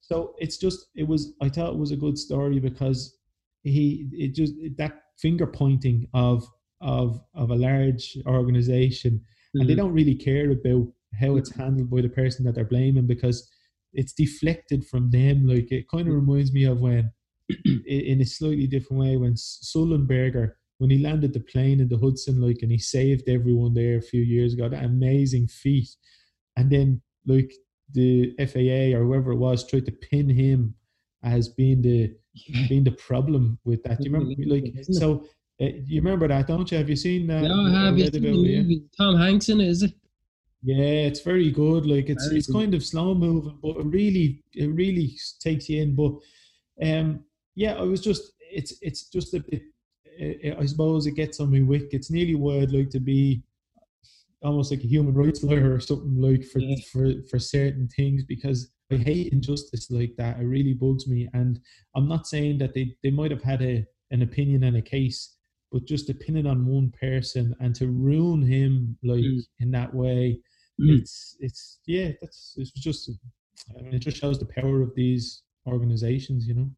so 0.00 0.34
it's 0.38 0.56
just 0.56 0.86
it 0.94 1.06
was 1.06 1.34
i 1.40 1.48
thought 1.48 1.72
it 1.72 1.78
was 1.78 1.92
a 1.92 1.96
good 1.96 2.18
story 2.18 2.58
because 2.58 3.16
he 3.62 4.08
it 4.12 4.34
just 4.34 4.54
that 4.76 5.00
finger 5.18 5.46
pointing 5.46 6.06
of 6.14 6.46
of 6.80 7.20
of 7.34 7.50
a 7.50 7.54
large 7.54 8.16
organization 8.26 9.20
and 9.54 9.68
they 9.68 9.72
mm-hmm. 9.72 9.82
don't 9.82 9.92
really 9.92 10.14
care 10.14 10.50
about 10.50 10.86
how 11.20 11.36
it's 11.36 11.54
handled 11.54 11.90
by 11.90 12.00
the 12.00 12.08
person 12.08 12.44
that 12.44 12.54
they're 12.54 12.64
blaming 12.64 13.06
because 13.06 13.48
it's 13.92 14.12
deflected 14.12 14.86
from 14.86 15.10
them. 15.10 15.46
Like 15.46 15.72
it 15.72 15.88
kind 15.88 16.06
of 16.06 16.14
reminds 16.14 16.52
me 16.52 16.64
of 16.64 16.80
when, 16.80 17.12
in 17.86 18.20
a 18.20 18.26
slightly 18.26 18.66
different 18.66 19.02
way, 19.02 19.16
when 19.16 19.34
Sullenberger 19.34 20.52
when 20.80 20.88
he 20.88 20.96
landed 20.96 21.34
the 21.34 21.40
plane 21.40 21.78
in 21.78 21.88
the 21.88 21.98
Hudson, 21.98 22.40
like, 22.40 22.60
and 22.62 22.72
he 22.72 22.78
saved 22.78 23.28
everyone 23.28 23.74
there 23.74 23.98
a 23.98 24.02
few 24.02 24.22
years 24.22 24.54
ago. 24.54 24.66
That 24.66 24.82
amazing 24.82 25.48
feat, 25.48 25.90
and 26.56 26.70
then 26.70 27.02
like 27.26 27.52
the 27.92 28.34
FAA 28.38 28.96
or 28.98 29.04
whoever 29.04 29.32
it 29.32 29.36
was 29.36 29.66
tried 29.66 29.84
to 29.84 29.92
pin 29.92 30.30
him 30.30 30.74
as 31.22 31.50
being 31.50 31.82
the 31.82 32.14
being 32.68 32.84
the 32.84 32.92
problem 32.92 33.58
with 33.62 33.82
that. 33.82 33.98
Do 33.98 34.08
you 34.08 34.16
remember? 34.16 34.42
Like, 34.46 34.72
so 34.90 35.26
Eh, 35.60 35.72
you 35.86 36.00
remember 36.00 36.26
that, 36.26 36.46
don't 36.46 36.70
you? 36.70 36.78
Have 36.78 36.88
you 36.88 36.96
seen 36.96 37.30
uh, 37.30 37.42
that? 37.42 37.48
No, 37.48 37.66
I 37.66 37.84
have. 37.84 37.98
You 37.98 38.88
Tom 38.96 39.16
Hanks 39.16 39.48
in 39.50 39.60
it, 39.60 39.68
is 39.68 39.82
it? 39.82 39.92
Yeah, 40.62 41.06
it's 41.08 41.20
very 41.20 41.50
good. 41.50 41.86
Like 41.86 42.08
it's 42.08 42.26
very 42.26 42.38
it's 42.38 42.46
good. 42.46 42.54
kind 42.54 42.74
of 42.74 42.84
slow 42.84 43.14
moving, 43.14 43.58
but 43.62 43.76
it 43.76 43.86
really 43.86 44.42
it 44.54 44.68
really 44.68 45.16
takes 45.40 45.68
you 45.68 45.82
in. 45.82 45.94
But 45.94 46.12
um, 46.82 47.24
yeah, 47.54 47.74
I 47.74 47.82
was 47.82 48.00
just 48.00 48.32
it's 48.40 48.74
it's 48.80 49.04
just 49.04 49.34
a 49.34 49.40
bit. 49.40 49.62
Eh, 50.18 50.34
eh, 50.42 50.54
I 50.58 50.66
suppose 50.66 51.06
it 51.06 51.12
gets 51.12 51.40
on 51.40 51.52
my 51.52 51.60
wick. 51.60 51.88
It's 51.92 52.10
nearly 52.10 52.34
where 52.34 52.62
I'd 52.62 52.72
like 52.72 52.90
to 52.90 53.00
be, 53.00 53.42
almost 54.42 54.70
like 54.70 54.84
a 54.84 54.86
human 54.86 55.14
rights 55.14 55.42
lawyer 55.42 55.74
or 55.74 55.80
something 55.80 56.20
like 56.20 56.44
for 56.44 56.58
yeah. 56.58 56.76
for 56.92 57.22
for 57.30 57.38
certain 57.38 57.88
things 57.88 58.24
because 58.24 58.70
I 58.90 58.96
hate 58.96 59.32
injustice 59.32 59.90
like 59.90 60.14
that. 60.16 60.40
It 60.40 60.44
really 60.44 60.74
bugs 60.74 61.06
me, 61.06 61.28
and 61.32 61.60
I'm 61.94 62.08
not 62.08 62.26
saying 62.26 62.58
that 62.58 62.74
they 62.74 62.96
they 63.02 63.10
might 63.10 63.30
have 63.30 63.42
had 63.42 63.62
a 63.62 63.86
an 64.10 64.22
opinion 64.22 64.64
and 64.64 64.76
a 64.76 64.82
case, 64.82 65.36
but 65.72 65.84
just 65.84 66.06
to 66.06 66.14
pin 66.14 66.36
it 66.36 66.46
on 66.46 66.66
one 66.66 66.92
person 67.00 67.54
and 67.60 67.74
to 67.74 67.88
ruin 67.88 68.42
him 68.42 68.96
like 69.02 69.20
mm. 69.20 69.40
in 69.60 69.70
that 69.70 69.92
way 69.94 70.38
mm. 70.80 70.98
it's 70.98 71.36
it's 71.40 71.80
yeah 71.86 72.10
that's 72.20 72.54
it's 72.56 72.70
just 72.72 73.10
I 73.78 73.82
mean, 73.82 73.94
it 73.94 74.00
just 74.00 74.16
shows 74.16 74.38
the 74.38 74.46
power 74.46 74.82
of 74.82 74.94
these 74.94 75.42
organizations 75.66 76.46
you 76.46 76.54
know? 76.54 76.70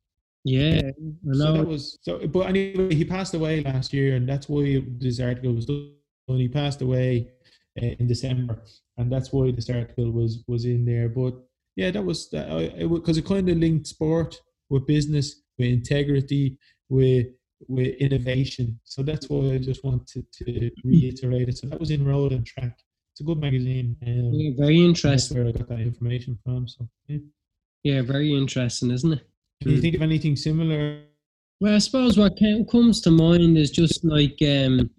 Yeah 0.45 0.91
so 1.33 1.53
that 1.53 1.67
was 1.67 1.99
so 2.03 2.27
but 2.27 2.49
anyway 2.49 2.95
he 2.95 3.05
passed 3.05 3.35
away 3.35 3.63
last 3.63 3.93
year 3.93 4.17
and 4.17 4.29
that's 4.29 4.49
why 4.49 4.83
this 4.99 5.21
article 5.21 5.53
was 5.53 5.67
done. 5.67 5.93
He 6.27 6.49
passed 6.49 6.83
away 6.83 7.29
uh, 7.81 7.87
in 7.99 8.07
december 8.07 8.63
and 8.99 9.13
that's 9.13 9.33
why 9.33 9.51
this 9.51 9.71
article 9.71 10.11
was 10.11 10.43
was 10.49 10.65
in 10.65 10.85
there. 10.85 11.09
But 11.09 11.35
yeah 11.77 11.91
that 11.91 12.05
was 12.05 12.27
because 12.27 13.17
it, 13.17 13.25
it 13.25 13.29
kind 13.29 13.49
of 13.49 13.57
linked 13.59 13.87
sport 13.87 14.41
with 14.69 14.87
business 14.87 15.43
with 15.59 15.69
integrity 15.69 16.59
with 16.89 17.27
with 17.69 17.95
innovation 17.97 18.79
so 18.85 19.03
that's 19.03 19.29
why 19.29 19.55
i 19.55 19.59
just 19.59 19.85
wanted 19.85 20.25
to 20.33 20.71
reiterate 20.85 21.49
it 21.49 21.59
so 21.59 21.67
that 21.67 21.81
was 21.81 21.91
in 21.91 22.05
road 22.05 22.33
and 22.33 22.47
track 22.47 22.79
it's 23.13 23.21
a 23.21 23.25
good 23.25 23.41
magazine. 23.41 23.95
Um, 24.07 24.31
yeah, 24.33 24.53
very 24.57 24.83
interesting. 24.83 25.37
where 25.37 25.49
I 25.49 25.53
got 25.53 25.69
that 25.69 25.81
information 25.81 26.39
from. 26.43 26.67
So 26.67 26.89
yeah, 27.09 27.19
yeah 27.83 28.03
very 28.03 28.35
interesting, 28.35 28.91
isn't 28.91 29.13
it? 29.13 29.29
Can 29.61 29.73
you 29.73 29.83
think 29.83 29.95
of 29.95 30.03
anything 30.03 30.35
similar? 30.35 31.03
Well, 31.61 31.75
I 31.75 31.79
suppose 31.79 32.17
what 32.17 32.39
comes 32.71 33.03
to 33.03 33.11
mind 33.11 33.59
is 33.59 33.71
just 33.71 34.03
like 34.03 34.39
um, 34.41 34.91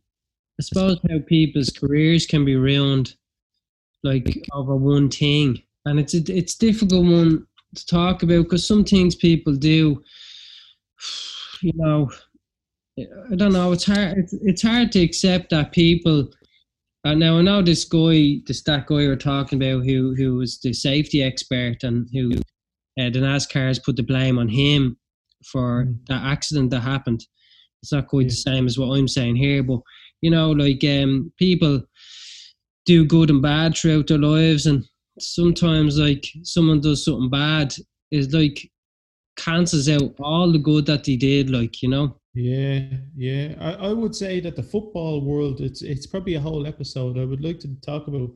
I 0.59 0.61
suppose 0.61 0.99
how 1.09 1.17
people's 1.27 1.71
careers 1.71 2.27
can 2.27 2.45
be 2.45 2.55
ruined, 2.55 3.15
like 4.03 4.47
over 4.53 4.75
one 4.75 5.09
thing, 5.09 5.63
and 5.85 5.99
it's 5.99 6.13
a, 6.13 6.21
it's 6.31 6.55
difficult 6.55 7.05
one 7.07 7.47
to 7.75 7.85
talk 7.87 8.21
about 8.21 8.43
because 8.43 8.67
some 8.67 8.83
things 8.83 9.15
people 9.15 9.55
do, 9.55 10.03
you 11.63 11.73
know, 11.75 12.11
I 12.99 13.35
don't 13.35 13.53
know. 13.53 13.71
It's 13.71 13.85
hard. 13.85 14.17
It's, 14.19 14.33
it's 14.33 14.61
hard 14.61 14.91
to 14.91 15.01
accept 15.01 15.49
that 15.49 15.71
people 15.71 16.29
uh, 17.05 17.13
now 17.13 17.37
I 17.37 17.41
know 17.41 17.61
this 17.61 17.83
guy, 17.83 18.37
this 18.47 18.63
that 18.63 18.85
guy 18.87 18.95
we're 18.95 19.17
talking 19.17 19.61
about, 19.61 19.85
who 19.85 20.15
who 20.15 20.35
was 20.35 20.59
the 20.59 20.71
safety 20.71 21.21
expert 21.21 21.83
and 21.83 22.07
who 22.13 22.31
uh, 22.99 23.09
the 23.09 23.19
NASCARs 23.19 23.83
put 23.83 23.97
the 23.97 24.03
blame 24.03 24.39
on 24.39 24.47
him 24.47 24.97
for 25.51 25.85
mm. 25.85 25.97
that 26.07 26.23
accident 26.23 26.71
that 26.71 26.79
happened. 26.79 27.25
It's 27.81 27.91
not 27.91 28.07
quite 28.07 28.23
yeah. 28.23 28.29
the 28.29 28.35
same 28.35 28.65
as 28.65 28.77
what 28.77 28.97
I'm 28.97 29.09
saying 29.09 29.35
here, 29.35 29.63
but 29.63 29.81
you 30.21 30.31
know, 30.31 30.51
like 30.51 30.81
um, 30.85 31.33
people 31.37 31.81
do 32.85 33.05
good 33.05 33.29
and 33.29 33.41
bad 33.41 33.75
throughout 33.75 34.07
their 34.07 34.17
lives, 34.17 34.65
and 34.65 34.85
sometimes 35.19 35.99
like 35.99 36.25
someone 36.43 36.79
does 36.79 37.03
something 37.03 37.29
bad 37.29 37.75
is 38.11 38.33
like 38.33 38.71
cancels 39.35 39.89
out 39.89 40.13
all 40.21 40.53
the 40.53 40.59
good 40.59 40.85
that 40.85 41.03
they 41.03 41.17
did, 41.17 41.49
like 41.49 41.81
you 41.81 41.89
know. 41.89 42.17
Yeah, 42.35 42.85
yeah. 43.15 43.55
I, 43.59 43.89
I 43.89 43.93
would 43.93 44.15
say 44.15 44.39
that 44.39 44.55
the 44.55 44.63
football 44.63 45.21
world, 45.21 45.61
it's 45.61 45.81
it's 45.83 46.07
probably 46.07 46.33
a 46.35 46.39
whole 46.41 46.65
episode. 46.65 47.17
I 47.19 47.25
would 47.25 47.43
like 47.43 47.59
to 47.59 47.75
talk 47.85 48.07
about 48.07 48.31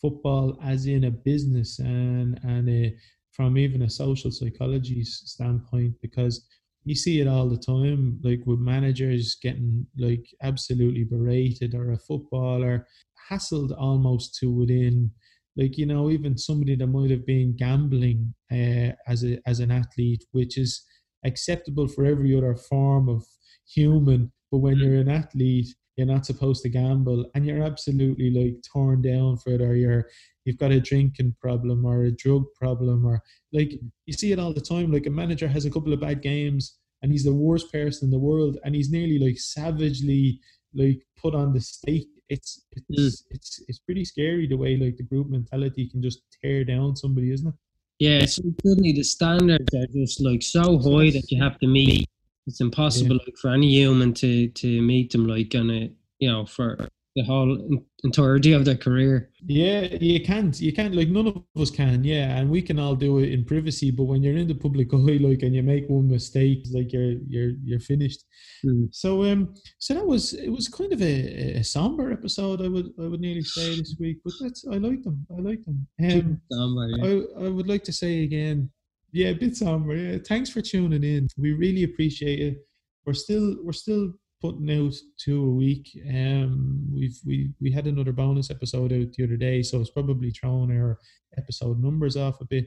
football 0.00 0.58
as 0.62 0.86
in 0.86 1.04
a 1.04 1.10
business 1.10 1.78
and 1.78 2.38
and 2.42 2.68
a, 2.68 2.96
from 3.32 3.56
even 3.56 3.82
a 3.82 3.90
social 3.90 4.32
psychology 4.32 5.04
standpoint 5.04 5.94
because 6.02 6.46
you 6.84 6.94
see 6.96 7.20
it 7.20 7.28
all 7.28 7.48
the 7.48 7.56
time, 7.58 8.18
like 8.24 8.40
with 8.46 8.58
managers 8.58 9.36
getting 9.40 9.86
like 9.96 10.26
absolutely 10.42 11.04
berated 11.04 11.74
or 11.74 11.92
a 11.92 11.98
footballer 11.98 12.86
hassled 13.30 13.72
almost 13.78 14.34
to 14.40 14.50
within 14.50 15.10
like 15.56 15.76
you 15.78 15.86
know 15.86 16.10
even 16.10 16.36
somebody 16.38 16.74
that 16.76 16.86
might 16.88 17.10
have 17.10 17.26
been 17.26 17.54
gambling 17.56 18.34
uh, 18.52 18.90
as 19.06 19.24
a 19.24 19.38
as 19.46 19.60
an 19.60 19.70
athlete, 19.70 20.24
which 20.32 20.58
is 20.58 20.84
acceptable 21.24 21.88
for 21.88 22.04
every 22.04 22.36
other 22.36 22.54
form 22.56 23.08
of 23.08 23.24
human. 23.66 24.32
But 24.50 24.58
when 24.58 24.76
mm. 24.76 24.82
you're 24.82 25.00
an 25.00 25.08
athlete, 25.08 25.68
you're 25.96 26.06
not 26.06 26.24
supposed 26.24 26.62
to 26.62 26.68
gamble, 26.68 27.28
and 27.34 27.44
you're 27.44 27.62
absolutely 27.62 28.30
like 28.30 28.62
torn 28.72 29.02
down 29.02 29.36
for 29.36 29.50
it, 29.50 29.60
or 29.60 29.74
you're 29.74 30.08
you've 30.44 30.58
got 30.58 30.70
a 30.70 30.80
drinking 30.80 31.34
problem 31.40 31.84
or 31.84 32.04
a 32.04 32.12
drug 32.12 32.44
problem, 32.54 33.04
or 33.04 33.20
like 33.52 33.70
mm. 33.70 33.90
you 34.06 34.12
see 34.12 34.32
it 34.32 34.38
all 34.38 34.54
the 34.54 34.60
time. 34.60 34.92
Like 34.92 35.06
a 35.06 35.10
manager 35.10 35.48
has 35.48 35.64
a 35.64 35.70
couple 35.70 35.92
of 35.92 36.00
bad 36.00 36.22
games, 36.22 36.78
and 37.02 37.10
he's 37.10 37.24
the 37.24 37.34
worst 37.34 37.72
person 37.72 38.06
in 38.06 38.10
the 38.12 38.18
world, 38.18 38.58
and 38.64 38.74
he's 38.74 38.90
nearly 38.90 39.18
like 39.18 39.38
savagely 39.38 40.40
like 40.72 41.02
put 41.20 41.34
on 41.34 41.52
the 41.52 41.60
stake. 41.60 42.08
It's 42.28 42.64
it's 42.72 43.22
mm. 43.22 43.26
it's 43.30 43.62
it's 43.66 43.80
pretty 43.80 44.04
scary 44.04 44.46
the 44.46 44.56
way 44.56 44.76
like 44.76 44.96
the 44.96 45.02
group 45.02 45.28
mentality 45.28 45.88
can 45.88 46.00
just 46.00 46.22
tear 46.42 46.64
down 46.64 46.94
somebody, 46.94 47.32
isn't 47.32 47.48
it? 47.48 47.54
Yeah, 47.98 48.26
so 48.26 48.42
suddenly 48.64 48.92
the 48.92 49.02
standards 49.02 49.74
are 49.74 49.86
just 49.88 50.20
like 50.20 50.42
so 50.42 50.78
high 50.78 51.10
that 51.10 51.24
you 51.28 51.42
have 51.42 51.58
to 51.58 51.66
meet. 51.66 52.08
It's 52.46 52.60
impossible 52.60 53.16
yeah. 53.16 53.22
like, 53.26 53.36
for 53.36 53.50
any 53.50 53.68
human 53.68 54.14
to 54.14 54.48
to 54.48 54.82
meet 54.82 55.10
them 55.12 55.26
like 55.26 55.54
on 55.54 55.70
a 55.70 55.90
you 56.18 56.30
know 56.30 56.46
for 56.46 56.78
the 57.18 57.24
whole 57.24 57.58
entirety 58.04 58.52
of 58.52 58.64
their 58.64 58.76
career. 58.76 59.30
Yeah, 59.44 59.80
you 60.00 60.20
can't. 60.24 60.58
You 60.60 60.72
can't. 60.72 60.94
Like 60.94 61.08
none 61.08 61.26
of 61.26 61.42
us 61.60 61.70
can. 61.70 62.04
Yeah, 62.04 62.36
and 62.36 62.48
we 62.48 62.62
can 62.62 62.78
all 62.78 62.94
do 62.94 63.18
it 63.18 63.32
in 63.32 63.44
privacy. 63.44 63.90
But 63.90 64.04
when 64.04 64.22
you're 64.22 64.36
in 64.36 64.46
the 64.46 64.54
public 64.54 64.94
eye, 64.94 65.18
like, 65.20 65.42
and 65.42 65.54
you 65.54 65.62
make 65.62 65.88
one 65.88 66.08
mistake, 66.08 66.66
like 66.72 66.92
you're 66.92 67.14
you're 67.28 67.52
you're 67.64 67.80
finished. 67.80 68.24
Mm. 68.64 68.88
So 68.92 69.24
um, 69.24 69.54
so 69.78 69.94
that 69.94 70.06
was 70.06 70.32
it. 70.34 70.48
Was 70.48 70.68
kind 70.68 70.92
of 70.92 71.02
a, 71.02 71.58
a 71.60 71.64
somber 71.64 72.12
episode. 72.12 72.62
I 72.62 72.68
would 72.68 72.90
I 73.02 73.08
would 73.08 73.20
nearly 73.20 73.42
say 73.42 73.76
this 73.78 73.96
week, 73.98 74.18
but 74.24 74.34
that's 74.40 74.64
I 74.66 74.76
like 74.76 75.02
them. 75.02 75.26
I 75.36 75.40
like 75.40 75.64
them. 75.64 75.86
Um, 76.02 76.40
somber, 76.52 76.88
yeah. 76.88 77.04
I 77.04 77.46
I 77.46 77.48
would 77.48 77.68
like 77.68 77.84
to 77.84 77.92
say 77.92 78.22
again. 78.22 78.70
Yeah, 79.10 79.28
a 79.28 79.34
bit 79.34 79.56
somber. 79.56 79.96
Yeah. 79.96 80.18
Thanks 80.18 80.50
for 80.50 80.60
tuning 80.60 81.02
in. 81.02 81.28
We 81.36 81.52
really 81.52 81.84
appreciate 81.84 82.40
it. 82.40 82.58
We're 83.04 83.14
still 83.14 83.56
we're 83.64 83.72
still 83.72 84.12
putting 84.40 84.70
out 84.70 84.94
two 85.18 85.44
a 85.44 85.50
week. 85.50 85.88
Um, 86.08 86.88
we've 86.92 87.18
we 87.26 87.50
we 87.60 87.70
had 87.72 87.86
another 87.86 88.12
bonus 88.12 88.50
episode 88.50 88.92
out 88.92 89.12
the 89.12 89.24
other 89.24 89.36
day, 89.36 89.62
so 89.62 89.80
it's 89.80 89.90
probably 89.90 90.30
throwing 90.30 90.70
our 90.70 90.98
episode 91.36 91.82
numbers 91.82 92.16
off 92.16 92.40
a 92.40 92.44
bit. 92.44 92.66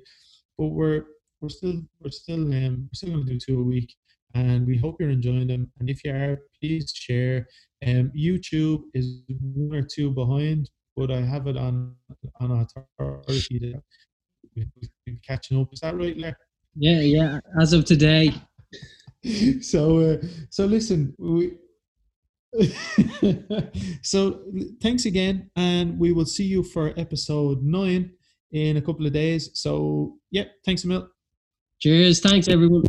But 0.57 0.67
we're 0.67 1.05
we're 1.39 1.49
still 1.49 1.81
we're 1.99 2.11
still 2.11 2.41
um 2.41 2.89
we're 2.89 2.93
still 2.93 3.09
going 3.11 3.25
to 3.25 3.33
do 3.33 3.39
two 3.39 3.59
a 3.59 3.63
week, 3.63 3.93
and 4.33 4.67
we 4.67 4.77
hope 4.77 4.97
you're 4.99 5.09
enjoying 5.09 5.47
them. 5.47 5.71
And 5.79 5.89
if 5.89 6.03
you 6.03 6.11
are, 6.11 6.39
please 6.59 6.91
share. 6.95 7.47
Um, 7.85 8.11
YouTube 8.15 8.83
is 8.93 9.21
one 9.27 9.77
or 9.77 9.83
two 9.83 10.11
behind, 10.11 10.69
but 10.95 11.11
I 11.11 11.21
have 11.21 11.47
it 11.47 11.57
on 11.57 11.95
on 12.39 12.67
authority 12.99 13.59
that 13.59 13.81
we're 14.55 15.15
catching 15.25 15.59
up. 15.59 15.69
Is 15.73 15.79
that 15.79 15.97
right, 15.97 16.17
Larry? 16.17 16.35
Yeah, 16.75 17.01
yeah. 17.01 17.39
As 17.59 17.73
of 17.73 17.85
today. 17.85 18.33
so 19.61 19.99
uh, 19.99 20.17
so 20.49 20.65
listen 20.65 21.13
we 21.19 21.53
so 24.01 24.41
thanks 24.81 25.05
again 25.05 25.49
and 25.55 25.97
we 25.97 26.11
will 26.11 26.25
see 26.25 26.43
you 26.43 26.63
for 26.63 26.93
episode 26.97 27.63
9 27.63 28.11
in 28.51 28.77
a 28.77 28.81
couple 28.81 29.05
of 29.05 29.13
days. 29.13 29.51
So 29.53 30.17
yeah 30.31 30.45
thanks 30.65 30.83
a 30.83 30.87
mil. 30.87 31.07
Cheers. 31.79 32.19
Thanks 32.19 32.47
everyone 32.47 32.83